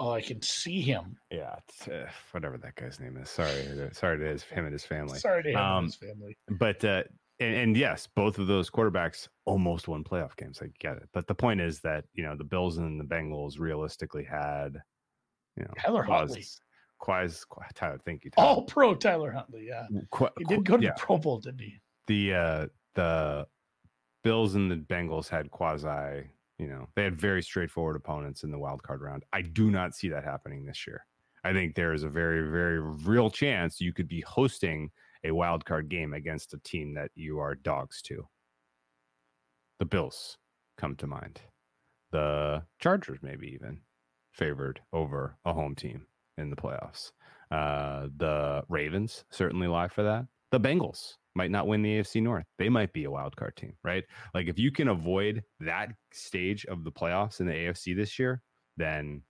Oh, 0.00 0.12
I 0.12 0.20
can 0.20 0.40
see 0.42 0.80
him. 0.80 1.16
Yeah, 1.28 1.56
it's, 1.66 1.88
uh, 1.88 2.06
whatever 2.30 2.56
that 2.58 2.76
guy's 2.76 3.00
name 3.00 3.16
is. 3.16 3.28
Sorry, 3.30 3.90
sorry 3.92 4.18
to 4.18 4.24
his, 4.26 4.44
him 4.44 4.64
and 4.64 4.72
his 4.72 4.84
family. 4.84 5.18
Sorry 5.18 5.42
to 5.42 5.50
him 5.50 5.56
Um, 5.56 5.76
and 5.78 5.86
his 5.86 5.96
family. 5.96 6.36
But 6.48 6.84
uh, 6.84 7.02
and, 7.40 7.54
and 7.54 7.76
yes, 7.76 8.08
both 8.14 8.38
of 8.38 8.46
those 8.46 8.70
quarterbacks 8.70 9.28
almost 9.44 9.88
won 9.88 10.04
playoff 10.04 10.36
games. 10.36 10.60
I 10.62 10.68
get 10.78 10.96
it, 10.96 11.08
but 11.12 11.26
the 11.26 11.34
point 11.34 11.60
is 11.60 11.80
that 11.80 12.04
you 12.14 12.24
know 12.24 12.36
the 12.36 12.44
Bills 12.44 12.78
and 12.78 13.00
the 13.00 13.04
Bengals 13.04 13.58
realistically 13.58 14.24
had, 14.24 14.80
you 15.56 15.64
know, 15.64 15.72
Tyler 15.78 16.02
Huntley. 16.02 16.44
Quaz, 17.00 17.44
Quaz, 17.44 17.70
Tyler, 17.74 18.00
thank 18.04 18.24
you. 18.24 18.30
Tyler. 18.30 18.48
All 18.48 18.62
pro 18.64 18.94
Tyler 18.94 19.30
Huntley. 19.30 19.66
Yeah. 19.68 19.86
Qu- 20.10 20.28
He 20.38 20.44
did 20.44 20.64
go 20.64 20.76
to 20.76 20.82
yeah, 20.82 20.90
the 20.96 21.00
Pro 21.00 21.18
Bowl, 21.18 21.38
didn't 21.38 21.60
he? 21.60 21.80
the 22.08 22.34
uh, 22.34 22.66
the 22.94 23.46
Bills 24.24 24.56
and 24.56 24.70
the 24.70 24.76
Bengals 24.76 25.28
had 25.28 25.50
quasi. 25.50 26.28
You 26.58 26.66
know, 26.66 26.88
they 26.96 27.04
had 27.04 27.20
very 27.20 27.40
straightforward 27.40 27.94
opponents 27.94 28.42
in 28.42 28.50
the 28.50 28.58
wild 28.58 28.82
card 28.82 29.00
round. 29.00 29.24
I 29.32 29.42
do 29.42 29.70
not 29.70 29.94
see 29.94 30.08
that 30.08 30.24
happening 30.24 30.64
this 30.64 30.88
year. 30.88 31.06
I 31.44 31.52
think 31.52 31.76
there 31.76 31.92
is 31.92 32.02
a 32.02 32.08
very, 32.08 32.50
very 32.50 32.80
real 32.80 33.30
chance 33.30 33.80
you 33.80 33.92
could 33.92 34.08
be 34.08 34.22
hosting 34.22 34.90
a 35.24 35.32
wild 35.32 35.64
card 35.64 35.88
game 35.88 36.14
against 36.14 36.54
a 36.54 36.58
team 36.58 36.94
that 36.94 37.10
you 37.14 37.38
are 37.38 37.54
dogs 37.54 38.02
to. 38.02 38.26
The 39.78 39.84
Bills 39.84 40.38
come 40.76 40.96
to 40.96 41.06
mind. 41.06 41.40
The 42.10 42.62
Chargers, 42.80 43.18
maybe 43.22 43.48
even 43.48 43.80
favored 44.32 44.80
over 44.92 45.36
a 45.44 45.52
home 45.52 45.74
team 45.74 46.06
in 46.36 46.50
the 46.50 46.56
playoffs. 46.56 47.12
Uh, 47.50 48.08
the 48.16 48.62
Ravens 48.68 49.24
certainly 49.30 49.66
lie 49.66 49.88
for 49.88 50.02
that. 50.04 50.26
The 50.50 50.60
Bengals 50.60 51.14
might 51.34 51.50
not 51.50 51.66
win 51.66 51.82
the 51.82 51.98
AFC 51.98 52.22
North. 52.22 52.46
They 52.58 52.68
might 52.68 52.92
be 52.92 53.04
a 53.04 53.10
wild 53.10 53.36
card 53.36 53.56
team, 53.56 53.74
right? 53.84 54.04
Like 54.34 54.48
if 54.48 54.58
you 54.58 54.70
can 54.70 54.88
avoid 54.88 55.42
that 55.60 55.90
stage 56.12 56.64
of 56.66 56.84
the 56.84 56.92
playoffs 56.92 57.40
in 57.40 57.46
the 57.46 57.52
AFC 57.52 57.94
this 57.96 58.18
year, 58.18 58.42
then 58.76 59.22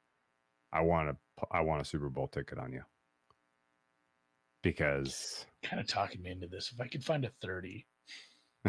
I 0.72 0.82
want 0.82 1.10
a 1.10 1.16
I 1.50 1.60
want 1.60 1.82
a 1.82 1.84
Super 1.84 2.08
Bowl 2.08 2.28
ticket 2.28 2.58
on 2.58 2.72
you. 2.72 2.82
Because 4.62 5.46
Kind 5.62 5.80
of 5.80 5.86
talking 5.86 6.22
me 6.22 6.30
into 6.30 6.46
this. 6.46 6.70
If 6.72 6.80
I 6.80 6.88
could 6.88 7.04
find 7.04 7.24
a 7.24 7.30
30. 7.42 7.86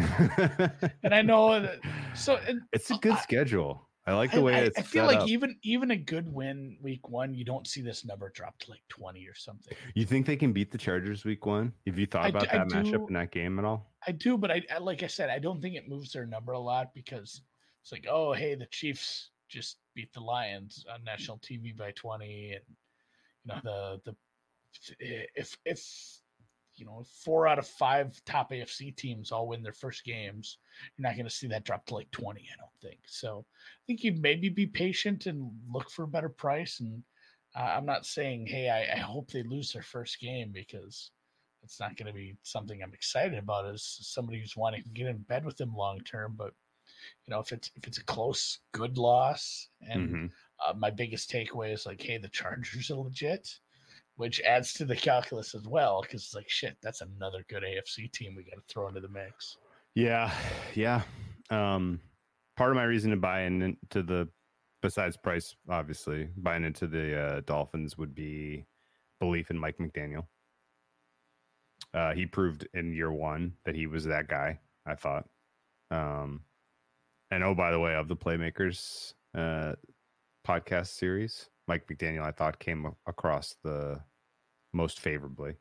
And 1.04 1.14
I 1.14 1.22
know 1.22 1.60
that 1.62 1.80
so 2.16 2.38
and 2.48 2.62
it's 2.72 2.92
a 2.92 2.96
good 2.98 3.14
I- 3.14 3.22
schedule. 3.22 3.86
I 4.08 4.14
like 4.14 4.32
the 4.32 4.42
way 4.42 4.56
I- 4.56 4.60
it's 4.62 4.80
I 4.80 4.82
feel 4.82 5.06
like 5.06 5.20
up. 5.20 5.28
even 5.28 5.56
even 5.62 5.92
a 5.92 5.96
good 5.98 6.32
win 6.32 6.78
week 6.82 7.10
one, 7.10 7.34
you 7.36 7.46
don't 7.46 7.68
see 7.68 7.82
this 7.82 8.06
number 8.06 8.30
drop 8.30 8.58
to 8.60 8.72
like 8.72 8.82
20 8.90 9.28
or 9.28 9.36
something. 9.36 9.78
You 9.94 10.06
think 10.06 10.26
they 10.26 10.36
can 10.36 10.52
beat 10.52 10.72
the 10.72 10.78
Chargers 10.80 11.26
week 11.26 11.46
one? 11.46 11.74
Have 11.86 12.00
you 12.00 12.08
thought 12.08 12.30
about 12.30 12.52
I 12.54 12.60
that 12.60 12.68
matchup 12.70 12.92
do- 12.92 13.08
in 13.08 13.14
that 13.14 13.32
game 13.32 13.60
at 13.60 13.66
all? 13.66 13.92
I 14.08 14.12
do, 14.14 14.38
but 14.38 14.50
I, 14.52 14.64
I 14.74 14.80
like 14.80 15.04
I 15.04 15.08
said, 15.08 15.30
I 15.30 15.38
don't 15.38 15.62
think 15.62 15.76
it 15.76 15.88
moves 15.90 16.12
their 16.12 16.26
number 16.26 16.54
a 16.54 16.60
lot 16.60 16.94
because 16.96 17.42
it's 17.84 17.92
like, 17.92 18.08
oh 18.10 18.34
hey, 18.34 18.56
the 18.56 18.66
Chiefs 18.68 19.30
just 19.48 19.78
beat 19.96 20.12
the 20.14 20.22
Lions 20.22 20.86
on 20.92 21.04
national 21.04 21.38
TV 21.40 21.76
by 21.76 21.92
20, 21.92 22.54
and 22.54 22.64
you 23.46 23.54
know 23.54 23.60
the 23.64 24.02
the 24.12 24.16
if 25.00 25.58
if 25.66 26.22
you 26.76 26.86
know 26.86 27.04
four 27.24 27.48
out 27.48 27.60
of 27.60 27.68
five 27.68 28.24
top 28.26 28.52
AFC 28.52 28.96
teams 28.96 29.32
all 29.32 29.48
win 29.48 29.62
their 29.64 29.74
first 29.74 30.04
games, 30.06 30.58
you're 30.98 31.08
not 31.08 31.16
going 31.16 31.26
to 31.26 31.30
see 31.34 31.48
that 31.48 31.66
drop 31.66 31.86
to 31.88 31.96
like 31.96 32.12
20. 32.12 32.42
I 32.42 32.56
don't 32.58 32.70
think 32.82 33.02
so. 33.08 33.46
I 33.54 33.82
think 33.88 34.04
you 34.04 34.14
maybe 34.14 34.50
be 34.50 34.68
patient 34.68 35.26
and 35.26 35.52
look 35.70 35.90
for 35.90 36.04
a 36.04 36.08
better 36.08 36.30
price. 36.30 36.80
And 36.80 37.04
uh, 37.56 37.74
I'm 37.78 37.86
not 37.86 38.06
saying, 38.06 38.48
hey, 38.48 38.70
I, 38.70 38.94
I 38.94 38.98
hope 39.00 39.30
they 39.30 39.44
lose 39.44 39.74
their 39.74 39.82
first 39.82 40.20
game 40.20 40.52
because 40.52 41.12
it's 41.64 41.80
not 41.80 41.98
going 41.98 42.08
to 42.08 42.14
be 42.14 42.38
something 42.44 42.82
I'm 42.82 42.94
excited 42.94 43.38
about 43.38 43.66
as 43.66 43.84
somebody 43.84 44.40
who's 44.40 44.56
wanting 44.56 44.84
to 44.84 44.90
get 44.90 45.08
in 45.08 45.18
bed 45.18 45.44
with 45.46 45.58
them 45.58 45.74
long 45.76 46.00
term. 46.02 46.36
But 46.38 46.54
you 47.26 47.32
know, 47.32 47.40
if 47.40 47.52
it's 47.52 47.72
if 47.76 47.88
it's 47.88 47.98
a 47.98 48.04
close, 48.06 48.60
good 48.72 48.98
loss, 48.98 49.70
and 49.82 50.10
Mhm. 50.10 50.32
uh, 50.66 50.74
my 50.74 50.90
biggest 50.90 51.30
takeaway 51.30 51.74
is 51.74 51.86
like, 51.86 52.02
hey, 52.02 52.18
the 52.18 52.30
Chargers 52.30 52.90
are 52.92 52.96
legit, 52.96 53.60
which 54.20 54.42
adds 54.42 54.74
to 54.74 54.84
the 54.84 54.96
calculus 54.98 55.56
as 55.56 55.66
well 55.66 56.02
because 56.02 56.26
it's 56.26 56.36
like, 56.36 56.50
shit, 56.50 56.76
that's 56.82 57.00
another 57.00 57.46
good 57.48 57.64
AFC 57.64 58.12
team 58.12 58.36
we 58.36 58.44
got 58.44 58.56
to 58.56 58.62
throw 58.68 58.90
into 58.90 59.00
the 59.00 59.08
mix. 59.08 59.56
Yeah, 59.96 60.30
yeah. 60.76 61.04
Um, 61.50 62.02
part 62.58 62.70
of 62.70 62.76
my 62.76 62.84
reason 62.84 63.12
to 63.12 63.16
buy 63.18 63.44
into 63.44 64.04
the, 64.04 64.28
besides 64.82 65.16
price, 65.16 65.56
obviously, 65.70 66.28
buying 66.36 66.66
into 66.66 66.86
the 66.86 67.18
uh, 67.18 67.42
Dolphins 67.46 67.98
would 67.98 68.14
be 68.14 68.66
belief 69.22 69.52
in 69.52 69.58
Mike 69.58 69.78
McDaniel. 69.78 70.26
Uh, 71.94 72.12
he 72.14 72.26
proved 72.26 72.68
in 72.74 72.92
year 72.92 73.14
one 73.14 73.54
that 73.64 73.74
he 73.74 73.88
was 73.88 74.04
that 74.04 74.28
guy. 74.28 74.60
I 74.86 74.96
thought. 74.96 75.30
Um, 75.92 76.42
and 77.32 77.42
oh, 77.42 77.56
by 77.56 77.72
the 77.72 77.80
way, 77.80 77.96
of 77.96 78.10
the 78.10 78.18
Playmakers 78.18 79.14
uh, 79.34 79.76
podcast 80.46 80.88
series, 80.88 81.50
Mike 81.70 81.86
McDaniel, 81.88 82.24
I 82.24 82.32
thought 82.32 82.58
came 82.60 82.92
across 83.06 83.56
the 83.64 84.02
most 84.74 85.00
favorably. 85.00 85.54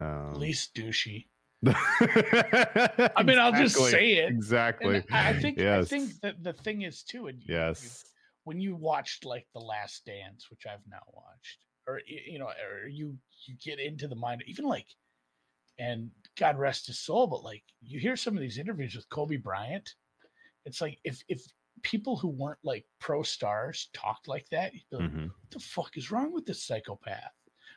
Um, 0.00 0.34
Least 0.34 0.74
douchey. 0.74 1.26
I 1.66 3.22
mean, 3.24 3.38
I'll 3.38 3.52
just 3.52 3.76
say 3.76 4.14
it. 4.14 4.30
Exactly. 4.30 4.96
And 4.96 5.04
I 5.12 5.34
think 5.34 5.60
I 5.60 5.84
think 5.84 6.10
that 6.22 6.42
the 6.42 6.54
thing 6.54 6.82
is 6.82 7.02
too, 7.04 7.26
and 7.28 7.38
you- 7.38 7.46
you- 7.48 7.54
Yes. 7.60 8.04
when 8.44 8.60
you 8.60 8.74
watched 8.74 9.24
like 9.24 9.46
The 9.52 9.60
Last 9.60 10.04
Dance, 10.06 10.50
which 10.50 10.66
I've 10.66 10.84
now 10.88 11.02
watched, 11.12 11.58
or 11.86 12.00
you 12.06 12.38
know, 12.38 12.46
or 12.48 12.88
you 12.88 13.16
you 13.46 13.54
get 13.62 13.78
into 13.78 14.08
the 14.08 14.16
mind, 14.16 14.42
even 14.46 14.64
like, 14.64 14.86
and 15.78 16.10
God 16.36 16.58
rest 16.58 16.86
his 16.86 16.98
soul, 16.98 17.26
but 17.26 17.44
like 17.44 17.62
you 17.82 18.00
hear 18.00 18.16
some 18.16 18.34
of 18.36 18.40
these 18.40 18.58
interviews 18.58 18.96
with 18.96 19.08
Kobe 19.10 19.36
Bryant, 19.36 19.94
it's 20.64 20.80
like 20.80 20.98
if 21.04 21.22
if 21.28 21.44
people 21.82 22.16
who 22.16 22.28
weren't 22.28 22.58
like 22.64 22.86
pro 23.00 23.22
stars 23.22 23.88
talked 23.92 24.28
like 24.28 24.48
that, 24.50 24.72
you'd 24.74 24.88
be 24.90 24.96
like, 24.96 25.10
Mhm. 25.10 25.28
what 25.28 25.50
the 25.50 25.60
fuck 25.60 25.96
is 25.96 26.10
wrong 26.10 26.32
with 26.32 26.46
this 26.46 26.62
psychopath? 26.64 27.32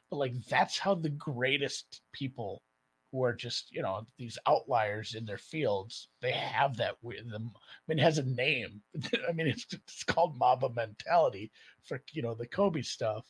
But 0.09 0.17
like 0.17 0.33
that's 0.45 0.77
how 0.77 0.95
the 0.95 1.09
greatest 1.09 2.01
people 2.11 2.63
who 3.11 3.23
are 3.23 3.33
just 3.33 3.71
you 3.71 3.81
know 3.81 4.05
these 4.17 4.37
outliers 4.45 5.15
in 5.15 5.25
their 5.25 5.37
fields 5.37 6.09
they 6.21 6.31
have 6.31 6.75
that 6.77 7.01
with 7.01 7.29
them. 7.29 7.51
I 7.55 7.59
mean, 7.87 7.99
it 7.99 8.03
has 8.03 8.17
a 8.17 8.23
name. 8.23 8.83
I 9.29 9.31
mean, 9.31 9.47
it's 9.47 9.65
it's 9.73 10.03
called 10.03 10.37
Mamba 10.37 10.69
mentality 10.69 11.51
for 11.83 12.03
you 12.11 12.21
know 12.21 12.35
the 12.35 12.47
Kobe 12.47 12.81
stuff. 12.81 13.25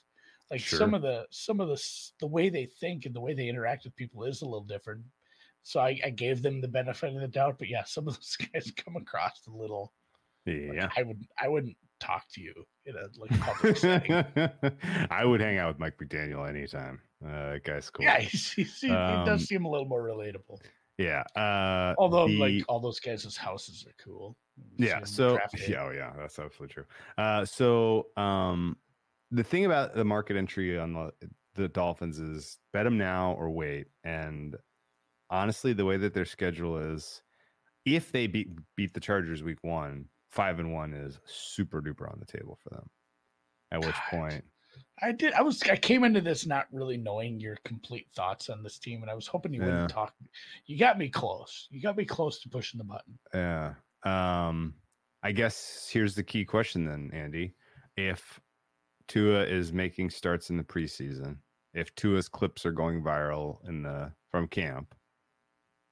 Like 0.51 0.61
some 0.61 0.93
of 0.93 1.01
the 1.01 1.27
some 1.31 1.59
of 1.59 1.69
the 1.69 2.11
the 2.19 2.27
way 2.27 2.49
they 2.49 2.65
think 2.65 3.05
and 3.05 3.15
the 3.15 3.21
way 3.21 3.33
they 3.33 3.47
interact 3.49 3.83
with 3.85 3.95
people 3.95 4.23
is 4.23 4.41
a 4.41 4.45
little 4.45 4.63
different. 4.65 5.05
So 5.63 5.79
I, 5.79 5.99
I 6.03 6.09
gave 6.11 6.41
them 6.43 6.61
the 6.61 6.67
benefit 6.67 7.15
of 7.15 7.19
the 7.21 7.27
doubt, 7.27 7.57
but 7.57 7.69
yeah, 7.69 7.83
some 7.83 8.07
of 8.07 8.15
those 8.15 8.35
guys 8.53 8.71
come 8.75 8.95
across 8.97 9.47
a 9.47 9.51
little. 9.51 9.93
Like, 10.45 10.73
Yeah. 10.73 10.89
I 10.95 11.03
would 11.03 11.25
I 11.41 11.47
wouldn't 11.47 11.75
talk 11.99 12.25
to 12.33 12.41
you 12.41 12.53
in 12.85 12.95
a 12.95 13.07
like 13.17 13.39
public 13.39 13.77
setting. 13.77 14.11
I 15.09 15.23
would 15.25 15.39
hang 15.41 15.57
out 15.57 15.69
with 15.69 15.79
Mike 15.79 15.97
McDaniel 15.97 16.47
anytime. 16.47 17.01
Uh, 17.25 17.53
that 17.53 17.63
guy's 17.63 17.89
cool. 17.89 18.05
Yeah, 18.05 18.19
he's, 18.19 18.51
he's, 18.51 18.79
he, 18.81 18.87
he 18.87 18.93
Um, 18.93 19.25
does 19.25 19.45
seem 19.45 19.65
a 19.65 19.69
little 19.69 19.87
more 19.87 20.03
relatable. 20.03 20.59
Yeah. 20.97 21.23
Uh, 21.35 21.93
Although, 21.97 22.27
the- 22.27 22.37
like 22.37 22.63
all 22.67 22.79
those 22.79 22.99
guys' 22.99 23.35
houses 23.37 23.85
are 23.87 23.93
cool. 24.03 24.37
You 24.77 24.87
yeah. 24.87 25.03
So 25.03 25.37
yeah, 25.67 25.83
oh 25.85 25.91
yeah, 25.91 26.13
that's 26.17 26.39
absolutely 26.39 26.73
true. 26.73 26.85
Uh, 27.17 27.43
so 27.43 28.07
um, 28.15 28.77
the 29.31 29.43
thing 29.43 29.65
about 29.65 29.95
the 29.95 30.05
market 30.05 30.37
entry 30.37 30.77
on 30.79 30.93
the 30.93 31.11
the 31.55 31.67
Dolphins 31.69 32.19
is 32.19 32.57
bet 32.71 32.83
them 32.85 32.97
now 32.97 33.33
or 33.33 33.49
wait. 33.49 33.87
And 34.03 34.55
honestly, 35.29 35.73
the 35.73 35.85
way 35.85 35.97
that 35.97 36.13
their 36.13 36.25
schedule 36.25 36.77
is, 36.77 37.21
if 37.85 38.11
they 38.13 38.27
beat 38.27 38.49
beat 38.77 38.93
the 38.93 38.99
Chargers 39.01 39.43
week 39.43 39.57
one, 39.61 40.05
five 40.35 40.59
and 40.59 40.73
one 40.73 40.93
is 40.93 41.19
super 41.25 41.81
duper 41.81 42.11
on 42.11 42.19
the 42.19 42.25
table 42.25 42.59
for 42.61 42.69
them. 42.69 42.89
At 43.71 43.79
which 43.79 43.95
God. 44.11 44.19
point, 44.19 44.43
I 45.01 45.11
did. 45.11 45.33
I 45.33 45.41
was. 45.41 45.61
I 45.63 45.75
came 45.75 46.03
into 46.03 46.21
this 46.21 46.45
not 46.45 46.67
really 46.71 46.97
knowing 46.97 47.39
your 47.39 47.57
complete 47.65 48.07
thoughts 48.15 48.49
on 48.49 48.61
this 48.61 48.77
team, 48.77 49.01
and 49.01 49.09
I 49.09 49.15
was 49.15 49.25
hoping 49.25 49.53
you 49.53 49.61
Yeah. 49.61 49.67
wouldn't 49.67 49.89
talk. 49.89 50.13
You 50.65 50.77
got 50.77 50.97
me 50.97 51.09
close. 51.09 51.67
You 51.71 51.81
got 51.81 51.97
me 51.97 52.05
close 52.05 52.39
to 52.41 52.49
pushing 52.49 52.77
the 52.77 52.83
button. 52.83 53.17
Yeah. 53.33 53.73
Um, 54.03 54.75
I 55.23 55.31
guess 55.31 55.89
here's 55.91 56.13
the 56.13 56.23
key 56.23 56.45
question 56.45 56.85
then, 56.85 57.09
Andy. 57.11 57.55
If 57.97 58.39
Tua 59.07 59.43
is 59.45 59.73
making 59.73 60.11
starts 60.11 60.49
in 60.51 60.57
the 60.57 60.63
preseason 60.63 61.37
if 61.75 61.93
Tua's 61.95 62.29
clips 62.29 62.65
are 62.65 62.71
going 62.71 63.03
viral 63.03 63.57
in 63.67 63.83
the 63.83 64.11
from 64.31 64.47
camp, 64.47 64.95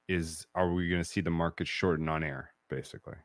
is 0.08 0.46
are 0.54 0.72
we 0.72 0.88
going 0.88 1.02
to 1.02 1.08
see 1.08 1.20
the 1.20 1.30
market 1.30 1.68
shorten 1.68 2.08
on 2.08 2.24
air, 2.24 2.50
basically? 2.70 3.16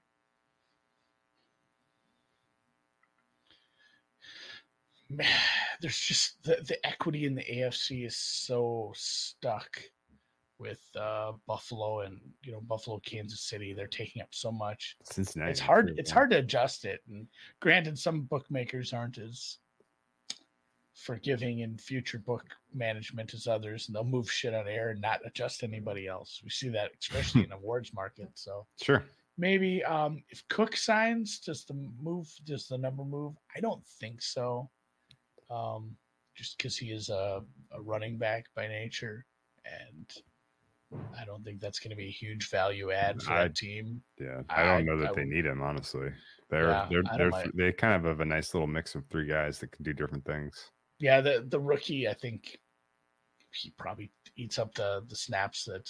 Man, 5.10 5.28
there's 5.82 5.98
just 6.00 6.42
the, 6.44 6.58
the 6.68 6.86
equity 6.86 7.26
in 7.26 7.36
the 7.36 7.44
AFC 7.44 8.06
is 8.06 8.18
so 8.18 8.92
stuck 8.96 9.82
with 10.60 10.82
uh, 11.00 11.32
Buffalo 11.48 12.02
and 12.02 12.20
you 12.44 12.52
know 12.52 12.62
Buffalo, 12.62 13.00
Kansas 13.06 13.42
City. 13.42 13.74
They're 13.74 13.88
taking 13.88 14.22
up 14.22 14.30
so 14.32 14.52
much. 14.52 14.98
Cincinnati. 15.04 15.52
It's 15.52 15.60
hard. 15.60 15.94
It's 15.98 16.12
hard 16.12 16.30
to 16.32 16.38
adjust 16.38 16.86
it. 16.86 17.02
And 17.10 17.28
granted, 17.62 17.98
some 17.98 18.22
bookmakers 18.24 18.92
aren't 18.94 19.18
as 19.18 19.58
forgiving 20.94 21.60
in 21.60 21.78
future 21.78 22.20
book 22.20 22.44
management 22.74 23.34
as 23.34 23.48
others, 23.48 23.88
and 23.88 23.96
they'll 23.96 24.04
move 24.04 24.30
shit 24.30 24.54
on 24.54 24.68
air 24.68 24.90
and 24.90 25.00
not 25.00 25.22
adjust 25.26 25.64
anybody 25.64 26.08
else. 26.08 26.42
We 26.44 26.50
see 26.50 26.68
that 26.70 26.92
especially 27.02 27.46
in 27.46 27.52
awards 27.54 27.94
market. 27.94 28.30
So 28.34 28.68
Sure. 28.82 29.04
maybe 29.38 29.82
um, 29.86 30.22
if 30.30 30.46
Cook 30.50 30.76
signs, 30.76 31.40
does 31.40 31.64
the 31.64 31.76
move 32.02 32.30
does 32.44 32.68
the 32.68 32.78
number 32.78 33.06
move? 33.06 33.36
I 33.56 33.62
don't 33.62 33.86
think 34.02 34.22
so. 34.22 34.70
Um, 35.50 35.96
just 36.36 36.58
because 36.58 36.78
he 36.78 36.92
is 36.92 37.10
a, 37.10 37.42
a 37.72 37.82
running 37.82 38.18
back 38.18 38.46
by 38.56 38.68
nature, 38.68 39.26
and 39.66 40.12
I 41.20 41.26
don't 41.26 41.44
think 41.44 41.60
that's 41.60 41.80
going 41.80 41.90
to 41.92 41.96
be 41.98 42.08
a 42.08 42.12
huge 42.12 42.50
value 42.50 42.92
add 42.92 43.22
for 43.22 43.34
I- 43.34 43.44
that 43.44 43.56
team. 43.56 44.02
Yeah, 44.20 44.42
I 44.50 44.62
I- 44.62 44.66
don't 44.66 44.86
know 44.86 44.98
that 44.98 45.10
I 45.10 45.14
they 45.14 45.26
need 45.26 45.46
him. 45.46 45.62
Honestly, 45.62 46.10
they're 46.50 46.70
Yeah, 46.70 46.88
they're 46.90 47.04
they're 47.18 47.30
like- 47.30 47.52
they 47.54 47.72
kind 47.74 47.94
of 47.96 48.04
have 48.06 48.22
a 48.22 48.26
nice 48.26 48.54
little 48.54 48.68
mix 48.68 48.96
of 48.96 49.06
three 49.08 49.28
guys 49.28 49.60
that 49.60 49.72
can 49.72 49.84
do 49.84 49.94
different 49.94 50.26
things. 50.26 50.72
Yeah, 51.00 51.20
the 51.22 51.46
the 51.48 51.60
rookie, 51.60 52.08
I 52.08 52.14
think 52.14 52.60
he 53.52 53.72
probably 53.72 54.12
eats 54.36 54.60
up 54.60 54.74
the 54.76 55.04
the 55.08 55.16
snaps 55.16 55.66
that 55.66 55.90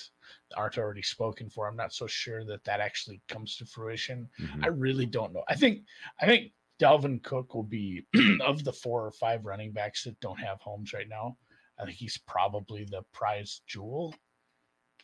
aren't 0.56 0.78
already 0.78 1.02
spoken 1.04 1.50
for. 1.50 1.68
I'm 1.68 1.76
not 1.76 1.94
so 1.94 2.08
sure 2.08 2.44
that 2.46 2.64
that 2.64 2.80
actually 2.80 3.22
comes 3.28 3.56
to 3.58 3.66
fruition. 3.66 4.30
Mhm. 4.40 4.64
I 4.64 4.68
really 4.70 5.06
don't 5.06 5.34
know. 5.34 5.44
I 5.48 5.56
think 5.56 5.86
I 6.22 6.26
think 6.26 6.54
Dalvin 6.80 7.22
Cook 7.24 7.54
will 7.54 7.64
be 7.64 8.06
of 8.42 8.64
the 8.64 8.74
four 8.74 9.06
or 9.06 9.12
five 9.12 9.46
running 9.46 9.72
backs 9.72 10.04
that 10.04 10.20
don't 10.20 10.40
have 10.40 10.62
homes 10.62 10.94
right 10.94 11.10
now. 11.10 11.38
I 11.80 11.86
think 11.86 11.98
he's 11.98 12.18
probably 12.18 12.86
the 12.86 13.04
prize 13.14 13.62
jewel, 13.68 14.14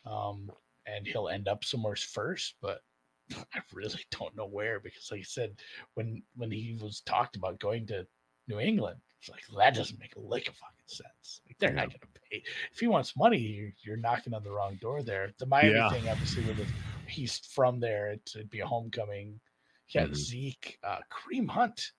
um, 0.04 0.50
and 0.86 1.06
he'll 1.06 1.28
end 1.28 1.48
up 1.48 1.64
somewhere 1.64 1.96
first. 1.96 2.56
But 2.60 2.80
I 3.34 3.60
really 3.72 4.04
don't 4.10 4.36
know 4.36 4.46
where 4.46 4.80
because, 4.80 5.08
like 5.10 5.20
I 5.20 5.24
said, 5.24 5.56
when 5.94 6.22
when 6.34 6.50
he 6.50 6.78
was 6.80 7.00
talked 7.00 7.36
about 7.36 7.60
going 7.60 7.86
to 7.88 8.06
New 8.48 8.60
England, 8.60 9.00
it's 9.20 9.30
like 9.30 9.42
that 9.58 9.74
doesn't 9.74 9.98
make 9.98 10.16
a 10.16 10.20
lick 10.20 10.48
of 10.48 10.56
fucking 10.56 10.76
sense. 10.86 11.40
Like 11.46 11.58
they're 11.58 11.72
not 11.72 11.88
going 11.88 12.00
to 12.00 12.20
pay. 12.30 12.42
If 12.72 12.78
he 12.78 12.86
wants 12.86 13.16
money, 13.16 13.38
you're, 13.38 13.72
you're 13.82 13.96
knocking 13.96 14.34
on 14.34 14.44
the 14.44 14.50
wrong 14.50 14.76
door 14.76 15.02
there. 15.02 15.32
The 15.38 15.46
Miami 15.46 15.76
Yeah. 15.76 15.88
thing, 15.90 16.08
obviously, 16.08 16.44
with 16.44 16.58
the, 16.58 16.66
he's 17.08 17.38
from 17.38 17.80
there, 17.80 18.10
it, 18.10 18.30
it'd 18.34 18.50
be 18.50 18.60
a 18.60 18.66
homecoming. 18.66 19.40
Yeah, 19.88 20.06
Mhm. 20.06 20.14
Zeke, 20.14 20.78
uh, 20.82 21.00
Kareem 21.10 21.48
Hunt. 21.48 21.92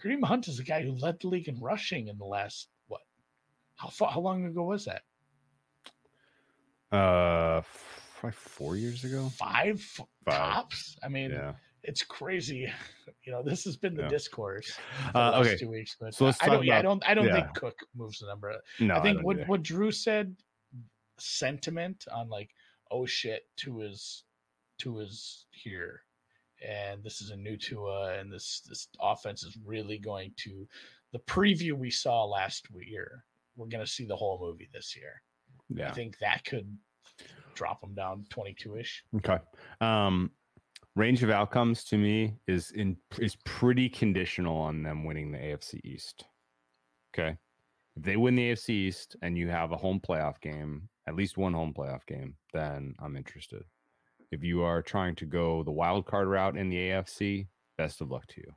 Kareem 0.00 0.24
Hunt 0.24 0.48
is 0.48 0.56
the 0.56 0.62
guy 0.64 0.82
who 0.82 0.92
led 0.92 1.20
the 1.20 1.28
league 1.28 1.48
in 1.48 1.58
rushing 1.60 2.08
in 2.08 2.16
the 2.18 2.24
last 2.24 2.68
what? 2.86 3.02
How 3.76 3.88
far? 3.88 4.10
How 4.10 4.20
long 4.20 4.44
ago 4.46 4.64
was 4.64 4.84
that? 4.86 5.02
Uh, 6.92 7.58
f- 7.58 8.20
like 8.22 8.34
four 8.34 8.76
years 8.76 9.04
ago. 9.04 9.28
Five, 9.30 9.80
Five. 9.82 10.04
tops. 10.26 10.96
I 11.02 11.08
mean, 11.08 11.30
Yeah. 11.30 11.54
it's 11.82 12.02
crazy. 12.02 12.72
You 13.22 13.32
know, 13.32 13.42
this 13.42 13.64
has 13.64 13.76
been 13.76 13.96
the 13.96 14.02
Yeah. 14.04 14.08
discourse 14.08 14.78
the 15.12 15.18
Uh, 15.18 15.30
last 15.32 15.46
okay. 15.48 15.56
two 15.58 15.68
weeks. 15.68 15.96
But 15.98 16.14
So 16.14 16.26
let's 16.26 16.40
I 16.40 16.46
talk 16.46 16.54
don't. 16.58 16.64
Yeah, 16.64 16.78
I 16.78 16.82
don't. 16.82 17.08
I 17.08 17.12
don't 17.14 17.26
yeah. 17.26 17.42
think 17.42 17.56
Cook 17.56 17.76
moves 17.92 18.20
the 18.20 18.26
number. 18.26 18.62
No, 18.78 18.94
I 18.94 19.02
think 19.02 19.16
don't 19.16 19.24
what 19.24 19.36
either. 19.38 19.46
what 19.46 19.62
Drew 19.64 19.90
said, 19.90 20.36
sentiment 21.18 22.06
on 22.12 22.28
like, 22.28 22.54
oh 22.92 23.04
shit, 23.04 23.48
to 23.56 23.78
his 23.78 24.22
to 24.78 24.98
his 24.98 25.46
here, 25.50 26.04
and 26.66 27.02
this 27.02 27.20
is 27.20 27.30
a 27.30 27.36
new 27.36 27.56
Tua, 27.56 28.18
and 28.18 28.32
this 28.32 28.62
this 28.68 28.88
offense 29.00 29.42
is 29.42 29.56
really 29.64 29.98
going 29.98 30.32
to 30.38 30.66
the 31.12 31.18
preview 31.20 31.72
we 31.72 31.90
saw 31.90 32.24
last 32.24 32.66
year. 32.86 33.24
We're 33.56 33.68
going 33.68 33.84
to 33.84 33.90
see 33.90 34.04
the 34.04 34.16
whole 34.16 34.38
movie 34.40 34.68
this 34.72 34.94
year. 34.96 35.22
Yeah. 35.68 35.88
I 35.88 35.92
think 35.92 36.18
that 36.18 36.44
could 36.44 36.76
drop 37.54 37.80
them 37.80 37.94
down 37.94 38.26
twenty 38.30 38.54
two 38.54 38.76
ish. 38.76 39.02
Okay. 39.16 39.38
Um, 39.80 40.30
range 40.94 41.22
of 41.22 41.30
outcomes 41.30 41.84
to 41.84 41.98
me 41.98 42.36
is 42.46 42.70
in 42.72 42.96
is 43.18 43.36
pretty 43.44 43.88
conditional 43.88 44.56
on 44.56 44.82
them 44.82 45.04
winning 45.04 45.32
the 45.32 45.38
AFC 45.38 45.80
East. 45.84 46.24
Okay. 47.14 47.36
If 47.96 48.02
they 48.02 48.16
win 48.16 48.36
the 48.36 48.52
AFC 48.52 48.70
East 48.70 49.16
and 49.22 49.38
you 49.38 49.48
have 49.48 49.72
a 49.72 49.76
home 49.76 50.00
playoff 50.06 50.40
game, 50.40 50.88
at 51.06 51.16
least 51.16 51.38
one 51.38 51.54
home 51.54 51.72
playoff 51.76 52.04
game, 52.06 52.34
then 52.52 52.94
I'm 52.98 53.16
interested. 53.16 53.62
If 54.30 54.42
you 54.42 54.62
are 54.62 54.82
trying 54.82 55.14
to 55.16 55.26
go 55.26 55.62
the 55.62 55.70
wild 55.72 56.06
card 56.06 56.28
route 56.28 56.56
in 56.56 56.68
the 56.68 56.76
AFC, 56.76 57.48
best 57.78 58.00
of 58.00 58.10
luck 58.10 58.26
to 58.28 58.40
you. 58.40 58.54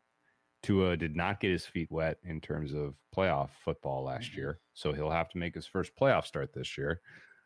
Tua 0.63 0.97
did 0.97 1.15
not 1.15 1.39
get 1.39 1.51
his 1.51 1.65
feet 1.65 1.91
wet 1.91 2.19
in 2.23 2.41
terms 2.41 2.73
of 2.73 2.95
playoff 3.15 3.51
football 3.51 4.03
last 4.03 4.31
Mhm. 4.31 4.37
year, 4.37 4.61
so 4.73 4.93
he'll 4.93 5.11
have 5.11 5.29
to 5.29 5.37
make 5.39 5.55
his 5.55 5.67
first 5.67 5.95
playoff 5.95 6.25
start 6.25 6.53
this 6.53 6.77
year. 6.77 7.01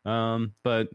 Um, 0.06 0.56
but 0.64 0.90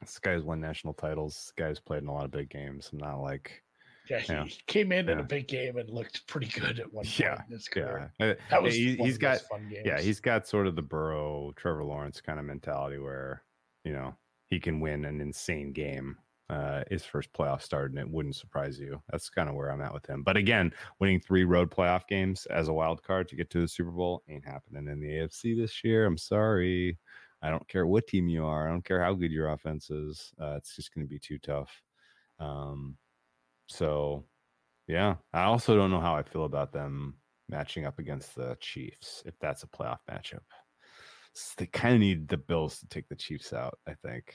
this 0.00 0.18
guy's 0.18 0.42
won 0.44 0.60
national 0.60 0.94
titles. 0.94 1.34
This 1.34 1.52
guy's 1.52 1.80
played 1.80 2.02
in 2.02 2.08
a 2.08 2.14
lot 2.14 2.24
of 2.26 2.30
big 2.30 2.50
games. 2.50 2.90
I'm 2.92 2.98
not 2.98 3.20
like, 3.20 3.64
Yeah, 4.10 4.20
he 4.20 4.32
Yeah. 4.34 4.44
came 4.66 4.92
in 4.92 5.08
in 5.08 5.20
a 5.20 5.24
big 5.24 5.48
game 5.48 5.76
and 5.76 5.90
looked 5.90 6.26
pretty 6.28 6.48
good 6.48 6.80
at 6.80 6.92
one 6.92 7.12
point 7.12 7.14
Yeah, 7.18 7.44
in 7.46 7.52
his 7.52 7.68
career. 7.68 8.08
yeah, 8.18 8.32
Uh, 8.32 8.34
That 8.50 8.62
was 8.62 8.74
he, 8.74 8.92
of 9.14 9.18
got 9.18 9.40
those 9.40 9.42
fun 9.42 9.68
games. 9.68 9.84
yeah, 9.84 10.00
he's 10.00 10.20
got 10.20 10.46
sort 10.48 10.66
of 10.66 10.76
the 10.76 10.82
Burrow, 10.82 11.52
Trevor 11.52 11.84
Lawrence 11.84 12.20
kind 12.20 12.38
of 12.38 12.44
mentality 12.46 12.98
where 12.98 13.44
you 13.84 13.92
know 13.92 14.16
he 14.46 14.60
can 14.60 14.80
win 14.80 15.04
an 15.04 15.20
insane 15.20 15.72
game. 15.72 16.18
Uh, 16.50 16.82
his 16.88 17.04
first 17.04 17.30
playoff 17.34 17.60
start, 17.60 17.90
and 17.90 17.98
it 17.98 18.08
wouldn't 18.08 18.34
surprise 18.34 18.80
you. 18.80 19.02
That's 19.10 19.28
kind 19.28 19.50
of 19.50 19.54
where 19.54 19.70
I'm 19.70 19.82
at 19.82 19.92
with 19.92 20.06
him. 20.06 20.22
But 20.22 20.38
again, 20.38 20.72
winning 20.98 21.20
three 21.20 21.44
road 21.44 21.70
playoff 21.70 22.06
games 22.06 22.46
as 22.46 22.68
a 22.68 22.72
wild 22.72 23.02
card 23.02 23.28
to 23.28 23.36
get 23.36 23.50
to 23.50 23.60
the 23.60 23.68
Super 23.68 23.90
Bowl 23.90 24.22
ain't 24.28 24.46
happening 24.46 24.88
in 24.88 24.98
the 25.00 25.08
AFC 25.08 25.54
this 25.54 25.84
year. 25.84 26.06
I'm 26.06 26.16
sorry. 26.16 26.98
I 27.42 27.50
don't 27.50 27.68
care 27.68 27.86
what 27.86 28.06
team 28.06 28.28
you 28.28 28.46
are. 28.46 28.66
I 28.66 28.70
don't 28.70 28.84
care 28.84 29.02
how 29.02 29.12
good 29.14 29.30
your 29.30 29.50
offense 29.50 29.90
is. 29.90 30.32
Uh, 30.40 30.54
it's 30.56 30.74
just 30.74 30.94
going 30.94 31.06
to 31.06 31.08
be 31.10 31.18
too 31.18 31.38
tough. 31.38 31.82
Um, 32.38 32.98
so, 33.68 34.26
yeah, 34.86 35.16
I 35.32 35.44
also 35.44 35.76
don't 35.76 35.90
know 35.90 36.00
how 36.00 36.16
I 36.16 36.22
feel 36.22 36.44
about 36.44 36.72
them 36.72 37.20
matching 37.48 37.86
up 37.86 37.98
against 37.98 38.34
the 38.34 38.56
Chiefs 38.60 39.22
if 39.26 39.38
that's 39.38 39.62
a 39.64 39.68
playoff 39.68 40.00
matchup. 40.10 40.44
S- 41.34 41.54
They 41.56 41.66
kind 41.66 41.94
of 41.94 42.00
need 42.00 42.28
the 42.28 42.36
Bills 42.38 42.80
to 42.80 42.88
take 42.88 43.08
the 43.08 43.16
Chiefs 43.16 43.52
out, 43.52 43.78
I 43.86 43.94
think, 43.94 44.34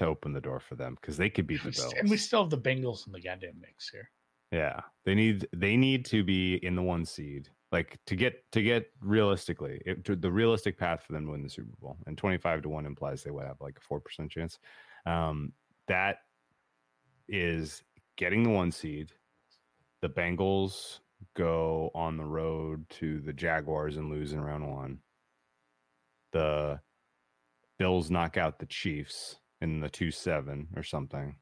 to 0.00 0.06
open 0.06 0.32
the 0.32 0.40
door 0.40 0.60
for 0.60 0.76
them 0.76 0.96
because 0.98 1.18
they 1.18 1.28
could 1.28 1.46
beat 1.46 1.62
the 1.62 1.70
Bills. 1.70 1.94
and 1.98 2.08
we 2.08 2.16
still 2.16 2.42
have 2.42 2.50
the 2.50 2.58
Bengals 2.58 3.06
in 3.06 3.12
the 3.12 3.20
goddamn 3.20 3.60
mix 3.60 3.90
here. 3.90 4.10
Yeah, 4.50 4.80
they 5.04 5.14
need 5.14 5.46
they 5.54 5.76
need 5.76 6.04
to 6.06 6.24
be 6.24 6.54
in 6.56 6.74
the 6.74 6.82
one 6.82 7.04
seed, 7.04 7.50
like 7.70 7.98
to 8.06 8.16
get 8.16 8.50
to 8.52 8.62
get 8.62 8.90
realistically 9.02 9.80
it, 9.84 10.04
to 10.06 10.16
the 10.16 10.30
realistic 10.30 10.78
path 10.78 11.04
for 11.06 11.12
them 11.12 11.26
to 11.26 11.32
win 11.32 11.42
the 11.42 11.50
Super 11.50 11.76
Bowl. 11.80 11.98
And 12.06 12.16
twenty 12.16 12.38
five 12.38 12.62
to 12.62 12.68
one 12.68 12.86
implies 12.86 13.22
they 13.22 13.30
would 13.30 13.46
have 13.46 13.60
like 13.60 13.76
a 13.76 13.80
four 13.80 14.00
percent 14.00 14.30
chance. 14.30 14.58
Um, 15.06 15.52
that 15.86 16.18
is 17.28 17.82
getting 18.16 18.42
the 18.42 18.50
one 18.50 18.72
seed. 18.72 19.12
The 20.00 20.08
Bengals 20.08 21.00
go 21.36 21.90
on 21.94 22.16
the 22.16 22.24
road 22.24 22.88
to 22.88 23.20
the 23.20 23.34
Jaguars 23.34 23.98
and 23.98 24.10
lose 24.10 24.32
in 24.32 24.40
round 24.40 24.66
one. 24.66 24.98
The 26.32 26.80
Bills 27.78 28.10
knock 28.10 28.38
out 28.38 28.58
the 28.58 28.66
Chiefs 28.66 29.36
in 29.60 29.80
the 29.80 29.88
two 29.88 30.10
seven 30.10 30.68
or 30.76 30.82
something, 30.82 31.36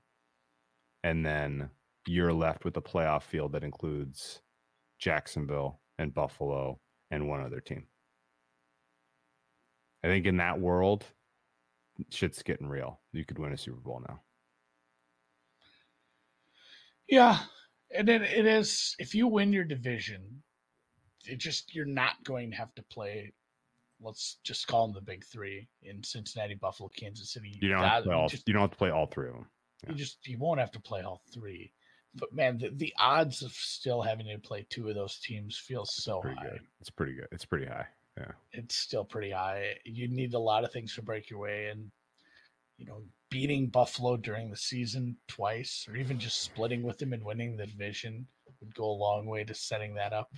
and 1.05 1.25
then 1.25 1.71
you're 2.07 2.33
left 2.33 2.65
with 2.65 2.77
a 2.77 2.83
playoff 2.83 3.23
field 3.23 3.53
that 3.53 3.65
includes 3.65 4.41
Jacksonville 4.99 5.81
and 5.99 6.15
Buffalo 6.15 6.81
and 7.11 7.29
one 7.29 7.41
other 7.41 7.61
team. 7.61 7.87
I 10.03 10.09
think 10.09 10.27
in 10.27 10.37
that 10.39 10.61
world, 10.61 11.05
shit's 12.11 12.43
getting 12.43 12.69
real. 12.69 13.01
You 13.13 13.25
could 13.25 13.39
win 13.39 13.53
a 13.53 13.57
Super 13.57 13.81
Bowl 13.81 14.03
now. 14.07 14.21
Yeah, 17.09 17.39
and 17.95 18.09
it, 18.09 18.23
it 18.23 18.47
is. 18.47 18.95
If 18.99 19.15
you 19.15 19.27
win 19.27 19.53
your 19.53 19.65
division, 19.65 20.43
it 21.25 21.39
just 21.39 21.75
you're 21.75 21.87
not 21.87 22.23
going 22.25 22.51
to 22.51 22.57
have 22.57 22.75
to 22.75 22.83
play. 22.85 23.33
Let's 24.01 24.39
just 24.45 24.67
call 24.67 24.87
them 24.87 24.95
the 24.95 25.01
big 25.01 25.25
three 25.25 25.69
in 25.83 26.03
Cincinnati, 26.03 26.55
Buffalo, 26.55 26.91
Kansas 26.97 27.33
City. 27.33 27.59
You 27.61 27.69
don't 27.69 27.83
have 27.83 28.05
to 28.05 28.09
play 28.09 28.17
all, 28.17 28.29
just, 28.29 28.49
you 28.49 28.55
don't 28.55 28.63
have 28.63 28.71
to 28.71 28.77
play 28.77 28.91
all 28.91 29.07
three 29.07 29.29
of 29.29 29.35
them. 29.35 29.47
you 29.89 29.95
just 29.95 30.27
you 30.27 30.39
won't 30.39 30.61
have 30.61 30.71
to 30.73 30.81
play 30.81 31.03
all 31.03 31.23
three. 31.33 31.73
But 32.15 32.33
man, 32.33 32.59
the, 32.59 32.71
the 32.71 32.95
odds 32.99 33.43
of 33.43 33.53
still 33.53 34.03
having 34.03 34.27
to 34.27 34.39
play 34.39 34.67
two 34.71 34.89
of 34.89 34.95
those 34.95 35.19
teams 35.19 35.59
feels 35.59 35.95
so 35.95 36.23
high. 36.23 36.43
good. 36.43 36.61
It's 36.81 36.91
pretty 36.91 37.15
good. 37.15 37.29
It's 37.33 37.45
pretty 37.45 37.67
high. 37.67 37.87
Yeah. 38.17 38.33
It's 38.53 38.77
still 38.77 39.05
pretty 39.05 39.31
high. 39.31 39.75
You 39.85 40.09
need 40.09 40.35
a 40.35 40.39
lot 40.39 40.65
of 40.65 40.73
things 40.73 40.95
to 40.95 41.03
break 41.03 41.31
your 41.31 41.41
way, 41.41 41.67
and 41.67 41.91
you 42.77 42.87
know, 42.87 43.03
beating 43.31 43.69
Buffalo 43.69 44.17
during 44.17 44.51
the 44.51 44.57
season 44.57 45.17
twice, 45.27 45.87
or 45.89 45.97
even 45.97 46.19
just 46.19 46.43
splitting 46.43 46.83
with 46.83 46.99
them 46.99 47.13
and 47.13 47.25
winning 47.25 47.57
the 47.57 47.67
division 47.67 48.27
would 48.61 48.75
go 48.75 48.85
a 48.85 48.91
long 48.91 49.27
way 49.27 49.45
to 49.45 49.55
setting 49.55 49.95
that 49.95 50.13
up. 50.13 50.33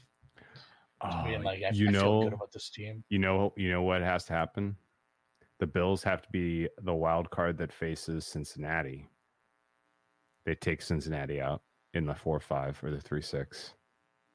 To 1.00 1.20
oh, 1.20 1.24
being 1.24 1.40
Oh, 1.40 1.44
like, 1.44 1.62
I, 1.62 1.70
you 1.72 1.88
I 1.88 1.92
know, 1.92 2.22
about 2.28 2.52
this 2.52 2.70
team. 2.70 3.04
you 3.08 3.18
know, 3.18 3.52
you 3.56 3.70
know 3.70 3.82
what 3.82 4.02
has 4.02 4.24
to 4.26 4.32
happen. 4.32 4.76
The 5.58 5.66
Bills 5.66 6.02
have 6.04 6.22
to 6.22 6.28
be 6.30 6.68
the 6.82 6.94
wild 6.94 7.30
card 7.30 7.58
that 7.58 7.72
faces 7.72 8.26
Cincinnati. 8.26 9.08
They 10.46 10.54
take 10.54 10.80
Cincinnati 10.82 11.40
out 11.40 11.62
in 11.94 12.06
the 12.06 12.14
four 12.14 12.40
five 12.40 12.82
or 12.82 12.90
the 12.90 13.00
three 13.00 13.20
six. 13.22 13.74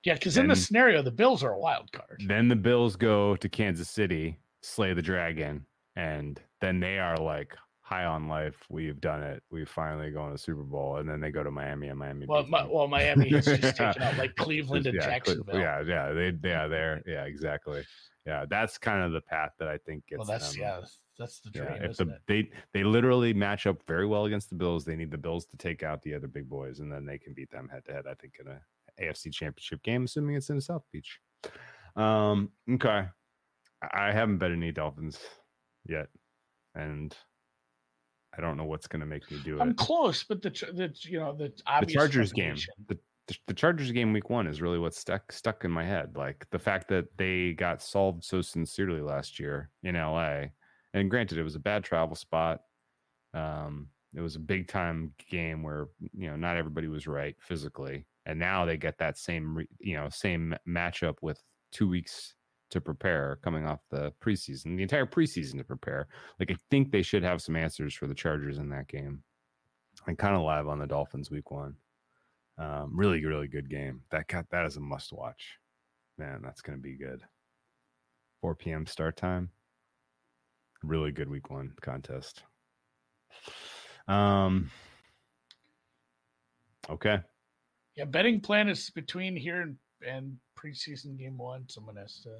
Yeah, 0.04 0.14
because 0.14 0.38
in 0.38 0.48
the 0.48 0.56
scenario, 0.56 1.02
the 1.02 1.12
Bills 1.12 1.44
are 1.44 1.54
a 1.54 1.60
wild 1.60 1.92
card. 1.92 2.22
Then 2.28 2.48
the 2.48 2.56
Bills 2.56 2.96
go 2.96 3.36
to 3.38 3.50
Kansas 3.50 3.90
City, 3.90 4.38
slay 4.62 4.94
the 4.94 5.02
dragon, 5.02 5.66
and 5.96 6.40
then 6.62 6.80
they 6.80 7.00
are 7.00 7.18
like 7.18 7.56
high 7.86 8.06
on 8.06 8.28
life. 8.28 8.56
We've 8.68 9.00
done 9.00 9.22
it. 9.22 9.44
We've 9.52 9.70
finally 9.70 10.10
gone 10.10 10.30
to 10.30 10.34
the 10.34 10.40
Super 10.40 10.64
Bowl, 10.64 10.98
and 10.98 11.08
then 11.08 11.22
they 11.22 11.30
go 11.30 11.44
to 11.44 11.52
Miami, 11.52 11.90
and 11.90 12.00
Miami. 12.00 12.26
Well, 12.26 12.44
my, 12.48 12.66
well, 12.66 12.88
Miami 12.88 13.30
is 13.30 13.46
just 13.46 13.62
taking 13.78 14.02
out 14.02 14.18
like 14.18 14.36
Cleveland 14.36 14.88
and 14.88 14.96
yeah, 14.96 15.06
Jacksonville. 15.06 15.60
Yeah, 15.60 15.84
yeah, 15.86 16.12
they, 16.12 16.34
yeah, 16.44 16.68
there, 16.68 17.04
yeah, 17.06 17.26
exactly. 17.26 17.84
Yeah, 18.26 18.46
that's 18.50 18.80
kind 18.80 19.04
of 19.04 19.12
the 19.12 19.22
path 19.22 19.52
that 19.60 19.68
I 19.68 19.78
think 19.78 20.08
gets 20.08 20.18
well, 20.18 20.26
that's 20.26 20.54
them. 20.54 20.62
yeah, 20.62 20.80
that's 21.20 21.42
the 21.42 21.52
dream, 21.52 21.68
Yeah, 21.70 21.84
if 21.84 21.92
isn't 21.92 22.08
the 22.08 22.16
it? 22.16 22.22
they 22.28 22.50
they 22.74 22.84
literally 22.84 23.36
match 23.36 23.68
up 23.68 23.78
very 23.88 24.08
well 24.08 24.26
against 24.26 24.50
the 24.50 24.56
Bills, 24.56 24.84
they 24.84 24.96
need 24.96 25.12
the 25.12 25.18
Bills 25.20 25.46
to 25.46 25.58
take 25.58 25.84
out 25.84 26.02
the 26.02 26.16
other 26.16 26.28
big 26.28 26.50
boys, 26.50 26.80
and 26.80 26.92
then 26.92 27.06
they 27.06 27.20
can 27.20 27.36
beat 27.36 27.52
them 27.52 27.70
head 27.70 27.86
to 27.86 27.94
head. 27.94 28.06
I 28.10 28.16
think 28.16 28.38
in 28.40 28.48
a 28.48 28.60
AFC 29.00 29.32
Championship 29.32 29.84
game, 29.84 30.06
assuming 30.06 30.36
it's 30.36 30.50
in 30.50 30.60
South 30.60 30.84
Beach. 30.92 31.20
Um, 31.96 32.50
okay, 32.68 33.06
I 33.84 34.08
I 34.10 34.12
haven't 34.12 34.40
bet 34.40 34.52
any 34.52 34.72
Dolphins 34.72 35.20
yet, 35.86 36.08
and 36.74 37.16
I 38.38 38.42
don't 38.42 38.58
know 38.58 38.66
what's 38.66 38.88
going 38.88 39.00
to 39.00 39.06
make 39.06 39.30
me 39.32 39.40
do 39.44 39.58
it. 39.58 39.62
I'm 39.62 39.74
close, 39.74 40.24
but 40.24 40.42
the 40.42 40.50
the 40.50 40.94
you 41.02 41.20
know 41.20 41.34
the 41.34 41.52
The 41.88 41.94
Chargers 41.94 42.34
game, 42.34 42.56
the, 42.88 42.98
the 43.28 43.38
the 43.48 43.54
Chargers 43.54 43.92
game 43.92 44.14
week 44.14 44.30
one 44.30 44.48
is 44.48 44.62
really 44.62 44.80
what's 44.80 45.00
stuck 45.00 45.32
stuck 45.32 45.64
in 45.66 45.72
my 45.72 45.84
head. 45.84 46.16
Like 46.16 46.46
the 46.52 46.60
fact 46.60 46.88
that 46.90 47.06
they 47.18 47.54
got 47.54 47.82
solved 47.82 48.24
so 48.24 48.42
sincerely 48.42 49.02
last 49.02 49.40
year 49.40 49.70
in 49.84 49.96
LA. 49.96 50.46
And 50.94 51.10
granted, 51.10 51.38
it 51.38 51.44
was 51.44 51.56
a 51.56 51.60
bad 51.60 51.84
travel 51.84 52.16
spot. 52.16 52.62
Um, 53.34 53.90
it 54.14 54.22
was 54.22 54.38
a 54.38 54.40
big 54.40 54.68
time 54.68 55.12
game 55.30 55.62
where 55.62 55.88
you 56.14 56.28
know 56.28 56.36
not 56.36 56.58
everybody 56.58 56.88
was 56.88 57.08
right 57.08 57.36
physically, 57.40 58.06
and 58.26 58.40
now 58.40 58.66
they 58.66 58.78
get 58.78 58.98
that 59.00 59.18
same 59.18 59.58
re, 59.58 59.68
you 59.80 59.96
know 59.96 60.10
same 60.10 60.56
matchup 60.68 61.16
with 61.22 61.42
two 61.72 61.90
weeks 61.90 62.36
to 62.72 62.82
prepare 62.82 63.40
coming 63.44 63.66
off 63.66 63.80
the 63.92 64.12
preseason, 64.24 64.76
the 64.76 64.84
entire 64.84 65.06
preseason 65.06 65.58
to 65.58 65.64
prepare. 65.64 66.08
Like 66.40 66.52
I 66.52 66.58
think 66.70 66.92
they 66.92 67.02
should 67.02 67.24
have 67.24 67.42
some 67.42 67.56
answers 67.56 67.94
for 67.94 68.08
the 68.08 68.16
Chargers 68.16 68.58
in 68.58 68.70
that 68.70 68.88
game. 68.88 69.24
And 70.08 70.18
kind 70.18 70.36
of 70.36 70.42
live 70.42 70.68
on 70.68 70.78
the 70.78 70.86
Dolphins 70.86 71.32
week 71.32 71.52
one. 71.52 71.76
Um, 72.58 72.92
really, 72.94 73.24
really 73.26 73.48
good 73.48 73.70
game. 73.70 74.02
That 74.12 74.28
got 74.28 74.50
that 74.52 74.66
is 74.66 74.78
a 74.78 74.82
must 74.82 75.14
watch. 75.14 75.58
Man, 76.18 76.42
that's 76.44 76.62
gonna 76.62 76.78
be 76.78 76.98
good. 76.98 77.22
4 78.42 78.56
p.m. 78.56 78.86
start 78.86 79.18
time. 79.18 79.50
Really 80.84 81.12
good 81.12 81.30
week 81.30 81.50
one 81.50 81.74
contest. 81.82 82.44
Um 84.08 84.70
okay. 86.90 87.20
Yeah, 87.96 88.06
betting 88.06 88.42
plan 88.42 88.68
is 88.68 88.90
between 88.90 89.36
here 89.36 89.62
and, 89.62 89.78
and 90.08 90.38
preseason 90.60 91.18
game 91.18 91.38
one. 91.38 91.68
Someone 91.70 91.96
has 91.96 92.20
to 92.24 92.38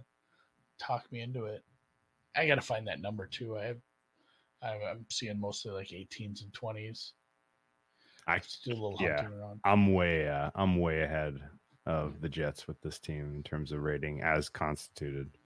talk 0.80 1.12
me 1.12 1.22
into 1.22 1.46
it. 1.46 1.64
I 2.36 2.48
got 2.48 2.56
to 2.56 2.62
find 2.62 2.88
that 2.88 3.02
number 3.02 3.28
too. 3.28 3.58
I 3.58 3.66
have, 3.66 3.78
I'm 4.64 5.06
seeing 5.10 5.40
mostly 5.40 5.72
like 5.72 5.88
18s 5.88 6.44
and 6.44 6.52
20s. 6.54 7.12
I 8.28 8.42
do 8.64 8.72
a 8.72 8.74
little 8.74 8.98
yeah. 9.00 9.22
hunting 9.22 9.40
around. 9.40 9.60
I'm 9.64 9.94
way 9.94 10.28
uh, 10.28 10.50
I'm 10.56 10.80
way 10.80 11.04
ahead 11.04 11.40
of 11.86 12.22
the 12.22 12.30
Jets 12.30 12.68
with 12.68 12.82
this 12.82 12.98
team 12.98 13.34
in 13.36 13.44
terms 13.44 13.72
of 13.72 13.82
rating 13.82 14.24
as 14.24 14.50
constituted. 14.50 15.38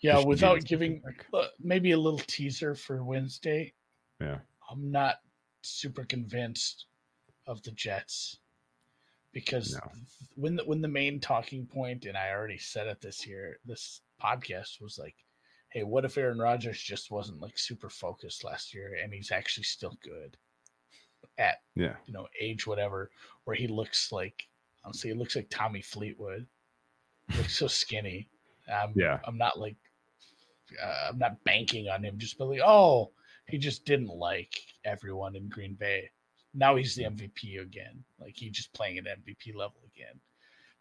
Yeah, 0.00 0.24
without 0.24 0.64
giving 0.64 1.02
uh, 1.32 1.44
maybe 1.60 1.92
a 1.92 1.98
little 1.98 2.20
teaser 2.20 2.74
for 2.74 3.04
Wednesday. 3.04 3.72
Yeah. 4.20 4.38
I'm 4.70 4.90
not 4.90 5.16
super 5.62 6.04
convinced 6.04 6.86
of 7.46 7.62
the 7.62 7.72
Jets 7.72 8.38
because 9.38 9.74
No. 9.74 9.80
when 10.34 10.56
the, 10.56 10.64
when 10.64 10.80
the 10.80 10.88
main 10.88 11.20
talking 11.20 11.66
point, 11.66 12.04
and 12.06 12.16
I 12.16 12.30
already 12.30 12.58
said 12.58 12.86
it 12.88 13.00
this 13.00 13.26
year, 13.26 13.58
this 13.64 14.00
podcast 14.22 14.80
was 14.80 14.98
like, 14.98 15.14
"Hey, 15.70 15.84
what 15.84 16.04
if 16.04 16.18
Aaron 16.18 16.38
Rodgers 16.38 16.80
just 16.82 17.10
wasn't 17.10 17.40
like 17.40 17.56
super 17.58 17.88
focused 17.88 18.42
last 18.44 18.74
year, 18.74 18.96
and 19.02 19.12
he's 19.12 19.30
actually 19.30 19.64
still 19.64 19.96
good 20.02 20.36
at 21.38 21.58
Yeah. 21.76 21.94
you 22.06 22.12
know 22.12 22.26
age 22.40 22.66
whatever, 22.66 23.10
where 23.44 23.54
he 23.56 23.68
looks 23.68 24.10
like 24.12 24.48
honestly, 24.84 25.10
he 25.10 25.16
looks 25.16 25.36
like 25.36 25.48
Tommy 25.50 25.82
Fleetwood, 25.82 26.46
looks 27.36 27.56
so 27.56 27.66
skinny. 27.68 28.28
I'm, 28.72 28.92
Yeah. 28.96 29.20
I'm 29.24 29.38
not 29.38 29.58
like 29.58 29.76
uh, 30.82 31.08
I'm 31.10 31.18
not 31.18 31.42
banking 31.44 31.88
on 31.88 32.04
him. 32.04 32.18
Just 32.18 32.38
be 32.38 32.44
like, 32.44 32.60
oh, 32.64 33.12
he 33.46 33.56
just 33.58 33.84
didn't 33.86 34.08
like 34.08 34.54
everyone 34.84 35.34
in 35.36 35.48
Green 35.48 35.74
Bay. 35.74 36.10
Now 36.58 36.74
he's 36.76 36.94
the 36.94 37.04
MVP 37.04 37.60
again. 37.60 38.02
Like 38.20 38.34
he's 38.36 38.52
just 38.52 38.72
playing 38.74 38.98
at 38.98 39.04
MVP 39.04 39.54
level 39.54 39.80
again. 39.94 40.20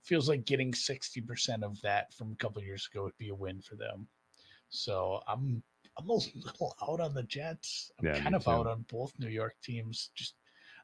Feels 0.04 0.28
like 0.28 0.46
getting 0.46 0.72
60% 0.72 1.64
of 1.64 1.80
that 1.82 2.14
from 2.14 2.32
a 2.32 2.36
couple 2.36 2.62
years 2.64 2.88
ago 2.92 3.04
would 3.04 3.18
be 3.18 3.30
a 3.30 3.36
win 3.36 3.62
for 3.62 3.76
them. 3.76 4.08
So 4.70 5.22
I'm 5.28 5.62
I'm 6.00 6.10
a 6.10 6.14
little 6.14 6.76
out 6.88 7.00
on 7.00 7.14
the 7.14 7.24
Jets. 7.24 7.92
I'm 8.00 8.08
Yeah, 8.08 8.20
kind 8.20 8.36
of 8.36 8.44
too. 8.44 8.52
out 8.52 8.68
on 8.68 8.86
both 8.92 9.14
New 9.20 9.30
York 9.30 9.56
teams. 9.64 10.12
Just 10.16 10.36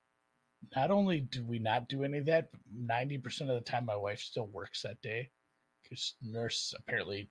not 0.75 0.91
only 0.91 1.21
do 1.21 1.43
we 1.45 1.59
not 1.59 1.89
do 1.89 2.03
any 2.03 2.17
of 2.19 2.25
that, 2.25 2.51
but 2.51 2.61
ninety 2.73 3.17
percent 3.17 3.49
of 3.49 3.55
the 3.55 3.69
time 3.69 3.85
my 3.85 3.95
wife 3.95 4.19
still 4.19 4.47
works 4.47 4.81
that 4.83 5.01
day 5.01 5.29
because 5.83 6.15
nurse 6.21 6.73
apparently 6.77 7.29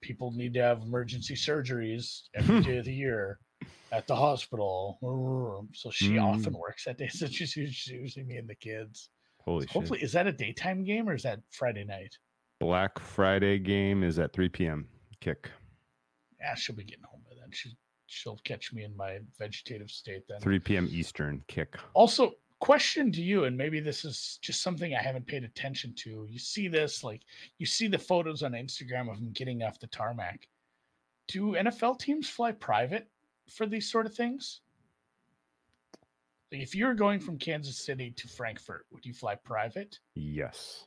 people 0.00 0.30
need 0.32 0.54
to 0.54 0.62
have 0.62 0.82
emergency 0.82 1.34
surgeries 1.34 2.22
every 2.34 2.60
day 2.62 2.78
of 2.78 2.84
the 2.84 2.94
year. 2.94 3.38
at 3.92 4.06
the 4.06 4.14
hospital. 4.14 4.98
So 5.74 5.90
she 5.90 6.14
Mm. 6.14 6.22
often 6.22 6.52
works 6.52 6.84
that 6.84 6.96
day. 6.96 7.08
So 7.12 7.26
she's 7.26 7.56
us- 7.56 7.86
usually 7.88 8.24
me 8.24 8.36
and 8.36 8.48
the 8.48 8.54
kids. 8.54 9.10
Holy 9.40 9.66
So 9.66 9.72
hopefully, 9.72 9.98
shit. 9.98 10.06
is 10.06 10.12
that 10.12 10.28
a 10.28 10.32
daytime 10.32 10.84
game 10.84 11.08
or 11.08 11.14
is 11.14 11.24
that 11.24 11.40
Friday 11.50 11.82
night? 11.84 12.16
Black 12.60 12.98
Friday 12.98 13.58
game 13.58 14.04
is 14.04 14.18
at 14.18 14.32
3 14.32 14.50
p.m. 14.50 14.86
Kick. 15.20 15.50
Yeah, 16.38 16.54
she'll 16.54 16.76
be 16.76 16.84
getting 16.84 17.04
home 17.04 17.22
by 17.28 17.34
then. 17.40 17.50
She 17.50 17.76
she'll 18.06 18.38
catch 18.44 18.72
me 18.72 18.84
in 18.84 18.96
my 18.96 19.18
vegetative 19.38 19.90
state 19.90 20.24
then. 20.28 20.40
3 20.40 20.58
p.m. 20.60 20.88
Eastern 20.92 21.42
kick. 21.48 21.76
Also, 21.94 22.34
question 22.58 23.10
to 23.12 23.22
you, 23.22 23.44
and 23.44 23.56
maybe 23.56 23.80
this 23.80 24.04
is 24.04 24.38
just 24.42 24.62
something 24.62 24.94
I 24.94 25.02
haven't 25.02 25.26
paid 25.26 25.44
attention 25.44 25.94
to. 25.96 26.26
You 26.28 26.38
see 26.38 26.68
this, 26.68 27.02
like 27.02 27.22
you 27.58 27.66
see 27.66 27.88
the 27.88 27.98
photos 27.98 28.42
on 28.42 28.52
Instagram 28.52 29.10
of 29.10 29.16
them 29.16 29.32
getting 29.32 29.62
off 29.62 29.80
the 29.80 29.86
tarmac. 29.86 30.46
Do 31.28 31.52
NFL 31.52 31.98
teams 31.98 32.28
fly 32.28 32.52
private 32.52 33.08
for 33.48 33.66
these 33.66 33.90
sort 33.90 34.06
of 34.06 34.14
things? 34.14 34.60
If 36.50 36.74
you're 36.74 36.94
going 36.94 37.20
from 37.20 37.38
Kansas 37.38 37.78
City 37.78 38.10
to 38.16 38.26
Frankfurt, 38.26 38.84
would 38.90 39.06
you 39.06 39.14
fly 39.14 39.36
private? 39.36 40.00
Yes. 40.14 40.86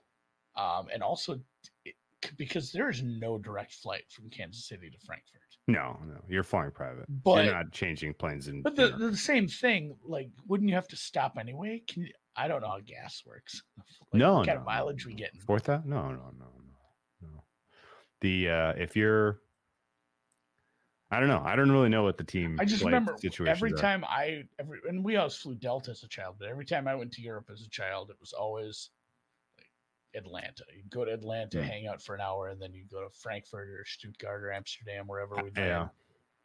Um, 0.55 0.87
and 0.93 1.01
also 1.01 1.39
it- 1.85 1.95
because 2.37 2.71
there 2.71 2.89
is 2.89 3.03
no 3.03 3.37
direct 3.37 3.73
flight 3.73 4.03
from 4.09 4.29
Kansas 4.29 4.65
City 4.65 4.89
to 4.89 4.97
Frankfurt. 5.05 5.41
No, 5.67 5.97
no. 6.05 6.21
You're 6.27 6.43
flying 6.43 6.71
private. 6.71 7.05
But 7.09 7.45
you're 7.45 7.53
not 7.53 7.71
changing 7.71 8.13
planes 8.15 8.47
in. 8.47 8.61
But 8.61 8.75
the, 8.75 8.89
the 8.97 9.15
same 9.15 9.47
thing, 9.47 9.95
like, 10.03 10.29
wouldn't 10.47 10.69
you 10.69 10.75
have 10.75 10.87
to 10.89 10.97
stop 10.97 11.37
anyway? 11.39 11.81
Can 11.87 12.03
you, 12.03 12.11
I 12.35 12.47
don't 12.47 12.61
know 12.61 12.67
how 12.67 12.79
gas 12.79 13.23
works. 13.25 13.61
Like, 14.11 14.19
no, 14.19 14.35
what 14.35 14.45
kind 14.45 14.57
no, 14.57 14.61
of 14.61 14.65
mileage 14.67 15.05
we 15.05 15.13
no. 15.13 15.17
get? 15.17 15.35
Fourth 15.47 15.69
out? 15.69 15.87
No, 15.87 16.03
no, 16.09 16.31
no, 16.37 16.45
no, 17.21 17.27
no. 17.33 17.43
The 18.21 18.49
uh 18.49 18.73
if 18.77 18.95
you're, 18.95 19.39
I 21.09 21.19
don't 21.19 21.29
know. 21.29 21.41
I 21.43 21.55
don't 21.55 21.71
really 21.71 21.89
know 21.89 22.03
what 22.03 22.17
the 22.17 22.23
team. 22.23 22.57
I 22.59 22.65
just 22.65 22.83
remember 22.83 23.15
every 23.47 23.73
are. 23.73 23.75
time 23.75 24.03
I 24.07 24.43
every 24.59 24.79
and 24.87 25.03
we 25.03 25.15
always 25.15 25.35
flew 25.35 25.55
Delta 25.55 25.91
as 25.91 26.03
a 26.03 26.07
child, 26.07 26.35
but 26.37 26.47
every 26.47 26.65
time 26.65 26.87
I 26.87 26.93
went 26.93 27.11
to 27.13 27.23
Europe 27.23 27.49
as 27.51 27.61
a 27.61 27.69
child, 27.69 28.11
it 28.11 28.17
was 28.19 28.33
always 28.33 28.91
Atlanta. 30.15 30.63
You 30.75 30.83
go 30.89 31.05
to 31.05 31.11
Atlanta, 31.13 31.59
Hmm. 31.59 31.65
hang 31.65 31.87
out 31.87 32.01
for 32.01 32.15
an 32.15 32.21
hour, 32.21 32.49
and 32.49 32.61
then 32.61 32.73
you 32.73 32.85
go 32.85 33.01
to 33.01 33.09
Frankfurt 33.09 33.69
or 33.69 33.85
Stuttgart 33.85 34.43
or 34.43 34.51
Amsterdam, 34.51 35.07
wherever 35.07 35.41
we 35.41 35.51
Yeah. 35.55 35.89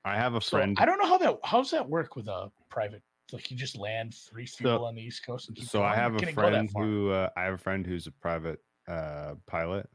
I 0.05 0.17
have 0.17 0.35
a 0.35 0.41
So 0.41 0.59
friend. 0.59 0.79
I 0.79 0.87
don't 0.87 0.99
know 0.99 1.07
how 1.07 1.19
that 1.19 1.39
how's 1.45 1.71
that 1.73 1.89
work 1.89 2.17
with 2.17 2.29
a 2.29 2.51
private. 2.71 3.03
Like 3.33 3.51
you 3.51 3.57
just 3.57 3.77
land, 3.77 4.17
refuel 4.33 4.87
on 4.87 4.95
the 4.95 5.03
East 5.03 5.25
Coast, 5.27 5.49
and 5.49 5.59
so 5.59 5.83
I 5.83 5.95
have 5.95 6.15
a 6.15 6.19
can 6.19 6.29
it 6.31 6.37
go 6.37 6.51
that 6.51 6.67
friend 6.67 6.71
who 6.75 7.11
uh, 7.11 7.31
I 7.37 7.43
have 7.45 7.55
a 7.55 7.59
friend 7.59 7.87
who's 7.87 8.07
a 8.07 8.13
private 8.13 8.61
uh 8.87 9.35
pilot, 9.47 9.91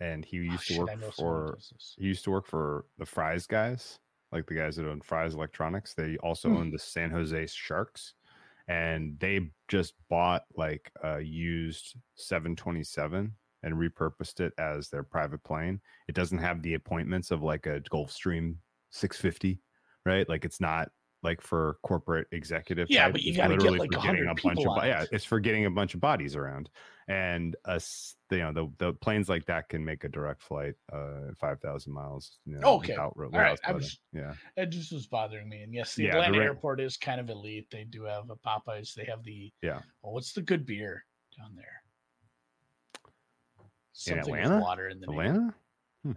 and 0.00 0.24
he 0.24 0.36
Oh, 0.38 0.42
used 0.42 0.66
to 0.66 0.74
shit, 0.74 0.76
work 0.76 0.90
know 0.96 1.10
someone 1.10 1.46
who 1.46 1.52
for 1.52 1.58
he 1.96 2.04
used 2.04 2.24
to 2.24 2.30
work 2.30 2.46
for 2.46 2.86
the 2.98 3.06
Fry's 3.06 3.46
guys, 3.46 3.98
like 4.32 4.46
the 4.46 4.54
guys 4.54 4.76
that 4.76 4.86
own 4.86 5.00
Fry's 5.00 5.34
Electronics. 5.34 5.94
They 5.94 6.16
also 6.18 6.52
Hmm. 6.52 6.54
own 6.54 6.70
the 6.70 6.78
San 6.78 7.10
Jose 7.10 7.46
Sharks, 7.46 8.14
and 8.68 9.18
they 9.20 9.50
just 9.68 9.94
bought 10.10 10.42
like 10.56 10.90
a 11.02 11.20
used 11.20 11.96
727 12.16 13.32
and 13.62 13.74
repurposed 13.74 14.40
it 14.40 14.52
as 14.58 14.88
their 14.88 15.02
private 15.02 15.42
plane. 15.44 15.80
It 16.08 16.14
doesn't 16.14 16.38
have 16.38 16.62
the 16.62 16.74
appointments 16.74 17.30
of 17.30 17.42
like 17.42 17.66
a 17.66 17.80
Gulfstream 17.80 18.56
650, 18.90 19.60
right? 20.04 20.28
Like 20.28 20.44
it's 20.44 20.60
not 20.60 20.88
like 21.26 21.40
for 21.42 21.76
corporate 21.82 22.28
executive. 22.32 22.86
Yeah, 22.88 23.04
type. 23.04 23.12
but 23.12 23.22
you 23.22 23.30
It's 23.30 23.36
gotta 23.36 23.56
get, 23.56 23.72
like, 23.72 23.92
for 23.92 24.00
getting 24.00 24.28
a 24.28 24.34
bunch 24.34 24.64
of 24.64 24.84
yeah, 24.84 25.04
it's 25.12 25.24
for 25.24 25.40
getting 25.40 25.66
a 25.66 25.70
bunch 25.70 25.94
of 25.94 26.00
bodies 26.00 26.36
around 26.36 26.70
and 27.08 27.54
us 27.64 28.16
you 28.32 28.38
know 28.38 28.52
the, 28.52 28.66
the 28.78 28.92
planes 28.94 29.28
like 29.28 29.44
that 29.46 29.68
can 29.68 29.84
make 29.84 30.02
a 30.02 30.08
direct 30.08 30.42
flight 30.42 30.74
uh 30.92 31.32
5000 31.38 31.92
miles 31.92 32.38
you 32.44 32.58
know, 32.58 32.74
Okay. 32.74 32.92
without, 32.94 33.16
ro- 33.16 33.30
All 33.32 33.38
right. 33.40 33.52
without 33.52 33.70
I 33.70 33.72
was- 33.74 33.98
yeah 34.12 34.34
It 34.56 34.66
just 34.70 34.92
was 34.92 35.06
bothering 35.06 35.48
me. 35.48 35.62
And 35.62 35.72
yes, 35.74 35.94
the 35.94 36.04
Yeah, 36.04 36.12
the 36.12 36.18
Atlanta 36.22 36.38
ra- 36.38 36.44
airport 36.46 36.80
is 36.80 36.96
kind 36.96 37.20
of 37.20 37.28
elite. 37.30 37.68
They 37.70 37.84
do 37.84 38.04
have 38.04 38.24
a 38.30 38.36
Popeyes. 38.36 38.94
They 38.94 39.04
have 39.04 39.22
the 39.24 39.52
Yeah. 39.62 39.80
Oh, 40.02 40.10
what's 40.12 40.32
the 40.32 40.42
good 40.42 40.64
beer 40.66 41.04
down 41.38 41.54
there? 41.56 41.82
Something 43.92 44.20
Atlanta? 44.34 44.54
with 44.56 44.62
water 44.64 44.88
in 44.88 45.00
the 45.00 45.08
atlanta 45.10 45.54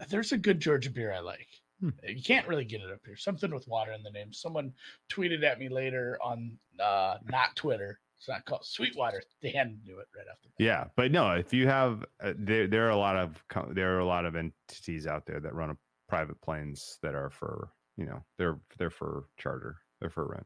There's 0.09 0.31
a 0.33 0.37
good 0.37 0.59
Georgia 0.59 0.89
beer 0.91 1.11
I 1.13 1.19
like. 1.19 1.47
Hmm. 1.79 1.89
You 2.03 2.21
can't 2.21 2.47
really 2.47 2.65
get 2.65 2.81
it 2.81 2.91
up 2.91 2.99
here. 3.05 3.15
Something 3.15 3.53
with 3.53 3.67
water 3.67 3.93
in 3.93 4.03
the 4.03 4.11
name. 4.11 4.33
Someone 4.33 4.73
tweeted 5.09 5.43
at 5.43 5.59
me 5.59 5.69
later 5.69 6.17
on 6.21 6.57
uh 6.79 7.17
not 7.29 7.55
Twitter. 7.55 7.99
It's 8.17 8.27
not 8.27 8.43
called 8.45 8.65
Sweetwater. 8.65 9.21
They 9.41 9.51
hadn't 9.51 9.85
do 9.85 9.99
it 9.99 10.07
right 10.15 10.25
off 10.29 10.41
the 10.41 10.49
bat. 10.49 10.55
yeah 10.59 10.83
but 10.97 11.11
no 11.11 11.31
if 11.31 11.53
you 11.53 11.67
have 11.67 12.03
uh, 12.21 12.33
there 12.37 12.67
there 12.67 12.85
are 12.85 12.89
a 12.91 12.97
lot 12.97 13.15
of 13.15 13.41
there 13.73 13.95
are 13.95 13.99
a 13.99 14.05
lot 14.05 14.25
of 14.25 14.35
entities 14.35 15.07
out 15.07 15.25
there 15.25 15.39
that 15.39 15.55
run 15.55 15.69
a 15.69 15.77
private 16.09 16.39
planes 16.41 16.97
that 17.01 17.15
are 17.15 17.29
for 17.29 17.69
you 17.95 18.05
know 18.05 18.21
they're 18.37 18.59
they're 18.77 18.89
for 18.89 19.25
charter 19.37 19.77
they're 20.01 20.09
for 20.09 20.25
rent 20.27 20.45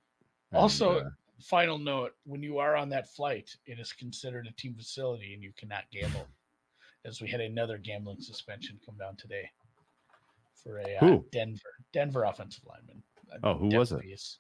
And, 0.52 0.60
Also, 0.60 1.00
uh, 1.00 1.10
Final 1.42 1.78
note: 1.80 2.12
When 2.26 2.42
you 2.44 2.60
are 2.60 2.76
on 2.78 2.90
that 2.90 3.10
flight, 3.10 3.50
it 3.66 3.78
is 3.80 3.92
considered 3.92 4.48
a 4.48 4.52
team 4.62 4.76
facility, 4.76 5.34
and 5.34 5.42
you 5.44 5.52
cannot 5.58 5.84
gamble. 5.92 6.28
As 7.06 7.20
we 7.22 7.28
had 7.28 7.42
another 7.42 7.78
gambling 7.78 8.22
suspension 8.22 8.80
come 8.86 8.96
down 8.98 9.18
today 9.18 9.50
for 10.64 10.80
a 10.80 10.96
uh, 11.02 11.18
Denver 11.32 11.62
Denver 11.92 12.24
offensive 12.24 12.64
lineman. 12.66 13.04
Oh, 13.44 13.56
who 13.56 13.68
was 13.78 13.92
it? 13.92 13.96
depth 13.96 14.06
piece. 14.06 14.38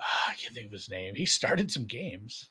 Ah, 0.00 0.30
I 0.30 0.34
can't 0.34 0.54
think 0.54 0.66
of 0.66 0.72
his 0.72 0.88
name. 0.88 1.14
He 1.14 1.26
started 1.26 1.70
some 1.70 1.84
games. 1.84 2.50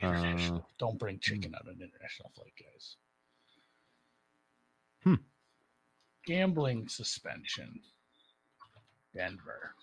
International. 0.00 0.58
Uh, 0.58 0.62
Don't 0.78 0.98
bring 0.98 1.18
chicken 1.18 1.54
out 1.54 1.66
on 1.66 1.74
an 1.74 1.82
international 1.82 2.30
flight, 2.34 2.52
guys. 2.58 2.96
Hmm. 5.04 5.14
Gambling 6.26 6.88
suspension. 6.88 7.80
Denver. 9.14 9.74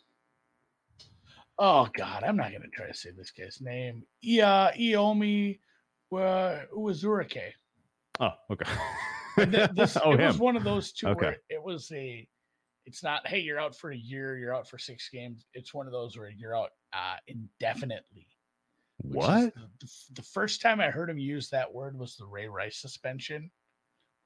Oh 1.60 1.88
God, 1.98 2.24
I'm 2.24 2.38
not 2.38 2.52
gonna 2.52 2.68
try 2.72 2.88
to 2.88 2.94
say 2.94 3.10
this 3.12 3.32
guy's 3.32 3.60
name. 3.62 4.04
Yeah, 4.22 4.72
Eyioma 4.78 5.58
uh, 6.14 6.60
Uwazurike. 6.76 7.52
oh 8.20 8.32
okay. 8.52 8.72
Th- 9.38 9.70
this 9.76 9.98
oh 10.04 10.14
it 10.14 10.26
was 10.26 10.40
one 10.40 10.56
of 10.58 10.64
those 10.64 10.92
two 10.92 11.08
Okay. 11.08 11.26
where 11.26 11.38
it 11.50 11.62
was 11.62 11.92
a 11.94 12.28
it's 12.86 13.04
not 13.04 13.28
hey 13.28 13.40
you're 13.40 13.60
out 13.60 13.76
for 13.76 13.92
a 13.92 13.98
year 13.98 14.38
you're 14.38 14.56
out 14.56 14.68
for 14.68 14.78
six 14.78 15.10
games. 15.10 15.46
It's 15.54 15.74
one 15.74 15.86
of 15.88 15.92
those 15.94 16.18
where 16.18 16.30
you're 16.30 16.56
out 16.58 16.70
uh 16.94 17.18
indefinitely. 17.28 18.28
What? 19.02 19.54
the, 19.54 19.62
the 19.80 19.92
the 20.16 20.22
first 20.24 20.60
time 20.62 20.82
i 20.82 20.90
heard 20.90 21.10
him 21.10 21.20
use 21.20 21.50
that 21.50 21.72
word 21.72 21.98
was 22.00 22.16
the 22.16 22.26
ray 22.26 22.48
rice 22.48 22.78
suspension 22.78 23.52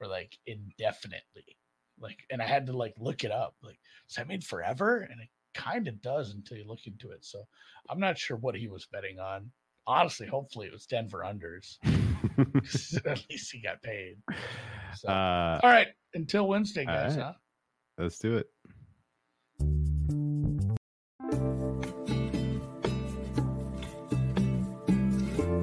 or 0.00 0.06
like 0.08 0.38
indefinitely. 0.46 1.58
Like 2.00 2.20
and 2.30 2.40
i 2.40 2.46
had 2.46 2.66
to 2.66 2.72
like 2.76 2.94
look 2.98 3.22
it 3.24 3.30
up 3.32 3.54
like 3.62 3.78
does 4.08 4.16
that 4.16 4.28
mean 4.28 4.40
forever? 4.40 5.00
And 5.10 5.20
it 5.20 5.28
kind 5.54 5.86
of 5.88 6.00
does 6.00 6.32
until 6.32 6.56
you 6.56 6.64
look 6.66 6.86
into 6.86 7.10
it. 7.10 7.24
So 7.24 7.42
i'm 7.90 8.00
not 8.00 8.16
sure 8.16 8.36
what 8.38 8.54
he 8.56 8.68
was 8.68 8.86
betting 8.90 9.18
on 9.18 9.50
honestly 9.86 10.26
hopefully 10.26 10.66
it 10.66 10.72
was 10.72 10.86
denver 10.86 11.24
unders. 11.26 11.78
at 13.06 13.22
least 13.30 13.52
he 13.52 13.60
got 13.60 13.82
paid 13.82 14.16
so 14.96 15.08
uh 15.08 15.60
all 15.62 15.70
right, 15.70 15.88
until 16.14 16.46
Wednesday, 16.48 16.84
guys. 16.84 17.16
right. 17.16 17.24
Huh? 17.24 17.32
let's 17.98 18.18
do 18.18 18.36
it 18.36 18.46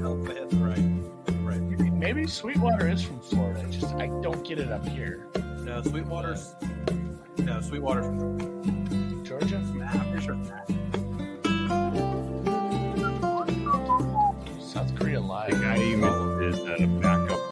Oh, 0.02 0.24
that's 0.24 0.54
right. 0.56 0.78
Right. 1.42 1.62
Maybe, 1.62 1.90
maybe 1.92 2.28
Sweetwater 2.28 2.88
is 2.88 3.04
from 3.04 3.20
Florida. 3.22 3.66
Just 3.70 3.94
I 3.96 4.08
don't 4.22 4.44
get 4.46 4.60
it 4.60 4.72
up 4.72 4.88
here. 4.88 5.28
No, 5.60 5.82
Sweetwater's. 5.84 6.56
No, 7.40 7.62
Sweetwater's 7.62 8.06
from. 8.06 9.24
Georgia, 9.24 9.60
Nah, 9.60 9.86
I'm 9.92 10.12
pretty 10.12 10.26
sure. 10.26 10.36
The 15.20 15.56
guy 15.62 15.76
at 16.66 16.80
a 16.80 16.88
back 16.88 17.19